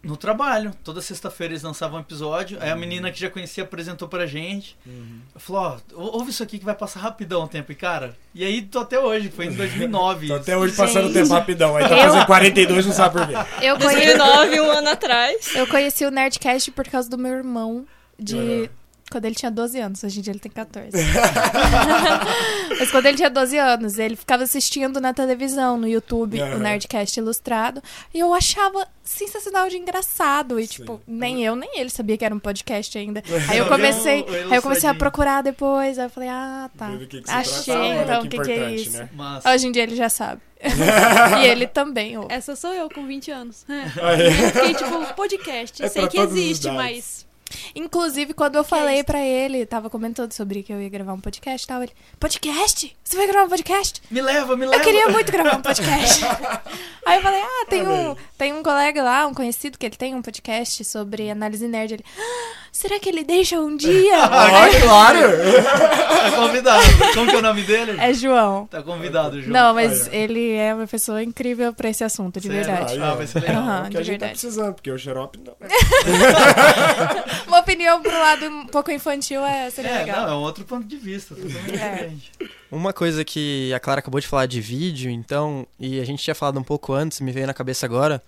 no 0.06 0.16
trabalho. 0.16 0.72
Toda 0.84 1.00
sexta-feira 1.02 1.52
eles 1.52 1.62
lançavam 1.62 1.98
um 1.98 2.00
episódio. 2.00 2.58
Aí 2.60 2.70
a 2.70 2.76
menina 2.76 3.10
que 3.10 3.18
já 3.20 3.28
conhecia 3.28 3.64
apresentou 3.64 4.08
pra 4.08 4.26
gente. 4.26 4.76
Uhum. 4.86 5.20
Falou, 5.36 5.62
ó, 5.62 5.78
ou- 6.00 6.14
ouve 6.18 6.30
isso 6.30 6.42
aqui 6.42 6.58
que 6.58 6.64
vai 6.64 6.74
passar 6.74 7.00
rapidão 7.00 7.42
o 7.42 7.48
tempo. 7.48 7.72
E 7.72 7.74
cara, 7.74 8.16
e 8.34 8.44
aí 8.44 8.62
tô 8.62 8.78
até 8.78 8.98
hoje, 8.98 9.28
foi 9.30 9.46
em 9.46 9.52
2009. 9.56 10.28
Tô 10.28 10.34
até 10.34 10.56
hoje 10.56 10.74
passando 10.76 11.08
o 11.08 11.12
tempo 11.12 11.32
rapidão. 11.32 11.76
Aí 11.76 11.88
tá 11.88 11.96
Eu- 11.96 12.04
fazendo 12.04 12.26
42, 12.26 12.86
não 12.86 12.92
sabe 12.92 13.18
por 13.18 13.26
quê. 13.26 13.34
Eu 13.62 13.76
conheci, 13.78 14.16
2009, 14.16 14.60
um 14.60 14.70
ano 14.70 14.88
atrás. 14.90 15.54
eu 15.54 15.66
conheci 15.66 16.04
o 16.06 16.10
Nerdcast 16.10 16.70
por 16.70 16.86
causa 16.88 17.10
do 17.10 17.18
meu 17.18 17.32
irmão 17.32 17.84
de. 18.18 18.36
Uhum. 18.36 18.68
Quando 19.10 19.24
ele 19.24 19.34
tinha 19.36 19.50
12 19.50 19.78
anos, 19.78 20.02
hoje 20.02 20.18
em 20.18 20.22
dia 20.22 20.32
ele 20.32 20.40
tem 20.40 20.50
14. 20.50 20.90
Mas 22.78 22.90
quando 22.90 23.06
ele 23.06 23.16
tinha 23.16 23.30
12 23.30 23.56
anos, 23.56 23.98
ele 23.98 24.16
ficava 24.16 24.42
assistindo 24.42 25.00
na 25.00 25.14
televisão, 25.14 25.76
no 25.78 25.86
YouTube, 25.86 26.40
Uhum. 26.42 26.56
o 26.56 26.58
Nerdcast 26.58 27.18
ilustrado. 27.18 27.82
E 28.12 28.18
eu 28.18 28.34
achava 28.34 28.86
sensacional 29.04 29.68
de 29.68 29.76
engraçado. 29.76 30.58
E, 30.58 30.66
Sim. 30.66 30.74
tipo, 30.80 31.00
nem 31.06 31.44
eu, 31.44 31.54
nem 31.54 31.78
ele 31.78 31.88
sabia 31.90 32.16
que 32.18 32.24
era 32.24 32.34
um 32.34 32.38
podcast 32.38 32.98
ainda. 32.98 33.22
Aí 33.48 33.58
eu 33.58 33.66
comecei, 33.68 34.24
aí 34.50 34.56
eu 34.56 34.62
comecei 34.62 34.88
a 34.90 34.94
procurar 34.94 35.42
depois. 35.42 35.98
Aí 35.98 36.06
eu 36.06 36.10
falei, 36.10 36.28
ah, 36.28 36.68
tá. 36.76 36.90
Que 36.96 37.06
que 37.06 37.22
Achei, 37.30 37.64
tratava, 37.64 38.02
então, 38.02 38.20
que 38.22 38.26
o 38.26 38.30
que, 38.30 38.40
que 38.44 38.50
é 38.52 38.56
importante, 38.56 38.82
isso. 38.88 38.98
né? 38.98 39.08
Mas, 39.14 39.44
Hoje 39.46 39.66
em 39.68 39.72
dia 39.72 39.82
ele 39.84 39.96
já 39.96 40.08
sabe. 40.08 40.40
e 41.42 41.46
ele 41.46 41.66
também. 41.66 42.16
ouve. 42.18 42.32
Essa 42.32 42.56
sou 42.56 42.72
eu 42.72 42.88
com 42.90 43.06
20 43.06 43.30
anos. 43.30 43.64
Eu 43.68 44.52
fiquei 44.52 44.74
tipo, 44.74 45.14
podcast. 45.14 45.82
É 45.84 45.88
sei 45.88 46.08
que 46.08 46.18
existe, 46.18 46.68
mas. 46.70 47.24
Inclusive, 47.74 48.34
quando 48.34 48.56
eu 48.56 48.62
é 48.62 48.64
falei 48.64 49.04
pra 49.04 49.20
ele, 49.20 49.66
tava 49.66 49.88
comentando 49.88 50.32
sobre 50.32 50.62
que 50.62 50.72
eu 50.72 50.80
ia 50.80 50.88
gravar 50.88 51.12
um 51.12 51.20
podcast 51.20 51.64
e 51.64 51.68
tal, 51.68 51.82
ele, 51.82 51.92
podcast? 52.18 52.96
Você 53.04 53.16
vai 53.16 53.26
gravar 53.26 53.46
um 53.46 53.50
podcast? 53.50 54.02
me 54.10 54.20
leva, 54.20 54.56
me 54.56 54.66
leva. 54.66 54.82
Eu 54.82 54.84
queria 54.84 55.08
muito 55.08 55.30
gravar 55.30 55.56
um 55.56 55.62
podcast. 55.62 56.24
Aí 57.06 57.18
eu 57.18 57.22
falei, 57.22 57.40
ah, 57.40 57.66
tem 57.68 57.86
um, 57.86 58.16
tem 58.36 58.52
um 58.52 58.62
colega 58.62 59.02
lá, 59.02 59.26
um 59.26 59.34
conhecido 59.34 59.78
que 59.78 59.86
ele 59.86 59.96
tem 59.96 60.14
um 60.14 60.22
podcast 60.22 60.84
sobre 60.84 61.30
análise 61.30 61.68
nerd. 61.68 61.94
Ele, 61.94 62.04
ah, 62.18 62.65
será 62.76 62.98
que 63.00 63.08
ele 63.08 63.24
deixa 63.24 63.58
um 63.60 63.74
dia? 63.76 64.22
Ah, 64.24 64.68
claro! 64.82 65.18
Tá 66.26 66.32
convidado. 66.32 66.82
Como 67.14 67.30
que 67.30 67.36
é 67.36 67.38
o 67.38 67.42
nome 67.42 67.62
dele? 67.62 67.96
é 68.00 68.12
João. 68.12 68.66
Tá 68.66 68.82
convidado, 68.82 69.40
João. 69.40 69.52
Não, 69.52 69.74
mas 69.74 70.08
Olha. 70.08 70.16
ele 70.16 70.52
é 70.54 70.74
uma 70.74 70.86
pessoa 70.86 71.22
incrível 71.22 71.72
pra 71.72 71.88
esse 71.88 72.02
assunto, 72.02 72.40
de 72.40 72.48
Sério? 72.48 72.64
verdade. 72.64 72.92
Aí, 72.94 73.00
Ah, 73.02 73.14
vai 73.14 73.26
ser 73.28 73.40
legal. 73.40 73.62
É 73.62 73.80
o 73.80 73.84
que 73.84 73.90
de 73.90 73.96
a 73.96 74.02
gente 74.02 74.06
tá 74.18 74.26
verdade. 74.26 74.32
precisando, 74.32 74.74
porque 74.74 74.90
o 74.90 74.98
xarope 74.98 75.38
não. 75.38 75.54
Uma 77.46 77.60
opinião 77.60 78.02
pro 78.02 78.10
lado 78.10 78.46
um 78.46 78.66
pouco 78.66 78.90
infantil 78.90 79.44
é, 79.46 79.70
seria 79.70 79.90
É, 79.90 79.98
legal. 80.00 80.22
não, 80.22 80.28
é 80.28 80.34
um 80.36 80.40
outro 80.42 80.64
ponto 80.64 80.84
de 80.86 80.96
vista, 80.96 81.34
totalmente 81.34 81.70
É. 81.74 81.92
diferente. 81.92 82.32
Uma 82.70 82.92
coisa 82.92 83.24
que 83.24 83.72
a 83.72 83.78
Clara 83.80 84.00
acabou 84.00 84.20
de 84.20 84.26
falar 84.26 84.46
de 84.46 84.60
vídeo, 84.60 85.10
então, 85.10 85.66
e 85.78 86.00
a 86.00 86.04
gente 86.04 86.22
tinha 86.22 86.34
falado 86.34 86.58
um 86.58 86.64
pouco 86.64 86.92
antes, 86.92 87.20
me 87.20 87.30
veio 87.30 87.46
na 87.46 87.54
cabeça 87.54 87.86
agora, 87.86 88.20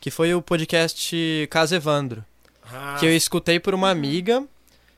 que 0.00 0.10
foi 0.10 0.34
o 0.34 0.42
podcast 0.42 1.46
Caso 1.50 1.74
Evandro, 1.74 2.24
Ah, 2.72 2.96
que 2.98 3.06
eu 3.06 3.14
escutei 3.14 3.58
por 3.60 3.74
uma 3.74 3.90
amiga 3.90 4.44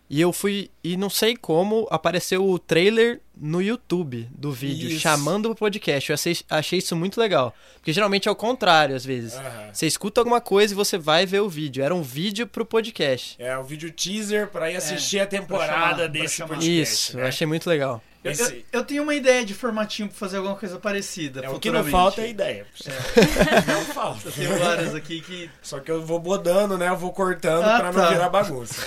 e 0.09 0.21
eu 0.21 0.33
fui 0.33 0.71
e 0.85 0.97
não 0.97 1.11
sei 1.11 1.37
como 1.37 1.87
apareceu 1.91 2.49
o 2.49 2.59
trailer 2.61 3.21
no 3.37 3.61
YouTube 3.61 4.29
do 4.31 4.53
vídeo 4.53 4.89
Isso. 4.89 5.01
chamando 5.01 5.51
o 5.51 5.55
podcast. 5.55 6.09
Eu 6.11 6.15
achei, 6.15 6.37
achei 6.49 6.79
isso 6.79 6.95
muito 6.95 7.21
legal, 7.21 7.55
porque 7.75 7.93
geralmente 7.93 8.29
é 8.29 8.31
o 8.31 8.37
contrário 8.37 8.95
às 8.95 9.05
vezes. 9.05 9.35
aham. 9.35 9.71
Você 9.73 9.87
escuta 9.87 10.21
alguma 10.21 10.41
coisa 10.41 10.73
e 10.73 10.77
você 10.77 10.97
vai 10.97 11.27
ver 11.27 11.41
o 11.41 11.49
vídeo. 11.49 11.83
Era 11.83 11.95
um 11.95 12.03
vídeo 12.03 12.47
pro 12.47 12.65
podcast. 12.65 13.35
É 13.39 13.59
o 13.59 13.65
vídeo 13.65 13.91
teaser 13.91 14.47
pra 14.49 14.71
ir 14.71 14.77
assistir 14.77 15.19
a 15.19 15.23
É, 15.23 15.27
pra 15.27 15.39
temporada 15.41 15.97
chamar, 16.05 16.09
desse 16.09 16.39
podcast. 16.45 16.71
Isso, 16.83 17.17
né? 17.17 17.25
eu 17.25 17.27
achei 17.27 17.47
muito 17.47 17.69
legal. 17.69 18.03
Eu, 18.27 18.47
eu- 18.47 18.63
eu 18.73 18.85
tenho 18.85 19.03
uma 19.03 19.15
ideia 19.15 19.45
de 19.45 19.55
formatinho 19.55 20.09
pra 20.09 20.17
fazer 20.17 20.37
alguma 20.39 20.57
coisa 20.57 20.79
parecida. 20.79 21.41
É 21.45 21.49
o 21.51 21.59
que 21.61 21.71
não 21.71 21.85
falta 21.85 22.23
é 22.23 22.29
ideia. 22.31 22.67
Não 23.67 23.85
falta. 23.87 24.31
Tenho 24.31 24.59
várias 24.59 24.95
aqui 24.95 25.21
que. 25.21 25.51
Só 25.63 25.81
que 25.81 25.91
eu 25.91 26.05
vou 26.05 26.19
bodando, 26.19 26.77
né? 26.79 26.89
Eu 26.89 26.97
vou 26.97 27.13
cortando 27.13 27.65
Ah, 27.65 27.79
pra 27.81 27.93
não 27.93 28.01
tá. 28.01 28.09
virar 28.11 28.29
bagunça. 28.29 28.83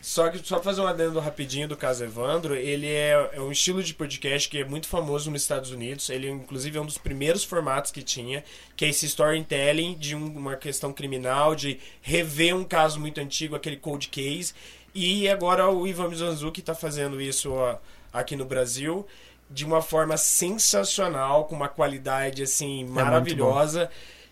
só 0.00 0.28
que 0.28 0.38
só 0.46 0.56
pra 0.56 0.64
fazer 0.64 0.80
um 0.80 0.86
adendo 0.86 1.18
rapidinho 1.20 1.68
do 1.68 1.76
caso 1.76 2.04
Evandro, 2.04 2.54
ele 2.54 2.86
é, 2.86 3.30
é 3.34 3.40
um 3.40 3.50
estilo 3.52 3.82
de 3.82 3.94
podcast 3.94 4.48
que 4.48 4.58
é 4.58 4.64
muito 4.64 4.86
famoso 4.88 5.30
nos 5.30 5.42
Estados 5.42 5.70
Unidos. 5.70 6.08
Ele, 6.10 6.28
inclusive, 6.30 6.76
é 6.78 6.80
um 6.80 6.86
dos 6.86 6.98
primeiros 6.98 7.44
formatos 7.44 7.90
que 7.90 8.02
tinha, 8.02 8.42
que 8.76 8.84
é 8.84 8.88
esse 8.88 9.06
storytelling 9.06 9.94
de 9.98 10.14
um- 10.14 10.26
uma 10.36 10.56
questão 10.56 10.92
criminal, 10.92 11.54
de 11.54 11.78
rever 12.02 12.54
um 12.56 12.64
caso 12.64 12.98
muito 13.00 13.20
antigo, 13.20 13.54
aquele 13.56 13.76
cold 13.76 14.08
case. 14.08 14.52
E 14.94 15.28
agora 15.28 15.68
o 15.68 15.86
Ivan 15.88 16.08
Mizanzuki 16.08 16.62
tá 16.62 16.74
fazendo 16.74 17.20
isso 17.20 17.50
ó, 17.52 17.76
aqui 18.14 18.36
no 18.36 18.46
Brasil 18.46 19.04
de 19.50 19.64
uma 19.64 19.82
forma 19.82 20.16
sensacional, 20.16 21.44
com 21.44 21.54
uma 21.54 21.68
qualidade 21.68 22.42
assim 22.42 22.84
maravilhosa. 22.84 23.90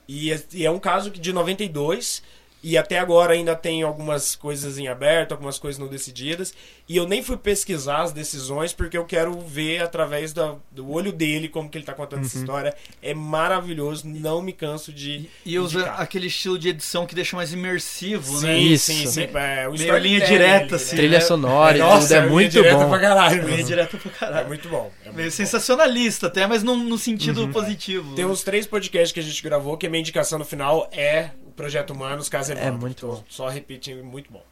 E 0.09 0.33
é, 0.33 0.43
e 0.53 0.65
é 0.65 0.71
um 0.71 0.79
caso 0.79 1.11
que 1.11 1.21
de 1.21 1.33
92 1.33 2.23
e 2.63 2.79
até 2.79 2.99
agora 2.99 3.33
ainda 3.35 3.57
tem 3.57 3.83
algumas 3.83 4.37
coisas 4.37 4.79
em 4.79 4.87
aberto, 4.89 5.33
algumas 5.33 5.59
coisas 5.59 5.79
não 5.79 5.89
decididas. 5.89 6.55
E 6.89 6.97
eu 6.97 7.07
nem 7.09 7.23
fui 7.23 7.37
pesquisar 7.37 8.03
as 8.03 8.13
decisões 8.13 8.73
porque 8.73 8.97
eu 8.97 9.05
quero 9.05 9.39
ver 9.41 9.83
através 9.83 10.33
da- 10.33 10.55
do 10.71 10.91
olho 10.91 11.11
dele 11.13 11.49
como 11.49 11.69
que 11.69 11.79
ele 11.79 11.85
tá 11.85 11.93
contando 11.95 12.25
essa 12.25 12.37
história. 12.39 12.75
É 13.01 13.15
maravilhoso, 13.15 14.07
não 14.07 14.41
me 14.43 14.53
canso 14.53 14.93
de 14.93 15.29
E 15.45 15.59
usa 15.59 15.81
indicar. 15.81 16.01
aquele 16.01 16.27
estilo 16.27 16.59
de 16.59 16.69
edição 16.69 17.07
que 17.07 17.15
deixa 17.15 17.35
mais 17.37 17.53
imersivo, 17.53 18.39
Sim, 18.41 18.47
né? 18.47 18.59
Isso. 18.59 18.93
sim, 18.93 19.07
sim. 19.07 19.23
É, 19.35 19.69
o 19.69 19.73
Meio 19.73 19.97
linha 19.99 20.21
direta, 20.21 20.65
ali, 20.67 20.75
assim. 20.75 20.97
Trilha 20.97 21.19
né? 21.19 21.25
sonora 21.25 21.77
e 21.77 21.81
Nossa, 21.81 22.03
tudo 22.09 22.13
é 22.15 22.21
linha 22.21 22.31
muito 22.33 22.53
direta 22.53 22.77
bom. 22.79 22.89
Pra 22.91 23.01
caralho, 23.01 23.37
Meio 23.43 23.49
mesmo. 23.49 23.67
direto 23.67 23.99
pra 23.99 24.11
É 24.11 24.15
caralho. 24.15 24.49
muito 24.49 24.69
bom. 24.69 24.91
é 25.01 25.05
Meio 25.07 25.15
muito 25.15 25.25
bom. 25.25 25.31
sensacionalista 25.37 26.27
até, 26.27 26.47
mas 26.47 26.63
no, 26.63 26.77
no 26.77 26.99
sentido 26.99 27.49
positivo. 27.49 28.15
Tem 28.15 28.25
uns 28.25 28.43
três 28.43 28.67
podcasts 28.67 29.13
que 29.13 29.21
a 29.21 29.23
gente 29.23 29.43
gravou 29.43 29.77
que 29.77 29.87
a 29.87 29.91
minha 29.91 30.01
indicação 30.01 30.39
no 30.39 30.45
final 30.45 30.89
é 30.93 31.31
Projeto 31.53 31.91
Humanos, 31.91 32.29
Casa 32.29 32.53
É 32.55 32.59
Evandro. 32.63 32.81
muito 32.81 33.01
Tô 33.07 33.13
bom. 33.15 33.25
Só 33.29 33.49
repetindo, 33.49 34.03
muito 34.05 34.33
bom. 34.33 34.43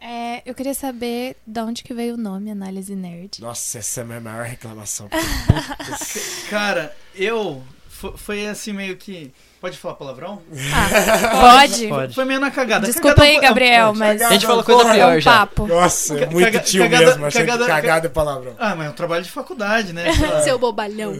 É, 0.00 0.42
eu 0.46 0.54
queria 0.54 0.74
saber 0.74 1.36
de 1.44 1.60
onde 1.60 1.82
que 1.82 1.92
veio 1.92 2.14
o 2.14 2.16
nome 2.16 2.50
Análise 2.52 2.94
Nerd. 2.94 3.40
Nossa, 3.40 3.78
essa 3.78 4.00
é 4.00 4.02
a 4.04 4.06
minha 4.06 4.20
maior 4.20 4.44
reclamação. 4.44 5.08
Cara, 6.50 6.94
eu. 7.14 7.62
fo- 7.88 8.16
Foi 8.16 8.46
assim 8.46 8.72
meio 8.72 8.96
que. 8.96 9.32
Pode 9.60 9.76
falar 9.76 9.94
palavrão? 9.94 10.40
Ah, 10.72 11.58
pode? 11.66 11.88
Pode. 11.88 12.14
Foi 12.14 12.24
meio 12.24 12.38
na 12.38 12.48
cagada. 12.48 12.86
Desculpa 12.86 13.08
Cagada 13.16 13.26
é 13.26 13.30
aí, 13.32 13.36
é 13.38 13.40
Gabriel, 13.40 13.92
mas 13.92 14.22
A 14.22 14.30
gente 14.30 14.46
falou 14.46 14.62
coisa 14.62 14.88
é 14.90 14.94
pior 14.94 15.16
um 15.16 15.20
já. 15.20 15.32
papo. 15.32 15.66
Nossa, 15.66 16.14
é 16.16 16.26
muito 16.26 16.44
Caga- 16.44 16.60
tio 16.60 16.82
cagada- 16.84 17.06
mesmo. 17.06 17.26
Achei 17.26 17.40
cagada- 17.40 17.64
que 17.64 17.70
cagada 17.70 18.06
é 18.06 18.10
palavrão. 18.10 18.54
Ah, 18.56 18.76
mas 18.76 18.86
é 18.86 18.90
um 18.90 18.92
trabalho 18.92 19.24
de 19.24 19.30
faculdade, 19.32 19.92
né? 19.92 20.04
Seu 20.44 20.60
bobalhão. 20.60 21.12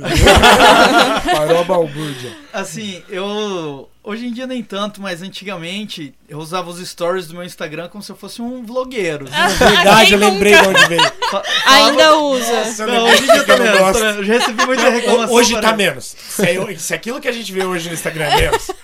Parou 1.34 1.60
a 1.62 1.64
balbúrdia. 1.64 2.36
Assim, 2.52 3.02
eu. 3.08 3.90
Hoje 4.02 4.26
em 4.26 4.32
dia 4.32 4.46
nem 4.46 4.62
tanto, 4.62 5.02
mas 5.02 5.20
antigamente 5.20 6.14
eu 6.28 6.38
usava 6.38 6.70
os 6.70 6.78
stories 6.88 7.26
do 7.26 7.34
meu 7.34 7.42
Instagram 7.44 7.88
como 7.88 8.02
se 8.02 8.10
eu 8.10 8.16
fosse 8.16 8.40
um 8.40 8.64
vlogueiro. 8.64 9.26
Verdade, 9.58 10.12
eu 10.14 10.18
lembrei 10.18 10.54
de 10.54 10.66
onde 10.66 10.86
veio. 10.86 11.12
Fa- 11.30 11.42
Ainda 11.66 12.16
usa. 12.18 12.52
Nossa, 12.64 12.86
Não, 12.86 13.04
hoje 13.04 13.22
em 13.22 13.26
dia 13.26 13.44
tá 13.44 13.56
menos. 13.58 13.80
menos. 14.00 14.16
Eu 14.16 14.24
já 14.24 14.32
recebi 14.38 14.66
muita 14.66 14.88
reclamação. 14.88 15.34
Hoje 15.34 15.60
tá 15.60 15.76
menos. 15.76 16.04
Se, 16.18 16.42
é- 16.42 16.76
se 16.78 16.94
aquilo 16.94 17.20
que 17.20 17.28
a 17.28 17.32
gente 17.32 17.52
vê 17.52 17.64
hoje 17.64 17.88
no 17.88 17.94
Instagram 17.94 18.24
é 18.26 18.36
menos. 18.40 18.70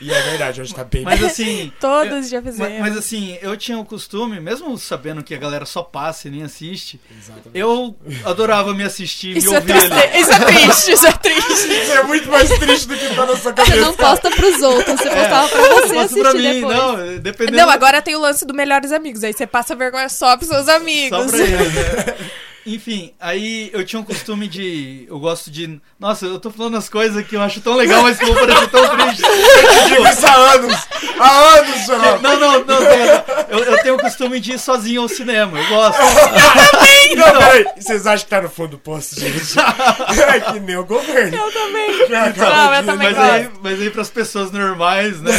E 0.00 0.12
é 0.12 0.22
verdade, 0.22 0.60
hoje 0.60 0.74
tá 0.74 0.84
bem 0.84 1.02
Mas 1.02 1.22
assim. 1.24 1.72
Todos 1.80 2.28
já 2.28 2.40
Mas, 2.42 2.54
fizeram. 2.54 2.80
mas 2.80 2.96
assim, 2.96 3.38
eu 3.40 3.56
tinha 3.56 3.78
o 3.78 3.84
costume, 3.84 4.38
mesmo 4.40 4.76
sabendo 4.78 5.22
que 5.22 5.34
a 5.34 5.38
galera 5.38 5.64
só 5.64 5.82
passa 5.82 6.28
e 6.28 6.30
nem 6.30 6.42
assiste, 6.42 7.00
Exatamente. 7.10 7.50
eu 7.54 7.96
adorava 8.24 8.74
me 8.74 8.84
assistir, 8.84 9.32
me 9.32 9.38
Isso 9.38 9.52
é, 9.54 9.56
ouvir 9.58 9.72
triste, 9.72 9.92
ali. 9.92 10.20
isso 10.20 10.32
é 10.32 10.38
triste, 10.44 10.92
isso 10.92 11.06
é 11.06 11.12
triste. 11.12 11.72
Isso 11.72 11.92
é 11.92 12.02
muito 12.02 12.28
mais 12.30 12.48
triste 12.58 12.88
do 12.88 12.96
que 12.96 13.08
tá 13.14 13.26
na 13.26 13.36
sua 13.36 13.52
Você 13.52 13.52
cabeça. 13.52 13.80
não 13.80 13.94
posta 13.94 14.30
pros 14.30 14.62
outros, 14.62 15.00
você 15.00 15.08
É. 15.08 15.14
postava 15.22 15.48
pra 15.48 15.60
você 15.60 15.96
assistir 15.98 16.20
pra 16.20 16.34
mim, 16.34 16.42
depois. 16.60 16.76
não, 16.76 17.18
dependendo. 17.18 17.56
Não, 17.56 17.70
agora 17.70 18.02
tem 18.02 18.14
o 18.14 18.20
lance 18.20 18.44
do 18.44 18.52
Melhores 18.54 18.92
Amigos. 18.92 19.24
Aí 19.24 19.32
você 19.32 19.46
passa 19.46 19.74
vergonha 19.74 20.08
só 20.08 20.36
pros 20.36 20.48
seus 20.48 20.66
Só 20.66 20.76
amigos. 20.76 21.26
pra 21.30 21.38
eles, 21.38 21.72
né? 21.74 22.16
Enfim, 22.66 23.14
aí 23.20 23.70
eu 23.72 23.84
tinha 23.84 24.00
um 24.00 24.04
costume 24.04 24.48
de. 24.48 25.06
Eu 25.08 25.20
gosto 25.20 25.50
de. 25.52 25.80
Nossa, 26.00 26.26
eu 26.26 26.40
tô 26.40 26.50
falando 26.50 26.76
as 26.76 26.88
coisas 26.88 27.24
que 27.24 27.36
eu 27.36 27.40
acho 27.42 27.60
tão 27.60 27.76
legal, 27.76 28.02
mas 28.02 28.18
que 28.18 28.24
eu 28.24 28.34
vou 28.34 28.46
parecer 28.46 28.68
tão 28.68 28.96
triste. 28.96 29.22
Eu 29.22 29.84
digo 29.88 30.08
isso 30.08 30.26
há 30.26 30.34
anos. 30.34 30.76
Há 31.18 31.30
anos, 31.58 31.86
Xarope. 31.86 32.22
Não, 32.24 32.40
não, 32.40 32.64
não, 32.64 32.82
eu, 33.48 33.58
eu 33.64 33.82
tenho 33.82 33.94
o 33.94 33.98
costume 34.00 34.40
de 34.40 34.52
ir 34.54 34.58
sozinho 34.58 35.02
ao 35.02 35.08
cinema, 35.08 35.58
eu 35.58 35.68
gosto. 35.68 36.00
Não, 37.16 37.38
peraí. 37.38 37.64
Vocês 37.78 38.04
acham 38.06 38.24
que 38.24 38.30
tá 38.30 38.42
no 38.42 38.50
fundo 38.50 38.70
do 38.70 38.78
poço, 38.78 39.18
gente? 39.18 39.36
É 40.26 40.40
que 40.40 40.58
nem 40.60 40.76
o 40.76 40.84
governo. 40.84 41.36
Eu 41.36 41.52
também. 41.52 42.08
Não, 42.08 42.46
Não, 42.50 42.74
eu 42.74 42.84
também 42.84 43.08
Mas 43.12 43.16
gosto. 43.16 43.32
aí, 43.32 43.50
mas 43.62 43.80
aí 43.80 43.90
pras 43.90 44.10
pessoas 44.10 44.50
normais, 44.50 45.20
né? 45.22 45.30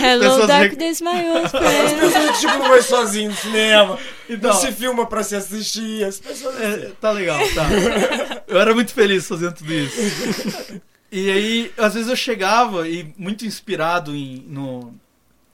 Hello, 0.00 0.20
Pessoas 0.22 0.46
darkness, 0.46 1.00
my 1.00 1.08
old 1.08 1.46
As 1.46 1.50
friend. 1.50 1.94
pessoas, 2.00 2.38
tipo, 2.40 2.52
não 2.58 2.68
vai 2.68 2.80
sozinho 2.82 3.30
no 3.30 3.36
cinema. 3.36 3.98
Então, 4.28 4.52
Não 4.52 4.60
se 4.60 4.72
filma 4.72 5.06
pra 5.06 5.22
se 5.22 5.36
assistir. 5.36 6.04
As 6.04 6.18
pessoas... 6.18 6.60
é, 6.60 6.92
tá 7.00 7.10
legal, 7.10 7.38
tá. 7.54 7.68
Eu 8.48 8.58
era 8.60 8.74
muito 8.74 8.92
feliz 8.92 9.26
fazendo 9.28 9.54
tudo 9.54 9.72
isso. 9.72 10.80
E 11.12 11.30
aí, 11.30 11.72
às 11.78 11.94
vezes 11.94 12.08
eu 12.08 12.16
chegava 12.16 12.88
e 12.88 13.12
muito 13.16 13.46
inspirado 13.46 14.14
em, 14.14 14.44
no 14.48 14.92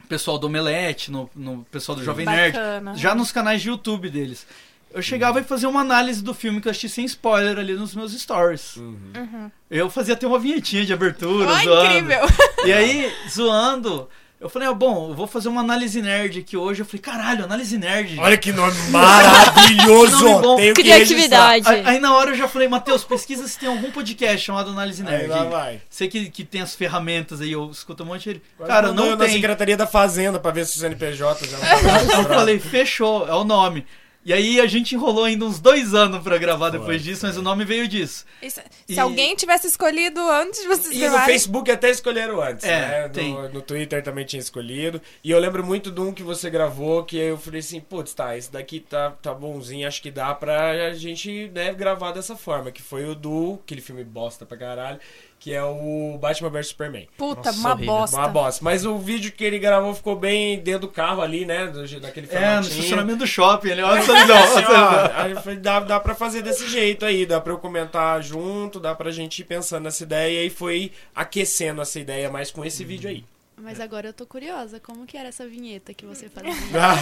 pessoal 0.09 0.39
do 0.39 0.47
Omelete, 0.47 1.11
no, 1.11 1.29
no 1.35 1.65
pessoal 1.71 1.97
do 1.97 2.03
Jovem 2.05 2.25
Nerd, 2.25 2.55
Bacana. 2.57 2.97
já 2.97 3.15
nos 3.15 3.31
canais 3.31 3.61
de 3.61 3.69
YouTube 3.69 4.09
deles. 4.09 4.47
Eu 4.93 5.03
chegava 5.03 5.39
e 5.39 5.45
fazia 5.45 5.69
uma 5.69 5.83
análise 5.83 6.23
do 6.23 6.35
filme 6.35 6.61
que 6.61 6.67
eu 6.67 6.71
assisti 6.71 6.89
sem 6.89 7.05
spoiler 7.05 7.59
ali 7.59 7.75
nos 7.75 7.95
meus 7.95 8.13
stories. 8.19 8.77
Uhum. 8.77 9.51
Eu 9.71 9.89
fazia 9.89 10.15
até 10.15 10.27
uma 10.27 10.39
vinhetinha 10.39 10.85
de 10.85 10.93
abertura, 10.93 11.49
Ai, 11.49 11.65
zoando. 11.65 11.87
incrível. 11.87 12.21
E 12.65 12.73
aí, 12.73 13.13
zoando, 13.31 14.09
eu 14.41 14.49
falei, 14.49 14.67
ah, 14.67 14.73
bom, 14.73 15.11
eu 15.11 15.15
vou 15.15 15.27
fazer 15.27 15.51
uma 15.51 15.61
análise 15.61 16.01
nerd 16.01 16.39
aqui 16.39 16.57
hoje. 16.57 16.81
Eu 16.81 16.87
falei, 16.87 17.03
caralho, 17.03 17.45
análise 17.45 17.77
nerd. 17.77 18.19
Olha 18.19 18.39
que 18.39 18.51
nome 18.51 18.75
maravilhoso. 18.89 20.25
Nome 20.25 20.43
bom. 20.43 20.57
Tenho 20.57 20.75
que 20.75 20.83
Criatividade. 20.83 21.69
Aí, 21.69 21.83
aí 21.85 22.01
na 22.01 22.15
hora 22.17 22.31
eu 22.31 22.35
já 22.35 22.49
falei, 22.49 22.67
Matheus, 22.67 23.05
pesquisa 23.05 23.47
se 23.47 23.59
tem 23.59 23.69
algum 23.69 23.91
podcast 23.91 24.39
chamado 24.39 24.71
Análise 24.71 25.03
registrar. 25.03 25.21
Aí 25.21 25.29
Nerd. 25.29 25.53
lá 25.53 25.59
vai. 25.59 25.83
Sei 25.91 26.09
que, 26.09 26.31
que 26.31 26.43
tem 26.43 26.63
as 26.63 26.75
ferramentas 26.75 27.43
aí, 27.43 27.53
eu 27.53 27.71
escuto 27.71 28.03
um 28.03 28.07
monte 28.07 28.33
de. 28.33 28.43
Quase 28.57 28.73
Cara, 28.73 28.93
não 28.95 29.09
eu 29.09 29.17
na 29.17 29.27
tem. 29.27 29.35
Secretaria 29.35 29.77
da 29.77 29.87
Fazenda 29.87 30.41
pra 30.41 30.51
ver 30.51 30.65
se 30.65 30.77
os 30.79 30.83
NPJ 30.83 31.47
já 31.47 31.59
estavam 31.77 32.23
Eu 32.23 32.25
falei, 32.25 32.59
fechou, 32.59 33.29
é 33.29 33.35
o 33.35 33.45
nome. 33.45 33.85
E 34.23 34.35
aí 34.35 34.61
a 34.61 34.67
gente 34.67 34.95
enrolou 34.95 35.25
ainda 35.25 35.47
uns 35.47 35.59
dois 35.59 35.95
anos 35.95 36.23
pra 36.23 36.37
gravar 36.37 36.69
depois 36.69 37.03
disso, 37.03 37.25
mas 37.27 37.39
o 37.39 37.43
nome 37.43 37.65
veio 37.65 37.89
disso. 37.89 38.27
Isso- 38.43 38.61
E- 38.87 38.93
Se 38.95 39.01
alguém 39.01 39.35
tivesse 39.35 39.67
escolhido 39.67 40.21
antes 40.21 40.61
de 40.61 40.69
vocês 40.69 40.95
E 40.95 41.09
no 41.09 41.19
Facebook 41.21 41.71
até 41.71 41.89
escolheram 41.91 42.39
antes, 42.43 42.65
É, 42.67 43.09
né? 43.09 43.23
No, 43.23 43.49
no 43.49 43.63
Twitter 43.63 44.03
também 44.03 44.27
tinha 44.27 44.41
escolhido. 44.41 45.01
E 45.25 45.31
eu 45.31 45.39
lembro 45.39 45.65
muito 45.65 45.91
de 45.91 46.01
um 46.03 46.13
que 46.13 46.23
você 46.23 46.51
gravou, 46.51 47.03
que 47.05 47.17
eu 47.17 47.39
falei 47.39 47.61
assim, 47.61 47.81
putz, 47.81 48.13
tá, 48.13 48.37
esse 48.37 48.53
daqui 48.53 48.81
tá, 48.81 49.11
tá 49.23 49.33
bonzinho, 49.33 49.89
acho 49.89 50.03
que 50.03 50.11
dá 50.11 50.35
pra 50.35 50.93
gente 50.93 51.51
né, 51.55 51.73
gravar 51.73 52.13
dessa 52.13 52.37
forma. 52.37 52.71
Que 52.71 52.83
foi 52.83 53.07
o 53.07 53.15
do, 53.15 53.59
aquele 53.65 53.81
filme 53.81 54.05
bosta 54.05 54.45
pra 54.45 54.59
caralho, 54.59 55.01
que 55.41 55.55
é 55.55 55.65
o 55.65 56.19
Batman 56.21 56.51
vs 56.51 56.69
Superman. 56.69 57.09
Puta, 57.17 57.45
Nossa, 57.51 57.59
uma 57.59 57.73
horrível. 57.73 57.95
bosta. 57.95 58.17
Uma 58.19 58.29
bosta. 58.29 58.63
Mas 58.65 58.85
o 58.85 58.99
vídeo 58.99 59.33
que 59.33 59.43
ele 59.43 59.59
gravou 59.59 59.95
ficou 59.95 60.15
bem 60.15 60.61
dentro 60.61 60.83
do 60.83 60.89
carro 60.89 61.23
ali, 61.23 61.47
né? 61.47 61.67
Do, 61.67 61.85
daquele 61.99 62.29
É, 62.31 62.57
no 62.57 62.61
estacionamento 62.61 63.19
do 63.21 63.27
shopping, 63.27 63.71
ele 63.71 63.81
olha 63.83 64.03
só 64.03 64.15
Assim, 64.15 64.65
ó, 64.69 65.11
aí 65.23 65.33
eu 65.33 65.41
falei, 65.41 65.59
dá, 65.59 65.81
dá 65.81 65.99
pra 65.99 66.15
fazer 66.15 66.43
desse 66.43 66.69
jeito 66.69 67.07
aí, 67.07 67.25
dá 67.25 67.41
pra 67.41 67.53
eu 67.55 67.59
comentar 67.59 68.23
junto, 68.23 68.79
dá 68.79 68.95
pra 68.95 69.11
gente 69.11 69.39
ir 69.41 69.45
pensando 69.45 69.85
nessa 69.85 70.03
ideia 70.03 70.45
e 70.45 70.51
foi 70.51 70.93
aquecendo 71.17 71.81
essa 71.81 71.99
ideia 71.99 72.31
mais 72.31 72.51
com 72.51 72.63
esse 72.63 72.85
vídeo 72.85 73.09
aí. 73.09 73.25
Mas 73.63 73.81
agora 73.81 74.09
eu 74.09 74.13
tô 74.13 74.27
curiosa, 74.27 74.79
como 74.81 75.07
que 75.07 75.17
era 75.17 75.29
essa 75.29 75.47
vinheta 75.47 75.93
que 75.95 76.05
você 76.07 76.29
fazia? 76.29 76.53
Ah, 76.79 76.97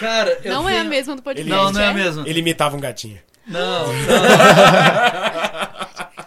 Cara, 0.00 0.38
eu 0.42 0.52
não 0.54 0.68
é 0.68 0.78
a 0.80 0.84
mesma 0.84 1.14
do 1.16 1.22
podcast, 1.22 1.50
Não, 1.50 1.70
não 1.70 1.80
é 1.80 1.86
a 1.86 1.90
é? 1.90 1.94
mesma. 1.94 2.28
ele 2.28 2.40
imitava 2.40 2.76
um 2.76 2.80
gatinho. 2.80 3.20
Não, 3.46 3.86
não. 3.86 3.92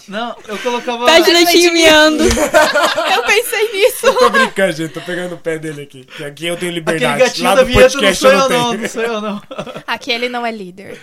não, 0.07 0.35
eu 0.47 0.57
colocava. 0.59 1.05
Leitinho 1.05 1.73
miando. 1.73 2.23
Eu 3.13 3.23
pensei 3.23 3.71
nisso. 3.71 4.05
Eu 4.07 4.15
tô 4.17 4.29
brincando, 4.29 4.71
gente, 4.73 4.93
tô 4.93 5.01
pegando 5.01 5.35
o 5.35 5.37
pé 5.37 5.57
dele 5.59 5.81
aqui. 5.83 6.03
Que 6.05 6.23
aqui 6.23 6.45
eu 6.47 6.57
tenho 6.57 6.71
Aquele 6.71 6.71
liberdade. 6.71 7.19
gatinho 7.23 7.47
Lá 7.49 7.55
da 7.55 7.63
vinheta 7.63 8.01
não 8.01 8.13
sou 8.15 8.31
eu 8.31 8.37
não 8.37 8.49
não, 8.49 8.69
tenho. 8.69 8.81
não 8.81 8.89
sou 8.89 9.01
eu, 9.03 9.21
não. 9.21 9.41
Aqui 9.87 10.11
ele 10.11 10.29
não 10.29 10.45
é 10.45 10.51
líder. 10.51 10.97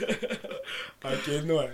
Aqui 1.02 1.30
ele 1.30 1.46
não 1.46 1.62
é. 1.62 1.70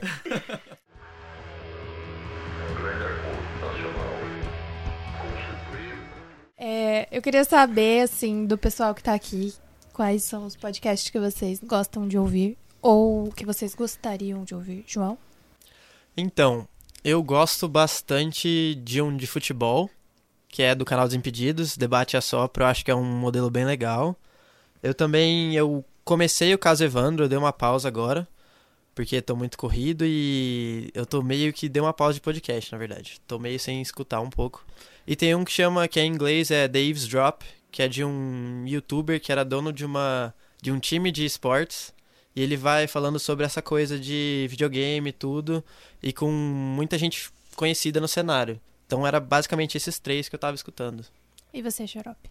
É, 6.56 7.08
eu 7.10 7.20
queria 7.20 7.44
saber, 7.44 8.02
assim, 8.02 8.46
do 8.46 8.56
pessoal 8.56 8.94
que 8.94 9.02
tá 9.02 9.12
aqui, 9.14 9.52
quais 9.92 10.24
são 10.24 10.46
os 10.46 10.56
podcasts 10.56 11.10
que 11.10 11.18
vocês 11.18 11.60
gostam 11.62 12.06
de 12.06 12.16
ouvir 12.16 12.56
ou 12.80 13.30
que 13.32 13.44
vocês 13.44 13.74
gostariam 13.74 14.44
de 14.44 14.54
ouvir. 14.54 14.84
João? 14.86 15.18
Então, 16.16 16.66
eu 17.04 17.22
gosto 17.22 17.68
bastante 17.68 18.74
de 18.82 19.02
um 19.02 19.14
de 19.14 19.26
futebol, 19.26 19.90
que 20.48 20.62
é 20.62 20.74
do 20.74 20.84
canal 20.86 21.06
Desimpedidos, 21.06 21.76
Debate 21.76 22.16
a 22.16 22.20
Sopro, 22.22 22.64
eu 22.64 22.68
acho 22.68 22.84
que 22.84 22.90
é 22.90 22.94
um 22.94 23.04
modelo 23.04 23.50
bem 23.50 23.66
legal. 23.66 24.16
Eu 24.82 24.94
também, 24.94 25.54
eu 25.54 25.84
comecei 26.02 26.54
o 26.54 26.58
caso 26.58 26.82
Evandro, 26.82 27.24
eu 27.24 27.28
dei 27.28 27.36
uma 27.36 27.52
pausa 27.52 27.88
agora, 27.88 28.26
porque 28.94 29.20
tô 29.20 29.36
muito 29.36 29.58
corrido 29.58 30.04
e 30.06 30.90
eu 30.94 31.04
tô 31.04 31.22
meio 31.22 31.52
que 31.52 31.68
dei 31.68 31.82
uma 31.82 31.92
pausa 31.92 32.14
de 32.14 32.20
podcast, 32.22 32.72
na 32.72 32.78
verdade. 32.78 33.20
Tô 33.26 33.38
meio 33.38 33.60
sem 33.60 33.82
escutar 33.82 34.20
um 34.20 34.30
pouco. 34.30 34.64
E 35.06 35.14
tem 35.14 35.34
um 35.34 35.44
que 35.44 35.52
chama, 35.52 35.86
que 35.86 36.00
é 36.00 36.04
em 36.04 36.12
inglês, 36.12 36.50
é 36.50 36.66
Dave's 36.66 37.06
Drop, 37.06 37.44
que 37.70 37.82
é 37.82 37.88
de 37.88 38.02
um 38.02 38.64
youtuber 38.66 39.20
que 39.20 39.30
era 39.30 39.44
dono 39.44 39.72
de 39.72 39.84
uma 39.84 40.34
de 40.62 40.72
um 40.72 40.78
time 40.78 41.12
de 41.12 41.26
esportes. 41.26 41.92
E 42.34 42.42
ele 42.42 42.56
vai 42.56 42.86
falando 42.86 43.18
sobre 43.18 43.44
essa 43.44 43.62
coisa 43.62 43.98
de 43.98 44.46
videogame 44.50 45.10
e 45.10 45.12
tudo, 45.12 45.64
e 46.02 46.12
com 46.12 46.30
muita 46.30 46.98
gente 46.98 47.30
conhecida 47.54 48.00
no 48.00 48.08
cenário. 48.08 48.60
Então 48.86 49.06
era 49.06 49.20
basicamente 49.20 49.76
esses 49.76 49.98
três 49.98 50.28
que 50.28 50.34
eu 50.34 50.38
tava 50.38 50.54
escutando. 50.54 51.04
E 51.52 51.62
você, 51.62 51.86
Xarope? 51.86 52.28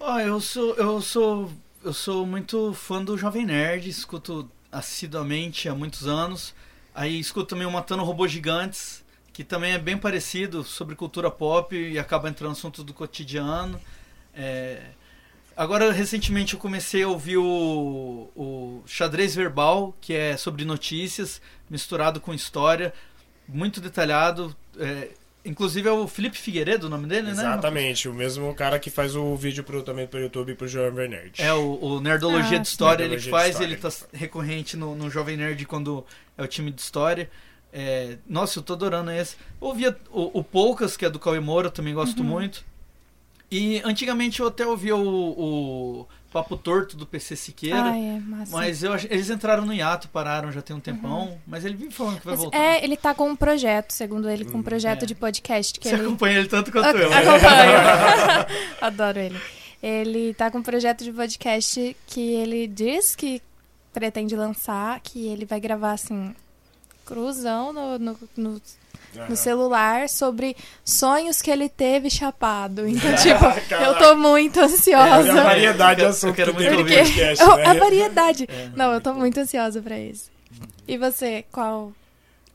Ó, 0.00 0.18
eu 0.18 0.40
sou, 0.40 0.74
eu 0.74 1.00
sou, 1.00 1.52
eu 1.84 1.92
sou 1.92 2.26
muito 2.26 2.74
fã 2.74 3.02
do 3.02 3.16
Jovem 3.16 3.46
Nerd, 3.46 3.88
escuto 3.88 4.50
assiduamente 4.70 5.68
há 5.68 5.74
muitos 5.74 6.08
anos. 6.08 6.54
Aí 6.94 7.18
escuto 7.20 7.50
também 7.50 7.66
o 7.66 7.70
Matando 7.70 8.02
Robôs 8.02 8.32
Gigantes, 8.32 9.04
que 9.32 9.44
também 9.44 9.72
é 9.72 9.78
bem 9.78 9.96
parecido 9.96 10.64
sobre 10.64 10.96
cultura 10.96 11.30
pop 11.30 11.74
e 11.74 11.98
acaba 11.98 12.28
entrando 12.28 12.50
no 12.50 12.56
assunto 12.56 12.82
do 12.82 12.92
cotidiano. 12.92 13.80
É, 14.34 14.82
Agora, 15.56 15.92
recentemente, 15.92 16.54
eu 16.54 16.60
comecei 16.60 17.02
a 17.02 17.08
ouvir 17.08 17.36
o, 17.38 18.30
o 18.34 18.82
Xadrez 18.86 19.34
Verbal, 19.34 19.94
que 20.00 20.14
é 20.14 20.36
sobre 20.36 20.64
notícias, 20.64 21.40
misturado 21.68 22.20
com 22.20 22.32
história, 22.34 22.92
muito 23.48 23.80
detalhado. 23.80 24.56
é, 24.78 25.08
inclusive 25.44 25.88
é 25.88 25.92
o 25.92 26.06
Felipe 26.06 26.38
Figueiredo 26.38 26.86
o 26.86 26.90
nome 26.90 27.06
dele, 27.06 27.28
né? 27.28 27.32
Exatamente, 27.32 28.08
o 28.08 28.14
mesmo 28.14 28.54
cara 28.54 28.78
que 28.78 28.88
faz 28.90 29.14
o 29.16 29.34
vídeo 29.36 29.64
pro, 29.64 29.82
também 29.82 30.06
pro 30.06 30.20
YouTube 30.20 30.52
e 30.52 30.54
pro 30.54 30.68
Jovem 30.68 31.08
Nerd. 31.08 31.42
É 31.42 31.52
o, 31.52 31.78
o 31.82 32.00
Nerdologia 32.00 32.58
Ah, 32.58 32.60
de 32.60 32.68
História, 32.68 33.02
ele 33.04 33.16
Nerdologia 33.16 33.24
de 33.24 33.30
faz, 33.30 33.48
História, 33.50 33.66
ele 33.66 33.74
ele 33.74 33.80
tá 33.82 33.90
faz. 33.90 34.08
recorrente 34.12 34.76
no, 34.76 34.94
no 34.94 35.10
Jovem 35.10 35.36
Nerd 35.36 35.66
quando 35.66 36.04
é 36.38 36.42
o 36.42 36.46
time 36.46 36.70
de 36.70 36.80
História. 36.80 37.28
É, 37.72 38.18
nossa, 38.28 38.58
eu 38.58 38.62
tô 38.62 38.74
adorando 38.74 39.10
esse. 39.10 39.36
Ouvia 39.60 39.96
o, 40.10 40.38
o 40.40 40.44
Poucas, 40.44 40.96
que 40.96 41.04
é 41.04 41.10
do 41.10 41.18
Cauê 41.18 41.40
Moura, 41.40 41.68
eu 41.68 41.72
também 41.72 41.94
gosto 41.94 42.22
muito. 42.22 42.64
E 43.52 43.82
antigamente 43.84 44.40
eu 44.40 44.46
até 44.46 44.66
ouvia 44.66 44.96
o, 44.96 46.00
o 46.00 46.08
Papo 46.32 46.56
Torto 46.56 46.96
do 46.96 47.06
PC 47.06 47.36
Siqueira. 47.36 47.90
Ah, 47.90 47.98
é, 47.98 48.18
massa. 48.18 48.56
Mas 48.56 48.82
eu, 48.82 48.94
eles 49.10 49.28
entraram 49.28 49.66
no 49.66 49.74
hiato, 49.74 50.08
pararam 50.08 50.50
já 50.50 50.62
tem 50.62 50.74
um 50.74 50.80
tempão. 50.80 51.38
Mas 51.46 51.62
ele 51.62 51.76
vive 51.76 51.90
falando 51.90 52.18
que 52.18 52.24
vai 52.24 52.32
Mas 52.32 52.42
voltar. 52.42 52.58
é, 52.58 52.82
ele 52.82 52.96
tá 52.96 53.14
com 53.14 53.28
um 53.28 53.36
projeto, 53.36 53.92
segundo 53.92 54.26
ele, 54.26 54.46
com 54.46 54.56
um 54.56 54.62
projeto 54.62 55.02
é. 55.02 55.06
de 55.06 55.14
podcast 55.14 55.78
que 55.78 55.86
Você 55.86 55.94
ele 55.94 56.06
acompanha 56.06 56.38
ele 56.38 56.48
tanto 56.48 56.72
quanto 56.72 56.96
eu. 56.96 57.10
né? 57.10 57.16
Acompanho. 57.18 58.46
Adoro 58.80 59.18
ele. 59.18 59.40
Ele 59.82 60.32
tá 60.32 60.50
com 60.50 60.58
um 60.58 60.62
projeto 60.62 61.04
de 61.04 61.12
podcast 61.12 61.94
que 62.06 62.20
ele 62.20 62.66
diz 62.66 63.14
que 63.14 63.42
pretende 63.92 64.34
lançar, 64.34 64.98
que 65.00 65.26
ele 65.26 65.44
vai 65.44 65.60
gravar 65.60 65.92
assim, 65.92 66.34
cruzão 67.04 67.70
no, 67.72 67.98
no, 67.98 68.18
no, 68.34 68.62
No 69.28 69.36
celular 69.36 70.08
sobre 70.08 70.56
sonhos 70.84 71.42
que 71.42 71.50
ele 71.50 71.68
teve 71.68 72.08
chapado. 72.08 72.86
Então, 72.88 73.14
tipo, 73.16 73.44
eu 73.74 73.98
tô 73.98 74.16
muito 74.16 74.58
É, 74.58 74.64
ansiosa. 74.64 75.32
a 75.40 75.44
variedade 75.44 76.00
de 76.00 76.04
Eu 76.06 76.10
assunto 76.10 76.34
quero 76.34 76.54
que 76.54 76.62
muito 76.62 76.78
ouvir. 76.78 76.96
podcast, 76.96 77.44
Eu- 77.44 77.56
né? 77.56 77.64
a 77.66 77.74
variedade. 77.74 78.44
É. 78.50 78.70
Não, 78.74 78.92
eu 78.92 79.00
tô 79.00 79.12
muito 79.12 79.38
ansiosa 79.38 79.82
pra 79.82 79.98
isso. 79.98 80.30
E 80.88 80.96
você, 80.96 81.44
qual 81.52 81.92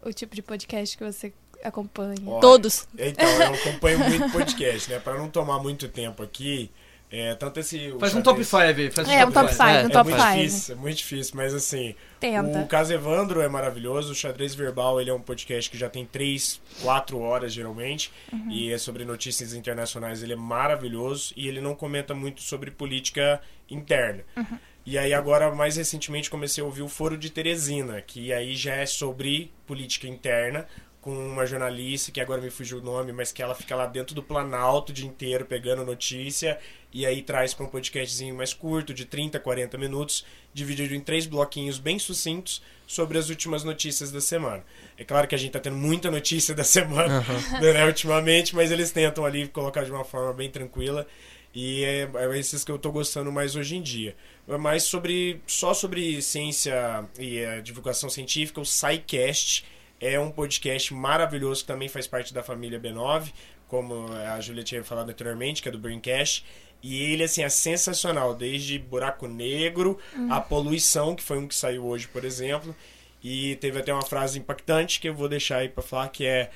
o 0.03 0.11
tipo 0.11 0.35
de 0.35 0.41
podcast 0.41 0.97
que 0.97 1.03
você 1.03 1.31
acompanha? 1.63 2.15
Olha, 2.25 2.41
Todos. 2.41 2.87
Então, 2.97 3.27
eu 3.29 3.53
acompanho 3.53 3.99
muito 3.99 4.31
podcast, 4.31 4.89
né? 4.91 4.99
Pra 4.99 5.13
não 5.15 5.29
tomar 5.29 5.59
muito 5.59 5.87
tempo 5.87 6.23
aqui, 6.23 6.71
é, 7.11 7.33
tanto 7.35 7.59
esse... 7.59 7.91
o 7.91 7.99
Faz 7.99 8.13
um 8.15 8.21
top 8.21 8.43
xadrez- 8.43 8.75
5 8.75 8.81
aí. 8.81 8.91
Faz 8.91 9.09
É, 9.09 9.25
um 9.25 9.31
top 9.31 9.47
five. 9.49 9.57
5, 9.57 9.69
É, 9.69 9.83
um 9.83 9.85
É 9.85 9.89
top 9.89 10.09
muito 10.09 10.21
5. 10.23 10.35
difícil, 10.35 10.75
é 10.75 10.77
muito 10.77 10.97
difícil, 10.97 11.33
mas 11.35 11.53
assim, 11.53 11.95
Tenta. 12.19 12.59
o 12.59 12.67
caso 12.67 12.93
Evandro 12.93 13.41
é 13.41 13.47
maravilhoso, 13.47 14.11
o 14.11 14.15
Xadrez 14.15 14.53
Verbal 14.55 14.99
ele 14.99 15.09
é 15.09 15.13
um 15.13 15.21
podcast 15.21 15.69
que 15.71 15.77
já 15.77 15.89
tem 15.89 16.05
3, 16.05 16.59
4 16.81 17.19
horas 17.19 17.53
geralmente, 17.53 18.11
Uhum. 18.33 18.51
e 18.51 18.71
é 18.73 18.77
sobre 18.77 19.05
notícias 19.05 19.53
internacionais, 19.53 20.21
ele 20.21 20.33
é 20.33 20.37
maravilhoso, 20.37 21.33
e 21.37 21.47
ele 21.47 21.61
não 21.61 21.73
comenta 21.75 22.13
muito 22.13 22.41
sobre 22.41 22.71
política 22.71 23.41
interna. 23.69 24.23
Uhum. 24.35 24.57
E 24.85 24.97
aí 24.97 25.13
agora, 25.13 25.53
mais 25.53 25.75
recentemente, 25.75 26.29
comecei 26.29 26.63
a 26.63 26.65
ouvir 26.65 26.81
o 26.81 26.87
Foro 26.87 27.17
de 27.17 27.29
Teresina, 27.29 28.01
que 28.01 28.31
aí 28.31 28.55
já 28.55 28.73
é 28.73 28.85
sobre 28.85 29.51
política 29.65 30.07
interna, 30.07 30.65
com 31.01 31.11
uma 31.11 31.45
jornalista, 31.45 32.11
que 32.11 32.19
agora 32.19 32.41
me 32.41 32.49
fugiu 32.49 32.79
o 32.79 32.81
nome, 32.81 33.11
mas 33.11 33.31
que 33.31 33.41
ela 33.41 33.55
fica 33.55 33.75
lá 33.75 33.85
dentro 33.85 34.13
do 34.13 34.21
Planalto 34.21 34.91
o 34.91 34.95
dia 34.95 35.07
inteiro 35.07 35.45
pegando 35.45 35.85
notícia, 35.85 36.59
e 36.91 37.05
aí 37.05 37.21
traz 37.21 37.53
para 37.53 37.65
um 37.65 37.69
podcastzinho 37.69 38.35
mais 38.35 38.53
curto, 38.53 38.93
de 38.93 39.05
30, 39.05 39.39
40 39.39 39.77
minutos, 39.77 40.25
dividido 40.53 40.95
em 40.95 40.99
três 40.99 41.25
bloquinhos 41.25 41.77
bem 41.77 41.99
sucintos 41.99 42.61
sobre 42.85 43.17
as 43.17 43.29
últimas 43.29 43.63
notícias 43.63 44.11
da 44.11 44.19
semana. 44.19 44.63
É 44.97 45.03
claro 45.03 45.27
que 45.27 45.35
a 45.35 45.37
gente 45.37 45.51
tá 45.51 45.59
tendo 45.59 45.77
muita 45.77 46.09
notícia 46.09 46.55
da 46.55 46.63
semana, 46.63 47.23
né, 47.61 47.85
ultimamente, 47.85 48.55
mas 48.55 48.71
eles 48.71 48.91
tentam 48.91 49.25
ali 49.25 49.47
colocar 49.47 49.83
de 49.83 49.91
uma 49.91 50.03
forma 50.03 50.33
bem 50.33 50.49
tranquila. 50.49 51.05
E 51.53 51.83
é, 51.83 52.09
é 52.13 52.39
esses 52.39 52.63
que 52.63 52.71
eu 52.71 52.77
tô 52.77 52.91
gostando 52.91 53.31
mais 53.31 53.55
hoje 53.55 53.75
em 53.77 53.81
dia. 53.81 54.15
É 54.47 54.57
mais 54.57 54.83
sobre 54.83 55.41
só 55.47 55.73
sobre 55.73 56.21
ciência 56.21 57.05
e 57.17 57.39
eh, 57.39 57.61
divulgação 57.61 58.09
científica, 58.09 58.61
o 58.61 58.65
SciCast 58.65 59.65
é 59.99 60.19
um 60.19 60.29
podcast 60.31 60.93
maravilhoso 60.93 61.61
que 61.61 61.67
também 61.67 61.87
faz 61.89 62.05
parte 62.07 62.33
da 62.33 62.43
família 62.43 62.79
B9, 62.79 63.31
como 63.67 64.07
a 64.13 64.39
Júlia 64.39 64.63
tinha 64.63 64.83
falado 64.83 65.09
anteriormente, 65.09 65.61
que 65.61 65.69
é 65.69 65.71
do 65.71 65.79
Braincast. 65.79 66.45
E 66.83 67.01
ele, 67.11 67.23
assim, 67.23 67.43
é 67.43 67.49
sensacional, 67.49 68.35
desde 68.35 68.77
buraco 68.77 69.27
negro, 69.27 69.97
a 70.29 70.39
poluição, 70.39 71.15
que 71.15 71.23
foi 71.23 71.37
um 71.39 71.47
que 71.47 71.55
saiu 71.55 71.85
hoje, 71.85 72.07
por 72.07 72.23
exemplo. 72.23 72.75
E 73.23 73.55
teve 73.55 73.79
até 73.79 73.91
uma 73.91 74.03
frase 74.05 74.37
impactante 74.37 74.99
que 74.99 75.09
eu 75.09 75.13
vou 75.15 75.27
deixar 75.27 75.57
aí 75.57 75.69
pra 75.69 75.81
falar, 75.83 76.07
que 76.09 76.23
é 76.25 76.51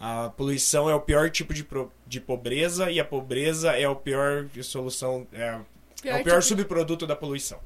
a 0.00 0.30
poluição 0.30 0.88
é 0.88 0.94
o 0.94 1.00
pior 1.00 1.28
tipo 1.30 1.52
de, 1.52 1.62
pro- 1.62 1.92
de 2.06 2.18
pobreza 2.20 2.90
e 2.90 2.98
a 2.98 3.04
pobreza 3.04 3.72
é 3.72 3.86
o 3.88 3.94
pior 3.94 4.46
solução, 4.62 5.26
é, 5.32 5.48
a- 5.50 5.60
é 6.04 6.14
o 6.20 6.24
pior 6.24 6.40
tipo- 6.40 6.42
subproduto 6.42 7.06
da 7.06 7.14
poluição. 7.14 7.60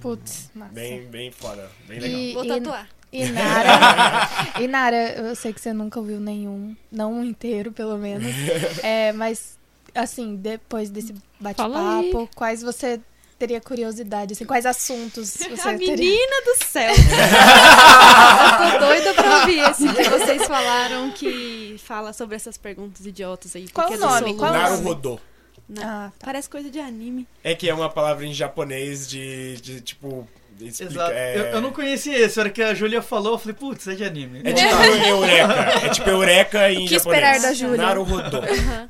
Putz, 0.00 0.50
massa. 0.54 0.72
Bem, 0.72 1.06
bem 1.06 1.30
foda, 1.30 1.70
bem 1.86 2.00
legal. 2.00 2.18
E, 2.20 2.32
Vou 2.34 2.44
e- 2.44 2.48
tatuar. 2.48 2.88
E 2.88 3.03
Nara, 3.30 4.28
e 4.60 4.66
Nara, 4.66 5.12
eu 5.16 5.36
sei 5.36 5.52
que 5.52 5.60
você 5.60 5.72
nunca 5.72 5.98
ouviu 6.00 6.18
nenhum, 6.20 6.74
não 6.90 7.12
um 7.14 7.24
inteiro 7.24 7.70
pelo 7.72 7.96
menos. 7.98 8.26
É, 8.82 9.12
mas 9.12 9.56
assim, 9.94 10.34
depois 10.36 10.90
desse 10.90 11.14
bate-papo, 11.38 12.28
quais 12.34 12.62
você 12.62 13.00
teria 13.38 13.60
curiosidade, 13.60 14.32
assim, 14.32 14.44
quais 14.44 14.64
assuntos 14.66 15.30
você 15.36 15.44
A 15.68 15.78
teria? 15.78 15.96
menina 15.96 16.36
do 16.44 16.64
céu. 16.64 16.92
eu 16.94 18.72
tô 18.72 18.86
doida 18.86 19.14
pra 19.14 19.40
ouvir 19.40 19.58
esse 19.70 19.88
que 19.92 20.08
vocês 20.08 20.46
falaram 20.46 21.10
que 21.10 21.76
fala 21.84 22.12
sobre 22.12 22.36
essas 22.36 22.56
perguntas 22.56 23.04
idiotas 23.06 23.54
aí. 23.56 23.68
Qual 23.68 23.90
o 23.90 23.94
é 23.94 23.96
nome? 23.96 24.34
Qual 24.34 24.50
o 24.50 24.54
nome? 24.54 24.68
Naruhodô. 24.70 25.20
Não, 25.68 25.82
Ah, 25.82 26.12
tá. 26.18 26.26
Parece 26.26 26.48
coisa 26.48 26.68
de 26.70 26.78
anime. 26.78 27.26
É 27.42 27.54
que 27.54 27.68
é 27.68 27.74
uma 27.74 27.88
palavra 27.88 28.26
em 28.26 28.32
japonês 28.34 29.08
de, 29.08 29.56
de 29.60 29.80
tipo. 29.80 30.28
Explica, 30.60 30.92
Exato. 30.92 31.12
é... 31.12 31.38
Eu, 31.38 31.44
eu 31.46 31.60
não 31.60 31.72
conhecia 31.72 32.18
esse. 32.18 32.38
A 32.38 32.42
hora 32.42 32.50
que 32.50 32.62
a 32.62 32.74
Júlia 32.74 33.02
falou, 33.02 33.32
eu 33.32 33.38
falei, 33.38 33.54
putz, 33.54 33.86
é 33.88 33.94
de 33.94 34.04
anime. 34.04 34.40
É 34.44 34.52
tipo 34.52 34.74
eureka. 35.08 35.86
É 35.86 35.88
tipo 35.90 36.08
eureka 36.10 36.70
em 36.72 36.86
que 36.86 36.94
japonês. 36.94 37.22
esperar 37.22 37.40
da 37.40 37.52
Júlia? 37.54 37.76
Naruhodô. 37.76 38.40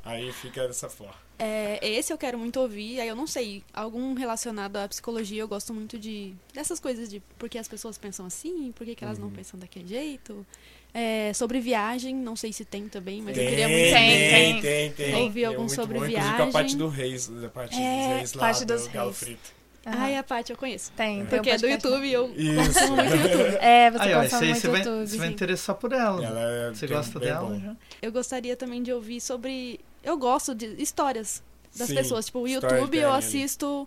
Aí 0.05 0.33
fica 0.33 0.67
dessa 0.67 0.89
forma. 0.89 1.15
É, 1.39 1.79
esse 1.83 2.13
eu 2.13 2.17
quero 2.19 2.39
muito 2.39 2.61
ouvir, 2.61 3.01
aí 3.01 3.09
eu 3.09 3.17
não 3.17 3.27
sei, 3.27 3.65
algum 3.75 4.15
relacionado 4.15 4.77
à 4.77 4.87
psicologia, 4.87 5.43
eu 5.43 5.49
gosto 5.49 5.75
muito 5.75 5.99
de 5.99 6.33
dessas 6.53 6.79
coisas 6.79 7.09
de 7.09 7.21
por 7.37 7.49
que 7.49 7.59
as 7.59 7.67
pessoas 7.67 7.99
pensam 7.99 8.25
assim, 8.25 8.71
por 8.71 8.87
que, 8.87 8.95
que 8.95 9.03
elas 9.05 9.19
não 9.19 9.31
pensam 9.31 9.59
daquele 9.59 9.89
jeito. 9.89 10.47
É, 10.97 11.33
sobre 11.35 11.59
viagem, 11.61 12.15
não 12.15 12.37
sei 12.37 12.53
se 12.53 12.65
tem 12.65 12.89
também, 12.89 13.21
mas 13.21 13.37
eu 13.37 13.45
queria 13.49 13.69
muito 13.69 13.83
Tem, 13.93 14.11
tem, 14.31 14.31
tem. 14.31 14.93
tem, 14.93 14.93
tem. 15.13 15.23
Ouvir 15.25 15.45
algum 15.47 15.63
muito 15.63 15.75
sobre 15.75 15.99
bom, 15.99 16.05
viagem. 16.07 16.41
a 16.41 16.47
parte 16.53 16.77
do 16.77 16.87
Reis, 16.87 17.29
a 17.45 17.49
parte 17.49 17.75
É, 17.81 18.07
dos 18.07 18.17
Reis 18.19 18.33
lá, 18.35 18.41
parte 18.41 18.65
do 18.65 18.75
dos 18.75 18.87
Galo 18.87 19.09
Reis. 19.09 19.19
Frito. 19.19 19.64
Aham. 19.87 19.97
Ai, 19.99 20.17
a 20.17 20.23
Paty, 20.23 20.53
eu 20.53 20.57
conheço. 20.59 20.91
tem, 20.97 21.19
tem 21.19 21.27
Porque 21.27 21.51
um 21.51 21.55
é 21.55 21.59
do. 21.59 21.69
YouTube 21.69 22.07
e 22.07 22.13
eu 22.13 22.33
Isso. 22.37 22.57
consumo 22.81 22.97
muito 22.97 23.17
YouTube. 23.17 23.57
É, 23.61 23.91
você 23.91 24.03
Aí, 24.03 24.15
ó, 24.15 24.23
consome 24.23 24.47
muito 24.47 24.61
você 24.61 24.69
vai, 24.69 24.81
YouTube. 24.81 25.07
você 25.07 25.17
vai 25.19 25.29
interessar 25.29 25.77
por 25.77 25.93
ela. 25.93 26.25
Ela 26.25 26.41
é 26.41 26.71
Você 26.71 26.87
gosta 26.87 27.21
dela? 27.21 27.61
já? 27.61 27.77
Eu 28.01 28.13
gostaria 28.13 28.57
também 28.57 28.83
de 28.83 28.93
ouvir 28.93 29.21
sobre. 29.21 29.81
Eu 30.03 30.17
gosto 30.17 30.55
de 30.55 30.67
histórias 30.83 31.43
das 31.77 31.89
Sim, 31.89 31.95
pessoas. 31.95 32.27
Tipo, 32.27 32.41
o 32.41 32.49
YouTube 32.49 32.97
eu 32.99 33.11
ali. 33.13 33.19
assisto 33.19 33.87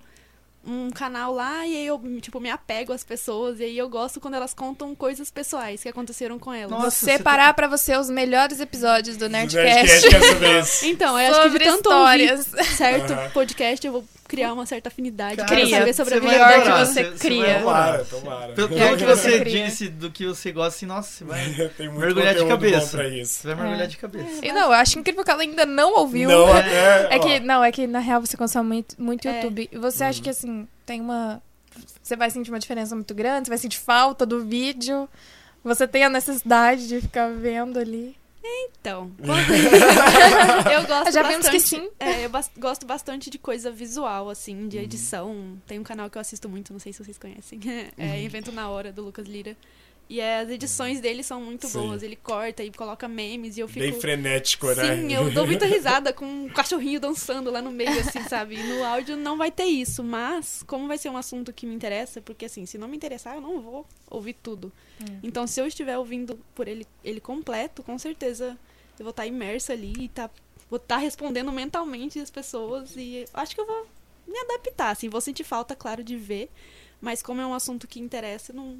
um 0.69 0.89
canal 0.91 1.33
lá 1.33 1.65
e 1.65 1.77
aí 1.77 1.87
eu, 1.87 1.97
tipo, 2.19 2.41
me 2.41 2.49
apego 2.49 2.91
às 2.91 3.01
pessoas. 3.03 3.59
E 3.59 3.63
aí 3.63 3.77
eu 3.77 3.87
gosto 3.87 4.19
quando 4.19 4.33
elas 4.33 4.53
contam 4.53 4.93
coisas 4.93 5.31
pessoais 5.31 5.81
que 5.81 5.87
aconteceram 5.87 6.37
com 6.37 6.53
elas. 6.53 6.69
Nossa, 6.71 6.91
Você 6.91 7.17
você 7.17 7.23
parar 7.23 7.53
pra 7.53 7.67
você 7.69 7.95
os 7.95 8.09
melhores 8.09 8.59
episódios 8.59 9.15
do 9.15 9.27
Do 9.27 9.29
Nerdcast. 9.29 10.09
que 10.09 10.15
é. 10.85 10.89
Então, 10.89 11.17
eu 11.17 11.31
acho 11.31 11.41
que 11.43 11.59
de 11.59 11.63
tanto 11.65 11.89
histórias. 11.89 12.47
ouvir 12.53 12.65
certo 12.65 13.13
Aham. 13.13 13.29
podcast, 13.29 13.87
eu 13.87 13.93
vou 13.93 14.05
criar 14.27 14.53
uma 14.53 14.65
certa 14.65 14.89
afinidade. 14.89 15.37
Cara, 15.37 15.47
Cria. 15.47 15.79
saber 15.79 15.93
sobre 15.93 16.13
a 16.15 16.17
você 16.17 16.21
vida 16.29 16.31
Melhor 16.33 16.53
adorar, 16.61 16.79
que 16.79 16.93
você 16.93 17.03
cria. 17.11 17.59
Tomara, 17.59 18.05
tomara. 18.05 18.53
Pelo, 18.53 18.77
É, 18.77 18.89
que 18.91 18.97
que 18.97 19.05
você 19.05 19.39
cria. 19.39 19.65
disse 19.65 19.87
do 19.89 20.11
que 20.11 20.25
você 20.25 20.51
gosta, 20.51 20.67
assim, 20.75 20.85
nossa, 20.85 21.09
você 21.11 21.23
vai 21.23 21.69
Tem 21.77 21.87
muito 21.87 21.99
mergulhar 21.99 22.35
de 22.35 22.45
cabeça. 22.45 22.97
pra 22.97 23.07
isso. 23.07 23.33
Você 23.41 23.47
vai 23.47 23.55
mergulhar 23.55 23.83
É. 23.85 23.87
de 23.87 23.97
cabeça. 23.97 24.45
E 24.45 24.51
não, 24.51 24.61
eu 24.67 24.73
acho 24.73 24.99
incrível 24.99 25.23
que 25.23 25.31
ela 25.31 25.41
ainda 25.41 25.65
não 25.65 25.95
ouviu. 25.95 26.29
Não, 26.29 26.47
É, 26.57 27.05
até, 27.07 27.15
ó, 27.15 27.19
que, 27.19 27.39
não, 27.39 27.63
é 27.63 27.71
que 27.71 27.87
na 27.87 27.99
real 27.99 28.21
você 28.21 28.35
consome 28.37 28.67
muito, 28.67 28.95
muito 29.01 29.27
É. 29.27 29.35
YouTube. 29.35 29.69
E 29.71 29.77
você 29.77 30.03
acha 30.03 30.21
que 30.21 30.29
assim, 30.29 30.67
tem 30.85 31.01
uma. 31.01 31.41
Você 32.01 32.15
vai 32.15 32.29
sentir 32.31 32.49
uma 32.51 32.59
diferença 32.59 32.95
muito 32.95 33.13
grande, 33.13 33.45
você 33.47 33.51
vai 33.51 33.57
sentir 33.57 33.77
falta 33.79 34.25
do 34.25 34.43
vídeo. 34.43 35.07
Você 35.63 35.87
tem 35.87 36.03
a 36.05 36.09
necessidade 36.09 36.87
de 36.87 37.01
ficar 37.01 37.29
vendo 37.31 37.77
ali. 37.77 38.15
Então, 38.79 39.11
eu 39.19 40.81
gosto 40.87 41.11
Já 41.11 41.23
bastante. 41.23 41.27
vimos 41.27 41.49
que 41.49 41.59
sim. 41.59 41.89
É, 41.99 42.25
eu 42.25 42.29
bas- 42.29 42.51
gosto 42.57 42.85
bastante 42.85 43.29
de 43.29 43.37
coisa 43.37 43.71
visual, 43.71 44.29
assim, 44.29 44.67
de 44.67 44.77
edição. 44.77 45.57
Tem 45.67 45.79
um 45.79 45.83
canal 45.83 46.09
que 46.09 46.17
eu 46.17 46.21
assisto 46.21 46.47
muito, 46.47 46.71
não 46.73 46.79
sei 46.79 46.93
se 46.93 47.03
vocês 47.03 47.17
conhecem. 47.17 47.59
É 47.97 48.21
Invento 48.21 48.51
na 48.51 48.69
Hora, 48.69 48.91
do 48.91 49.03
Lucas 49.03 49.27
Lira. 49.27 49.55
E 50.09 50.21
as 50.21 50.49
edições 50.49 51.01
dele 51.01 51.21
são 51.21 51.41
muito 51.41 51.67
Sim. 51.67 51.79
boas. 51.79 52.01
Ele 52.01 52.15
corta 52.15 52.63
e 52.63 52.71
coloca 52.71 53.07
memes 53.07 53.57
e 53.57 53.59
eu 53.59 53.67
fico. 53.67 53.79
Bem 53.79 53.93
frenético, 53.93 54.67
né? 54.67 54.95
Sim, 54.95 55.13
eu 55.13 55.29
dou 55.31 55.45
muita 55.45 55.65
risada 55.67 56.13
com 56.13 56.25
um 56.25 56.49
cachorrinho 56.49 56.99
dançando 56.99 57.51
lá 57.51 57.61
no 57.61 57.71
meio, 57.71 57.99
assim, 57.99 58.23
sabe? 58.23 58.55
E 58.55 58.63
no 58.63 58.83
áudio 58.83 59.17
não 59.17 59.37
vai 59.37 59.51
ter 59.51 59.65
isso, 59.65 60.03
mas 60.03 60.63
como 60.65 60.87
vai 60.87 60.97
ser 60.97 61.09
um 61.09 61.17
assunto 61.17 61.51
que 61.51 61.65
me 61.65 61.75
interessa, 61.75 62.21
porque 62.21 62.45
assim, 62.45 62.65
se 62.65 62.77
não 62.77 62.87
me 62.87 62.95
interessar, 62.95 63.35
eu 63.35 63.41
não 63.41 63.61
vou 63.61 63.85
ouvir 64.09 64.33
tudo. 64.33 64.71
Então, 65.21 65.45
se 65.45 65.61
eu 65.61 65.67
estiver 65.67 65.97
ouvindo 65.97 66.39
por 66.55 66.67
ele, 66.67 66.85
ele 67.03 67.19
completo, 67.19 67.83
com 67.83 67.97
certeza 67.99 68.57
eu 68.97 69.03
vou 69.03 69.11
estar 69.11 69.27
imersa 69.27 69.73
ali 69.73 69.93
e 69.99 70.09
tá, 70.09 70.29
vou 70.69 70.77
estar 70.77 70.97
respondendo 70.97 71.51
mentalmente 71.51 72.19
as 72.19 72.31
pessoas 72.31 72.95
e 72.95 73.25
acho 73.33 73.53
que 73.53 73.61
eu 73.61 73.67
vou 73.67 73.87
me 74.27 74.37
adaptar, 74.39 74.89
assim, 74.89 75.07
vou 75.07 75.21
sentir 75.21 75.43
falta, 75.43 75.75
claro, 75.75 76.03
de 76.03 76.15
ver, 76.15 76.49
mas 76.99 77.21
como 77.21 77.39
é 77.39 77.45
um 77.45 77.53
assunto 77.53 77.87
que 77.87 77.99
interessa, 77.99 78.51
não 78.51 78.77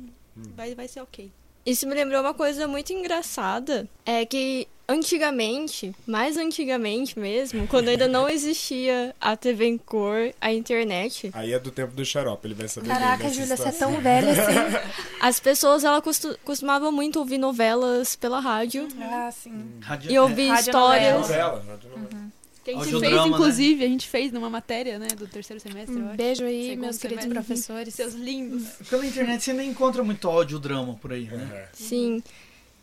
vai, 0.56 0.76
vai 0.76 0.88
ser 0.88 1.02
ok. 1.02 1.32
Isso 1.66 1.86
me 1.86 1.94
lembrou 1.94 2.22
uma 2.22 2.34
coisa 2.34 2.66
muito 2.68 2.94
engraçada. 2.94 3.88
É 4.06 4.26
que 4.26 4.68
antigamente, 4.88 5.94
mais 6.06 6.38
antigamente 6.38 7.20
mesmo, 7.20 7.68
quando 7.68 7.90
ainda 7.90 8.08
não 8.08 8.30
existia 8.30 9.14
a 9.20 9.36
TV 9.36 9.66
em 9.66 9.78
cor, 9.78 10.34
a 10.40 10.54
internet, 10.54 11.30
Aí 11.34 11.52
é 11.52 11.60
do 11.60 11.70
tempo 11.70 11.94
do 11.94 12.06
xarope, 12.06 12.48
ele 12.48 12.54
vai 12.54 12.70
saber 12.70 12.88
Caraca, 12.88 13.30
Júlia, 13.30 13.58
você 13.58 13.68
é 13.68 13.72
tão 13.74 14.00
velha 14.00 14.32
assim. 14.32 14.88
as 15.20 15.40
pessoas 15.42 15.84
ela 15.84 16.02
costu 16.02 16.40
costumavam 16.46 16.90
muito 16.92 17.20
ouvir 17.20 17.38
novelas 17.38 18.16
pela 18.16 18.40
rádio 18.40 18.88
ah, 19.02 19.30
sim. 19.32 19.80
Rádio- 19.82 20.12
e 20.12 20.18
ouvir 20.18 20.48
Rádio 20.48 20.70
histórias. 20.70 21.20
Novela, 21.20 21.64
novela. 21.64 22.37
Que 22.68 22.72
a 22.72 22.84
gente 22.84 22.94
Audiodrama, 22.96 23.16
fez, 23.24 23.32
né? 23.32 23.38
inclusive, 23.38 23.86
a 23.86 23.88
gente 23.88 24.08
fez 24.10 24.32
numa 24.32 24.50
matéria, 24.50 25.00
né, 25.00 25.08
do 25.18 25.26
terceiro 25.28 25.62
semestre, 25.62 25.96
eu 25.96 26.02
Um 26.02 26.08
acho. 26.08 26.18
beijo 26.18 26.44
aí, 26.44 26.64
Segundo 26.70 26.82
meus 26.84 26.98
queridos 26.98 27.24
semestre. 27.24 27.46
professores. 27.46 27.94
Seus 27.94 28.14
lindos. 28.14 28.64
Pela 28.90 29.06
internet 29.06 29.42
você 29.44 29.52
ainda 29.52 29.64
encontra 29.64 30.04
muito 30.04 30.28
audiodrama 30.28 30.94
por 30.96 31.14
aí, 31.14 31.26
né? 31.26 31.48
É. 31.54 31.68
Sim. 31.72 32.22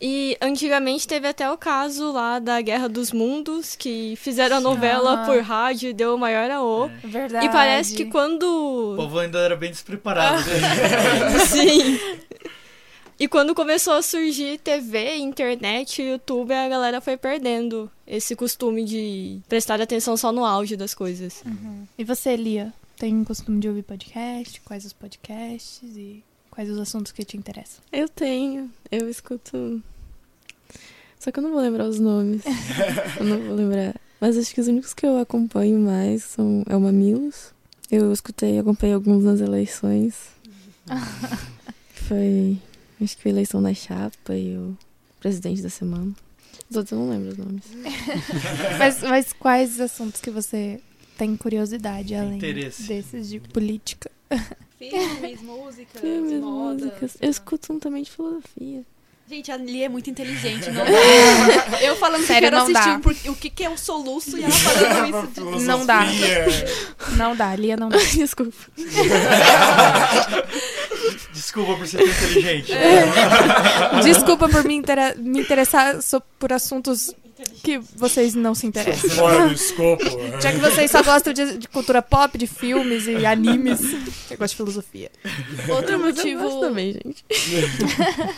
E 0.01 0.37
antigamente 0.41 1.07
teve 1.07 1.28
até 1.28 1.51
o 1.51 1.57
caso 1.57 2.11
lá 2.12 2.39
da 2.39 2.61
Guerra 2.61 2.89
dos 2.89 3.12
Mundos, 3.12 3.76
que 3.76 4.14
fizeram 4.16 4.57
a 4.57 4.61
novela 4.61 5.22
Ah. 5.22 5.26
por 5.26 5.41
rádio 5.43 5.91
e 5.91 5.93
deu 5.93 6.14
o 6.14 6.18
maior 6.18 6.51
AO. 6.51 6.91
É. 7.03 7.07
Verdade. 7.07 7.47
E 7.47 7.49
parece 7.51 7.95
que 7.95 8.03
O 8.05 8.11
quando. 8.11 8.95
povo 8.97 9.18
ainda 9.18 9.39
era 9.39 9.55
bem 9.55 9.70
despreparado. 9.70 10.43
né? 10.49 11.39
Sim. 11.47 11.99
E 13.18 13.28
quando 13.28 13.54
começou 13.54 13.92
a 13.92 14.02
surgir 14.02 14.58
TV, 14.58 15.16
internet, 15.16 16.02
YouTube, 16.02 16.52
a 16.52 16.68
galera 16.68 17.00
foi 17.00 17.16
perdendo 17.16 17.90
esse 18.06 18.34
costume 18.34 18.84
de 18.84 19.40
prestar 19.48 19.80
atenção 19.80 20.16
só 20.16 20.32
no 20.32 20.44
áudio 20.44 20.76
das 20.76 20.94
coisas. 20.94 21.44
E 21.96 22.02
você, 22.02 22.34
Lia? 22.36 22.72
Tem 22.98 23.22
costume 23.22 23.60
de 23.60 23.68
ouvir 23.68 23.82
podcast? 23.82 24.60
Quais 24.62 24.84
os 24.84 24.92
podcasts 24.92 25.96
e 25.96 26.24
quais 26.50 26.68
os 26.68 26.78
assuntos 26.78 27.12
que 27.12 27.24
te 27.24 27.36
interessam? 27.36 27.82
Eu 27.92 28.08
tenho. 28.08 28.70
Eu 28.90 29.08
escuto. 29.08 29.82
Só 31.18 31.30
que 31.30 31.38
eu 31.38 31.42
não 31.42 31.52
vou 31.52 31.60
lembrar 31.60 31.86
os 31.86 32.00
nomes. 32.00 32.42
eu 33.18 33.26
não 33.26 33.40
vou 33.42 33.54
lembrar. 33.54 33.94
Mas 34.20 34.36
acho 34.36 34.52
que 34.52 34.60
os 34.60 34.68
únicos 34.68 34.92
que 34.92 35.06
eu 35.06 35.18
acompanho 35.18 35.78
mais 35.78 36.24
são 36.24 36.64
é 36.68 36.76
o 36.76 36.80
Mamilos. 36.80 37.52
Eu 37.90 38.12
escutei, 38.12 38.58
acompanhei 38.58 38.94
alguns 38.94 39.22
nas 39.22 39.40
eleições. 39.40 40.14
Foi. 42.08 42.58
Acho 43.03 43.16
que 43.16 43.22
foi 43.22 43.30
a 43.30 43.34
eleição 43.34 43.62
da 43.62 43.74
chapa 43.74 44.34
e 44.34 44.57
o 44.57 44.76
presidente 45.20 45.61
da 45.62 45.68
semana. 45.70 46.12
Os 46.70 46.76
outros 46.76 46.92
eu 46.92 46.99
não 46.99 47.11
lembro 47.11 47.30
os 47.30 47.36
nomes. 47.38 47.62
mas, 48.78 49.03
mas 49.03 49.32
quais 49.32 49.80
assuntos 49.80 50.20
que 50.20 50.30
você 50.30 50.80
tem 51.18 51.36
curiosidade 51.36 52.14
além 52.14 52.36
Interesse. 52.36 52.84
desses 52.84 53.28
de 53.28 53.40
política? 53.40 54.11
Filmes, 54.78 55.40
músicas, 55.42 56.01
Filmes, 56.01 56.40
moda. 56.40 56.84
músicas. 56.86 57.16
Eu 57.20 57.30
escuto 57.30 57.72
um 57.72 57.78
também 57.78 58.03
de 58.03 58.11
filosofia. 58.11 58.82
Gente, 59.26 59.51
a 59.51 59.57
Lia 59.57 59.86
é 59.86 59.88
muito 59.88 60.11
inteligente, 60.11 60.70
não 60.70 60.84
dá. 61.70 61.80
Eu 61.82 61.97
falando 61.97 62.26
Sério, 62.26 62.51
que 62.51 62.55
quero 62.55 62.57
não 62.66 62.70
dá. 62.72 62.80
assistir 62.80 63.01
por- 63.01 63.30
o 63.32 63.34
que, 63.36 63.49
que 63.49 63.64
é 63.64 63.70
um 63.70 63.76
soluço 63.78 64.36
e 64.36 64.42
ela 64.45 64.53
falando 64.53 65.57
isso. 65.57 65.61
Não 65.66 65.86
dá. 65.86 66.03
Não 67.16 67.34
dá, 67.34 67.57
Lia 67.57 67.74
não 67.76 67.88
dá. 67.88 67.97
Desculpa. 67.97 68.55
Desculpa 71.32 71.76
por 71.76 71.86
ser 71.86 71.98
tão 71.98 72.07
inteligente. 72.07 72.72
Desculpa 74.05 74.48
por 74.48 74.64
me, 74.64 74.74
intera- 74.74 75.14
me 75.16 75.40
interessar 75.40 76.00
so- 76.02 76.22
por 76.38 76.52
assuntos 76.52 77.14
que 77.62 77.78
vocês 77.96 78.34
não 78.34 78.55
se 78.55 78.66
interessam. 78.66 79.11
Fora 79.11 79.48
do 79.48 79.55
escopo. 79.55 80.05
Já 80.40 80.52
que 80.52 80.59
vocês 80.59 80.90
só 80.90 81.02
gostam 81.02 81.32
de, 81.32 81.59
de 81.59 81.68
cultura 81.68 82.00
pop, 82.00 82.38
de 82.38 82.46
filmes 82.46 83.07
e 83.07 83.26
animes, 83.26 83.80
eu 84.30 84.38
gosto 84.38 84.50
de 84.52 84.57
filosofia. 84.57 85.11
Outro 85.68 85.98
motivo, 85.98 86.42
gosto 86.42 86.61
também, 86.61 86.92
gente. 86.92 87.24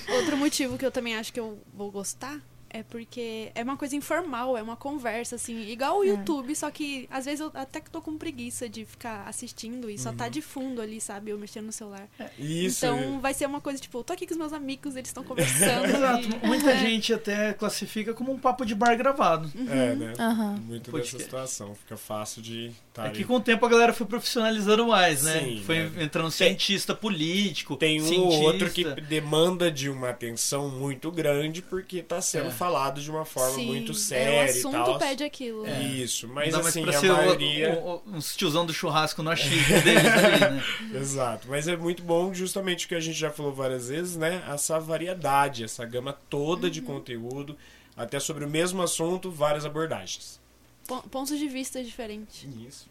outro 0.09 0.37
motivo 0.37 0.79
que 0.79 0.87
eu 0.87 0.91
também 0.91 1.15
acho 1.17 1.33
que 1.33 1.39
eu 1.41 1.59
vou 1.75 1.91
gostar 1.91 2.39
é 2.71 2.83
porque 2.83 3.51
é 3.55 3.63
uma 3.63 3.77
coisa 3.77 3.95
informal, 3.97 4.57
é 4.57 4.63
uma 4.63 4.77
conversa, 4.77 5.37
assim, 5.37 5.69
igual 5.71 5.99
o 5.99 6.05
YouTube, 6.05 6.55
só 6.55 6.71
que 6.71 7.09
às 7.11 7.25
vezes 7.25 7.41
eu 7.41 7.51
até 7.55 7.81
que 7.81 7.91
tô 7.91 8.01
com 8.03 8.17
preguiça 8.17 8.69
de 8.69 8.85
ficar 8.85 9.27
assistindo 9.29 9.89
e 9.91 9.99
só 9.99 10.13
tá 10.13 10.29
de 10.29 10.41
fundo 10.43 10.81
ali, 10.83 11.01
sabe? 11.01 11.31
Eu 11.31 11.39
mexendo 11.39 11.67
no 11.67 11.73
celular. 11.73 12.09
Isso. 12.39 12.85
Então 12.85 13.21
vai 13.21 13.33
ser 13.35 13.47
uma 13.47 13.61
coisa 13.61 13.79
tipo, 13.79 13.99
eu 13.99 14.05
tô 14.05 14.13
aqui 14.13 14.27
com 14.27 14.33
os 14.33 14.39
meus 14.39 14.53
amigos, 14.53 14.97
eles 14.97 15.09
estão 15.09 15.25
conversando. 15.25 15.87
Exato. 15.97 16.29
e- 16.43 16.47
Muita 16.47 16.71
É. 16.73 16.79
gente 16.79 17.13
até 17.15 17.53
classifica 17.53 18.13
como 18.15 18.33
um 18.33 18.39
papo 18.39 18.65
de 18.65 18.75
bar 18.75 18.97
gravado. 18.97 19.51
É, 19.69 19.95
né? 19.95 20.13
Aham. 20.19 20.57
Muito 20.65 20.91
Podcast. 20.91 21.17
dessa 21.17 21.25
situação. 21.25 21.75
Fica 21.75 21.97
fácil 21.97 22.43
de 22.43 22.73
estar 22.89 23.07
É 23.07 23.11
que 23.11 23.25
com 23.25 23.35
o 23.37 23.41
tempo 23.41 23.65
a 23.65 23.69
galera 23.69 23.93
foi 23.93 24.07
profissionalizando 24.07 24.87
mais, 24.89 25.23
né? 25.23 25.41
Sim, 25.41 25.63
foi 25.65 25.89
né? 25.91 26.05
entrando 26.05 26.31
cientista 26.31 26.95
político, 26.95 27.77
Tem 27.77 28.01
um 28.01 28.05
cientista. 28.05 28.37
ou 28.37 28.43
outro 28.43 28.71
que 28.71 28.85
demanda 29.03 29.71
de 29.71 29.89
uma 29.89 30.11
atenção 30.11 30.69
muito 30.69 31.11
grande 31.11 31.63
porque 31.63 32.03
tá 32.03 32.21
sendo 32.21 32.49
É. 32.49 32.51
falado 32.57 33.01
de 33.01 33.11
uma 33.11 33.25
forma 33.25 33.55
Sim, 33.55 33.67
muito 33.67 33.93
é, 33.93 33.95
séria 33.95 34.41
o 34.43 34.47
e 34.47 34.51
assunto 34.51 34.73
tal. 34.73 34.99
pede 34.99 35.23
aquilo. 35.25 35.67
É. 35.67 35.83
Isso, 35.83 36.27
mas 36.29 36.53
mais 36.55 36.67
assim, 36.67 36.83
pra 36.83 36.97
a 36.97 37.01
ser 37.01 37.11
o- 37.11 37.17
maioria... 37.17 37.73
o- 37.75 37.97
o- 37.97 38.03
uns 38.17 38.35
tiozão 38.35 38.65
do 38.67 38.73
churrasco 38.75 39.23
no 39.23 39.31
achismo 39.31 39.81
deles 39.83 40.05
ali, 40.07 40.41
né? 40.41 40.63
Exato, 41.01 41.47
mas 41.49 41.69
é 41.69 41.77
muito 41.77 42.03
bom 42.03 42.33
justamente 42.35 42.87
o 42.87 42.89
que 42.89 42.95
a 42.95 43.01
gente 43.01 43.19
já 43.19 43.31
falou 43.31 43.53
várias 43.53 43.89
vezes, 43.89 44.17
né? 44.17 44.43
Essa 44.53 44.79
variedade, 44.81 45.65
essa 45.65 45.85
gama 45.85 46.13
toda 46.29 46.71
de 46.71 46.81
conteúdo, 46.83 47.57
até 47.97 48.19
sobre 48.21 48.45
o 48.45 48.49
mesmo 48.49 48.83
assunto, 48.83 49.31
várias 49.31 49.65
abordagens. 49.65 50.41
Pon- 50.87 51.03
Pontos 51.03 51.39
de 51.39 51.49
vista 51.49 51.83
diferentes. 51.83 52.47
Isso. 52.67 52.87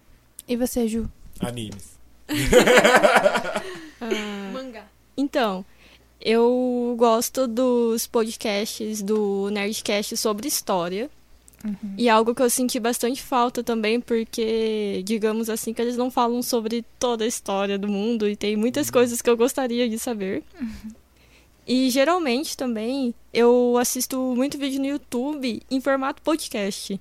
E 0.48 0.56
você, 0.56 0.88
Ju? 0.88 1.10
Animes. 1.40 1.96
Ah, 4.02 4.50
Mangá. 4.54 4.86
então, 5.18 5.66
eu 6.26 6.96
gosto 6.98 7.46
dos 7.46 8.08
podcasts 8.08 9.04
do 9.04 9.48
Nerdcast 9.52 10.18
sobre 10.18 10.48
história. 10.48 11.08
E 11.98 12.08
é 12.08 12.12
algo 12.12 12.34
que 12.34 12.42
eu 12.42 12.50
senti 12.50 12.80
bastante 12.80 13.22
falta 13.22 13.64
também, 13.64 14.02
porque, 14.02 15.04
digamos 15.06 15.50
assim, 15.50 15.72
que 15.72 15.82
eles 15.82 15.96
não 15.96 16.10
falam 16.10 16.42
sobre 16.42 16.84
toda 17.00 17.24
a 17.24 17.28
história 17.28 17.78
do 17.78 17.88
mundo 17.88 18.28
e 18.28 18.36
tem 18.36 18.56
muitas 18.56 18.90
coisas 18.90 19.22
que 19.22 19.30
eu 19.30 19.38
gostaria 19.38 19.88
de 19.88 20.00
saber. 20.00 20.44
E 21.68 21.90
geralmente 21.90 22.58
também 22.58 23.14
eu 23.32 23.78
assisto 23.80 24.20
muito 24.36 24.58
vídeo 24.58 24.80
no 24.80 24.88
YouTube 24.88 25.62
em 25.70 25.82
formato 25.82 26.22
podcast. 26.24 27.00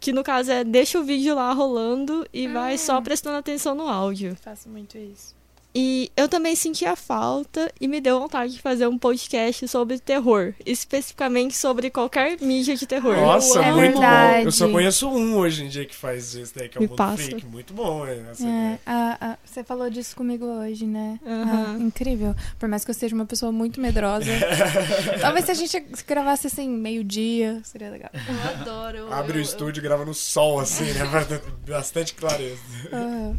Que 0.00 0.12
no 0.12 0.22
caso 0.22 0.50
é 0.50 0.62
deixa 0.64 0.98
o 0.98 1.04
vídeo 1.04 1.34
lá 1.34 1.52
rolando 1.52 2.26
e 2.32 2.46
vai 2.46 2.78
só 2.78 3.00
prestando 3.00 3.36
atenção 3.36 3.74
no 3.74 3.88
áudio. 3.88 4.36
Faço 4.36 4.68
muito 4.68 4.96
isso. 4.96 5.35
E 5.78 6.10
eu 6.16 6.26
também 6.26 6.56
senti 6.56 6.86
a 6.86 6.96
falta 6.96 7.70
e 7.78 7.86
me 7.86 8.00
deu 8.00 8.18
vontade 8.18 8.54
de 8.54 8.60
fazer 8.62 8.86
um 8.86 8.96
podcast 8.96 9.68
sobre 9.68 9.98
terror, 9.98 10.54
especificamente 10.64 11.54
sobre 11.54 11.90
qualquer 11.90 12.40
mídia 12.40 12.74
de 12.74 12.86
terror. 12.86 13.14
Nossa, 13.14 13.60
É 13.62 13.72
muito 13.72 13.92
verdade. 13.92 14.38
bom. 14.40 14.48
Eu 14.48 14.52
só 14.52 14.68
conheço 14.70 15.06
um 15.08 15.36
hoje 15.36 15.64
em 15.64 15.68
dia 15.68 15.84
que 15.84 15.94
faz 15.94 16.32
isso 16.34 16.54
daí, 16.56 16.70
que 16.70 16.78
é 16.78 16.80
o 16.80 16.82
Me 16.82 16.88
Mundo 16.88 16.96
passa. 16.96 17.22
Freak. 17.22 17.44
Muito 17.44 17.74
bom, 17.74 18.06
é. 18.06 18.18
Essa 18.30 18.46
É, 18.46 18.48
ideia. 18.48 18.80
a- 18.86 19.18
a- 19.32 19.38
você 19.44 19.62
falou 19.62 19.90
disso 19.90 20.16
comigo 20.16 20.46
hoje, 20.46 20.86
né? 20.86 21.20
Aham. 21.26 21.76
Ah, 21.76 21.78
incrível. 21.82 22.34
Por 22.58 22.68
mais 22.70 22.82
que 22.82 22.90
eu 22.90 22.94
seja 22.94 23.14
uma 23.14 23.26
pessoa 23.26 23.52
muito 23.52 23.78
medrosa. 23.78 24.30
talvez 25.20 25.44
se 25.44 25.50
a 25.50 25.54
gente 25.54 25.78
gravasse 26.06 26.46
assim, 26.46 26.68
meio-dia, 26.70 27.60
seria 27.64 27.90
legal. 27.90 28.10
Eu 28.14 28.50
adoro. 28.60 28.96
eu- 28.98 29.12
Abre 29.12 29.36
o 29.36 29.40
eu- 29.40 29.42
estúdio 29.42 29.80
e 29.80 29.82
grava 29.82 30.06
no 30.06 30.14
sol, 30.14 30.58
assim, 30.58 30.84
né? 30.84 31.04
Bastante 31.68 32.14
clareza. 32.14 32.60
Ah, 32.92 33.32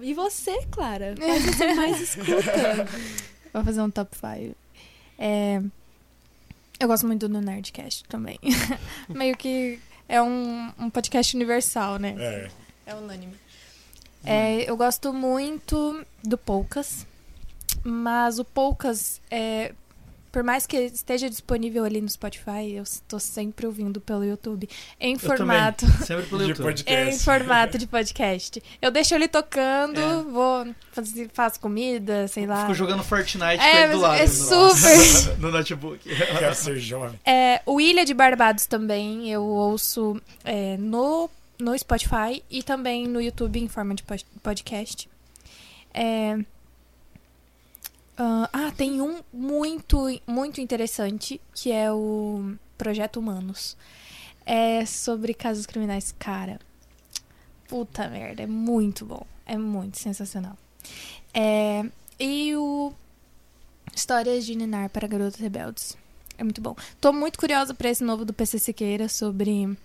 E 0.00 0.14
você, 0.14 0.64
Clara? 0.70 1.14
Quais 1.18 1.42
você 1.44 1.74
mais 1.74 2.00
escuta? 2.00 2.86
vou 3.52 3.64
fazer 3.64 3.80
um 3.80 3.90
top 3.90 4.14
5. 4.16 4.54
É, 5.18 5.62
eu 6.78 6.88
gosto 6.88 7.06
muito 7.06 7.26
do 7.28 7.40
Nerdcast 7.40 8.04
também. 8.04 8.38
Meio 9.08 9.36
que 9.36 9.80
é 10.08 10.20
um, 10.20 10.72
um 10.78 10.90
podcast 10.90 11.34
universal, 11.34 11.98
né? 11.98 12.14
É. 12.18 12.50
É 12.86 12.94
unânime. 12.94 13.34
É, 14.24 14.68
eu 14.68 14.76
gosto 14.76 15.12
muito 15.12 16.04
do 16.22 16.36
Poucas, 16.36 17.06
mas 17.84 18.38
o 18.38 18.44
Poucas, 18.44 19.20
é, 19.30 19.72
por 20.36 20.42
mais 20.44 20.66
que 20.66 20.76
esteja 20.76 21.30
disponível 21.30 21.82
ali 21.82 21.98
no 21.98 22.08
Spotify, 22.10 22.74
eu 22.74 22.82
estou 22.82 23.18
sempre 23.18 23.64
ouvindo 23.64 24.02
pelo 24.02 24.22
YouTube, 24.22 24.68
em 25.00 25.16
formato, 25.18 25.86
sempre 26.04 26.26
pelo 26.26 26.42
De 26.42 26.50
YouTube. 26.50 26.84
em 26.86 27.18
formato 27.18 27.78
de 27.78 27.86
podcast. 27.86 28.62
Eu 28.82 28.90
deixo 28.90 29.14
ele 29.14 29.28
tocando, 29.28 29.98
É. 29.98 30.22
vou 30.24 30.74
fazer, 30.92 31.30
faço 31.32 31.58
comida, 31.58 32.28
sei 32.28 32.46
lá. 32.46 32.60
Fico 32.60 32.74
jogando 32.74 33.02
Fortnite 33.02 33.62
É, 33.64 33.70
com 33.70 33.78
ele 33.78 33.92
do 33.94 34.00
lado. 34.00 34.20
é 34.20 34.26
no- 34.26 34.28
super. 34.74 35.38
No 35.40 35.50
notebook. 35.50 36.00
Quero 36.06 36.54
ser 36.54 36.78
jovem. 36.80 37.18
É, 37.24 37.62
o 37.64 37.80
Ilha 37.80 38.04
de 38.04 38.12
Barbados 38.12 38.66
também 38.66 39.30
eu 39.32 39.42
ouço 39.42 40.20
é, 40.44 40.76
no, 40.76 41.30
no 41.58 41.78
Spotify 41.78 42.44
e 42.50 42.62
também 42.62 43.06
no 43.08 43.22
YouTube 43.22 43.58
em 43.58 43.68
forma 43.68 43.94
de 43.94 44.02
pod- 44.02 44.26
podcast. 44.42 45.08
É, 45.94 46.38
ah, 48.16 48.48
ah, 48.52 48.72
tem 48.76 49.00
um 49.02 49.22
muito, 49.32 50.06
muito 50.26 50.60
interessante 50.60 51.40
que 51.54 51.70
é 51.70 51.92
o 51.92 52.54
Projeto 52.78 53.18
Humanos. 53.18 53.76
É 54.44 54.86
sobre 54.86 55.34
casos 55.34 55.66
criminais. 55.66 56.14
Cara, 56.18 56.60
puta 57.68 58.08
merda, 58.08 58.42
é 58.42 58.46
muito 58.46 59.04
bom. 59.04 59.26
É 59.44 59.56
muito 59.58 59.98
sensacional. 59.98 60.56
É, 61.34 61.84
e 62.18 62.54
o 62.56 62.92
Histórias 63.94 64.46
de 64.46 64.54
Ninar 64.54 64.90
para 64.90 65.06
Garotos 65.06 65.38
Rebeldes. 65.38 65.96
É 66.38 66.44
muito 66.44 66.60
bom. 66.60 66.76
Tô 67.00 67.12
muito 67.12 67.38
curiosa 67.38 67.74
pra 67.74 67.90
esse 67.90 68.04
novo 68.04 68.24
do 68.24 68.32
PC 68.32 68.58
Siqueira 68.58 69.08
sobre 69.08 69.76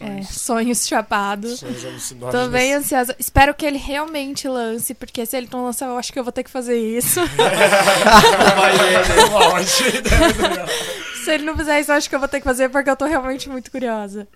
é, 0.00 0.22
Sonhos. 0.22 0.28
sonhos 0.28 0.86
chapados. 0.86 1.60
Sonhos 1.60 1.84
alucinados. 1.84 2.40
Tô 2.40 2.48
bem 2.48 2.74
ansiosa. 2.74 3.14
Espero 3.18 3.54
que 3.54 3.66
ele 3.66 3.78
realmente 3.78 4.48
lance, 4.48 4.94
porque 4.94 5.24
se 5.26 5.36
ele 5.36 5.48
não 5.52 5.64
lançar, 5.64 5.86
eu 5.86 5.98
acho 5.98 6.12
que 6.12 6.18
eu 6.18 6.24
vou 6.24 6.32
ter 6.32 6.42
que 6.42 6.50
fazer 6.50 6.78
isso. 6.78 7.20
É, 8.70 9.98
ideia. 9.98 10.66
se 11.24 11.30
ele 11.32 11.44
não 11.44 11.56
fizer 11.56 11.80
isso, 11.80 11.90
eu 11.90 11.96
acho 11.96 12.08
que 12.08 12.14
eu 12.14 12.18
vou 12.18 12.28
ter 12.28 12.38
que 12.40 12.44
fazer, 12.44 12.68
porque 12.68 12.88
eu 12.90 12.96
tô 12.96 13.04
realmente 13.04 13.48
muito 13.48 13.70
curiosa. 13.70 14.26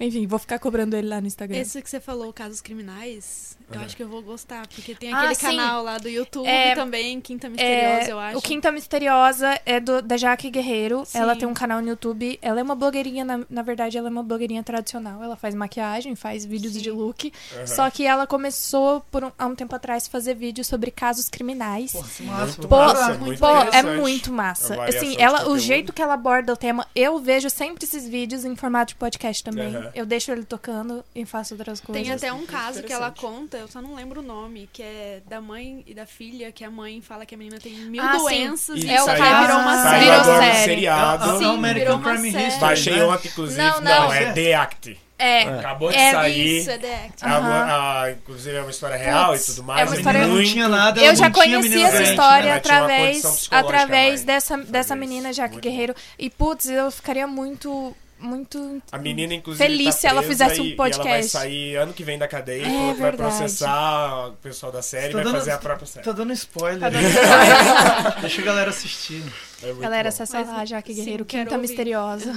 Enfim, 0.00 0.26
vou 0.26 0.38
ficar 0.38 0.58
cobrando 0.58 0.96
ele 0.96 1.08
lá 1.08 1.20
no 1.20 1.26
Instagram. 1.26 1.58
Esse 1.58 1.82
que 1.82 1.90
você 1.90 2.00
falou, 2.00 2.32
casos 2.32 2.60
criminais, 2.60 3.57
eu 3.72 3.80
É. 3.80 3.84
acho 3.84 3.96
que 3.96 4.02
eu 4.02 4.08
vou 4.08 4.22
gostar, 4.22 4.66
porque 4.68 4.94
tem 4.94 5.12
Ah, 5.12 5.18
aquele 5.20 5.34
sim. 5.34 5.46
canal 5.46 5.82
lá 5.82 5.98
do 5.98 6.08
YouTube 6.08 6.46
É, 6.46 6.74
também, 6.74 7.20
Quinta 7.20 7.48
Misteriosa, 7.48 8.08
É, 8.08 8.12
eu 8.12 8.18
acho. 8.18 8.38
O 8.38 8.42
Quinta 8.42 8.70
Misteriosa 8.72 9.60
é 9.66 9.78
do, 9.80 10.00
da 10.02 10.16
Jaque 10.16 10.50
Guerreiro. 10.50 11.04
Sim. 11.04 11.18
Ela 11.18 11.36
tem 11.36 11.46
um 11.48 11.54
canal 11.54 11.80
no 11.80 11.88
YouTube. 11.88 12.38
Ela 12.42 12.60
é 12.60 12.62
uma 12.62 12.74
blogueirinha, 12.74 13.24
na, 13.24 13.40
na 13.48 13.62
verdade, 13.62 13.96
ela 13.98 14.08
é 14.08 14.10
uma 14.10 14.22
blogueirinha 14.22 14.62
tradicional. 14.62 15.22
Ela 15.22 15.36
faz 15.36 15.54
maquiagem, 15.54 16.14
faz 16.16 16.44
vídeos 16.44 16.74
Sim. 16.74 16.80
de 16.80 16.90
look. 16.90 17.32
Aham. 17.56 17.66
Só 17.66 17.90
que 17.90 18.04
ela 18.06 18.26
começou 18.26 19.00
por 19.10 19.24
um- 19.24 19.32
há 19.38 19.46
um 19.46 19.54
tempo 19.54 19.74
atrás 19.74 20.08
fazer 20.08 20.34
vídeos 20.34 20.66
sobre 20.66 20.90
casos 20.90 21.28
criminais. 21.28 21.92
Pô, 21.92 22.02
que 22.02 22.22
massa, 22.22 22.62
Pô, 22.62 22.76
massa, 22.76 22.94
procurar. 22.94 23.18
muito 23.18 23.38
Pô, 23.38 23.46
é 23.76 23.82
muito 23.82 24.30
A 24.30 24.34
massa. 24.34 24.76
variação 24.76 24.98
Assim, 25.08 25.16
ela, 25.20 25.48
o 25.48 25.58
jeito 25.58 25.92
que 25.92 26.00
ela 26.02 26.14
aborda 26.14 26.52
o 26.52 26.56
tema, 26.56 26.86
eu 26.94 27.18
vejo 27.18 27.48
sempre 27.50 27.84
esses 27.84 28.08
vídeos 28.08 28.44
em 28.44 28.56
formato 28.56 28.88
de 28.92 28.94
podcast 28.96 29.44
também. 29.44 29.74
Aham. 29.76 29.90
Eu 29.94 30.06
deixo 30.06 30.30
ele 30.32 30.44
tocando 30.44 31.04
e 31.14 31.24
faço 31.26 31.54
outras 31.54 31.80
coisas. 31.80 32.02
Tem 32.04 32.12
até 32.12 32.32
um 32.32 32.46
caso 32.46 32.82
que 32.82 32.92
ela 32.92 33.10
conta, 33.10 33.57
eu 33.58 33.68
só 33.68 33.80
não 33.82 33.94
lembro 33.94 34.20
o 34.20 34.22
nome, 34.22 34.68
que 34.72 34.82
é 34.82 35.20
da 35.28 35.40
mãe 35.40 35.82
e 35.86 35.94
da 35.94 36.06
filha, 36.06 36.50
que 36.52 36.64
a 36.64 36.70
mãe 36.70 37.00
fala 37.02 37.24
que 37.26 37.34
a 37.34 37.38
menina 37.38 37.58
tem 37.60 37.72
mil 37.72 38.02
Ah, 38.02 38.12
sim. 38.12 38.18
doenças 38.18 38.78
Isso 38.78 38.86
e 38.86 38.90
É 38.90 39.02
o 39.02 39.06
caso- 39.06 39.22
virou 39.46 39.58
uma 39.60 39.82
saiu 39.82 39.90
série. 39.90 40.04
Virou 40.20 40.24
série. 40.40 40.64
seriado. 40.64 41.24
É, 41.24 41.28
é 41.28 41.32
o 41.34 41.38
Sim, 41.38 41.44
American 41.44 41.72
virou 41.84 41.96
uma 41.96 42.12
Crime 42.12 42.32
série. 42.32 42.44
History, 42.46 42.60
Baixei 42.60 42.96
né? 42.96 43.04
ontem, 43.04 43.28
inclusive. 43.28 43.62
Não, 43.62 43.80
Não, 43.80 44.02
não. 44.06 44.12
é 44.12 44.32
The 44.32 44.54
Act. 44.54 45.00
É, 45.20 45.42
Acabou 45.48 45.90
de 45.90 45.96
É 45.96 46.12
sair. 46.12 46.58
Isso, 46.60 46.70
é 46.70 46.78
The 46.78 46.94
Act. 47.06 47.24
É 47.24 47.26
uma- 47.26 47.36
Aham. 47.38 47.66
ah, 48.04 48.10
inclusive 48.12 48.56
é 48.56 48.60
uma 48.60 48.70
história 48.70 48.96
real 48.96 49.32
Putz, 49.32 49.42
e 49.42 49.46
tudo 49.56 49.62
é 49.62 49.64
mais. 49.66 49.88
uma 49.88 49.94
A 49.94 49.98
história- 49.98 50.20
muito... 50.28 50.36
não 50.36 50.44
tinha 50.44 50.68
nada, 50.68 51.00
Eu 51.00 51.16
já 51.16 51.28
conheci 51.30 51.82
essa 51.82 52.02
história 52.04 52.44
né? 52.44 52.50
Uma 52.52 52.56
através, 52.58 53.48
através 53.50 54.22
dessa, 54.22 54.56
dessa 54.58 54.94
menina. 54.94 55.32
Jaque 55.32 55.54
Muito 55.54 55.64
Guerreiro. 55.64 55.94
E, 56.16 56.30
putz, 56.30 56.66
eu 56.66 56.88
ficaria 56.92 57.26
muito, 57.26 57.96
muito... 58.20 58.82
A 58.90 58.98
menina, 58.98 59.32
inclusive, 59.34 59.64
Feliz 59.64 59.94
tá 59.94 60.00
se 60.00 60.06
ela 60.06 60.22
fizesse 60.22 60.60
um 60.60 60.64
E 60.64 60.72
ela 60.72 60.76
vai 60.76 60.90
podcast. 60.90 61.30
sair 61.30 61.76
ano 61.76 61.92
que 61.92 62.02
vem 62.02 62.18
da 62.18 62.26
cadeia 62.28 62.62
e 62.62 62.66
É 62.66 62.86
vai 62.86 62.94
verdade. 62.94 63.16
processar 63.16 64.28
o 64.28 64.32
pessoal 64.34 64.72
da 64.72 64.82
série 64.82 65.08
Tá 65.08 65.14
vai 65.14 65.24
dando- 65.24 65.34
fazer 65.38 65.50
a 65.52 65.58
própria 65.58 65.86
série. 65.86 66.04
Tá 66.04 66.12
dando 66.12 66.32
spoiler. 66.32 66.80
Tá 66.80 66.88
dando 66.90 67.04
Deixa 68.20 68.42
a 68.42 68.44
galera 68.44 68.70
assistir. 68.70 69.22
É 69.62 69.72
Galera, 69.72 70.04
bom. 70.04 70.08
acessa 70.08 70.40
lá, 70.40 70.64
Jaque 70.64 70.94
sim, 70.94 71.00
Guerreiro, 71.00 71.24
quero 71.24 71.42
Quinta 71.44 71.56
ouvir. 71.56 71.66
Misteriosa. 71.68 72.32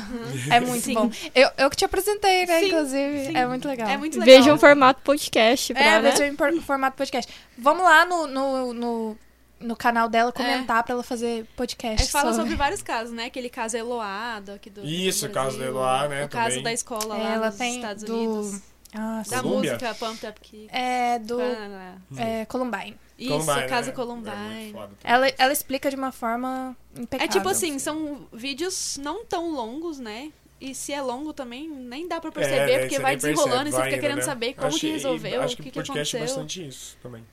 É 0.49 0.59
muito 0.59 0.83
Sim. 0.83 0.93
bom. 0.95 1.11
Eu, 1.35 1.49
eu 1.57 1.69
que 1.69 1.75
te 1.75 1.85
apresentei, 1.85 2.47
né, 2.47 2.59
Sim, 2.61 2.65
inclusive. 2.67 3.25
sim. 3.27 3.37
É 3.37 3.45
muito 3.45 3.67
legal. 3.67 3.87
É 3.89 3.97
muito 3.97 4.19
legal. 4.19 4.37
Veja 4.37 4.53
um 4.53 4.57
formato 4.57 5.01
podcast 5.03 5.71
pra, 5.73 5.83
É, 5.83 6.01
né? 6.01 6.09
veja 6.11 6.25
em 6.25 6.35
por- 6.35 6.51
formato 6.61 6.97
podcast. 6.97 7.31
Vamos 7.57 7.83
lá 7.83 8.05
no, 8.05 8.25
no, 8.25 8.73
no, 8.73 9.17
no 9.61 9.75
canal 9.75 10.09
dela 10.09 10.31
comentar 10.31 10.83
pra 10.83 10.93
ela 10.93 11.03
fazer 11.03 11.45
podcast. 11.55 12.07
É, 12.07 12.11
fala 12.11 12.29
sobre- 12.31 12.43
sobre 12.43 12.55
vários 12.55 12.81
casos, 12.81 13.13
né? 13.13 13.25
Aquele 13.25 13.49
caso 13.49 13.77
Eloado 13.77 14.51
aqui 14.53 14.69
do 14.69 14.83
Isso, 14.85 15.25
do 15.27 15.31
o 15.31 15.33
caso 15.33 15.57
do 15.57 15.63
Eloá, 15.63 16.07
né, 16.07 16.25
O 16.25 16.29
caso 16.29 16.49
também. 16.49 16.63
da 16.63 16.73
escola 16.73 17.15
É, 17.17 17.23
lá 17.23 17.33
ela 17.33 17.45
nos 17.47 17.55
tem 17.57 17.75
Estados 17.75 18.03
do- 18.03 18.15
Unidos. 18.15 18.61
Ah, 18.93 19.23
Da. 19.29 19.41
Colômbia? 19.41 19.73
música 19.73 19.95
Pump 19.95 20.25
Up 20.27 20.39
Kick. 20.41 20.67
É 20.69 21.17
do 21.19 21.39
Ah, 21.39 21.95
é, 22.17 22.45
Columbine. 22.45 22.97
Isso, 23.17 23.29
Columbine, 23.31 23.67
caso 23.69 23.87
né? 23.87 23.93
É 23.93 23.95
Columbine. 23.95 24.35
também. 24.73 24.75
Ela, 25.03 25.27
ela 25.37 25.53
explica 25.53 25.89
de 25.89 25.95
uma 25.95 26.11
forma 26.11 26.75
É 26.97 27.01
impecável. 27.01 27.31
tipo 27.31 27.47
assim, 27.47 27.79
são 27.79 28.27
vídeos 28.33 28.97
não 29.01 29.23
tão 29.23 29.51
longos, 29.51 29.97
né? 29.99 30.31
E 30.59 30.75
se 30.75 30.91
é 30.91 31.01
longo 31.01 31.31
também, 31.33 31.69
nem 31.69 32.07
dá 32.07 32.19
pra 32.19 32.31
perceber, 32.31 32.69
É, 32.71 32.79
porque 32.79 32.99
vai 32.99 33.15
desenrolando 33.15 33.49
percebe, 33.63 33.69
e 33.69 33.71
você 33.71 33.77
vai 33.77 33.85
fica 33.85 33.95
indo, 33.95 34.01
querendo 34.01 34.17
né? 34.17 34.23
saber 34.23 34.53
como 34.55 34.67
Acho 34.67 34.79
que 34.79 34.91
resolveu, 34.91 35.41
Acho 35.41 35.53
o 35.53 35.57
que, 35.57 35.63
que 35.63 35.71
que 35.71 35.79
o 35.79 35.81
podcast 35.81 36.15
é 36.15 36.19
aconteceu. 36.19 36.37
bastante 36.43 36.67
isso 36.67 36.97
também. 37.01 37.23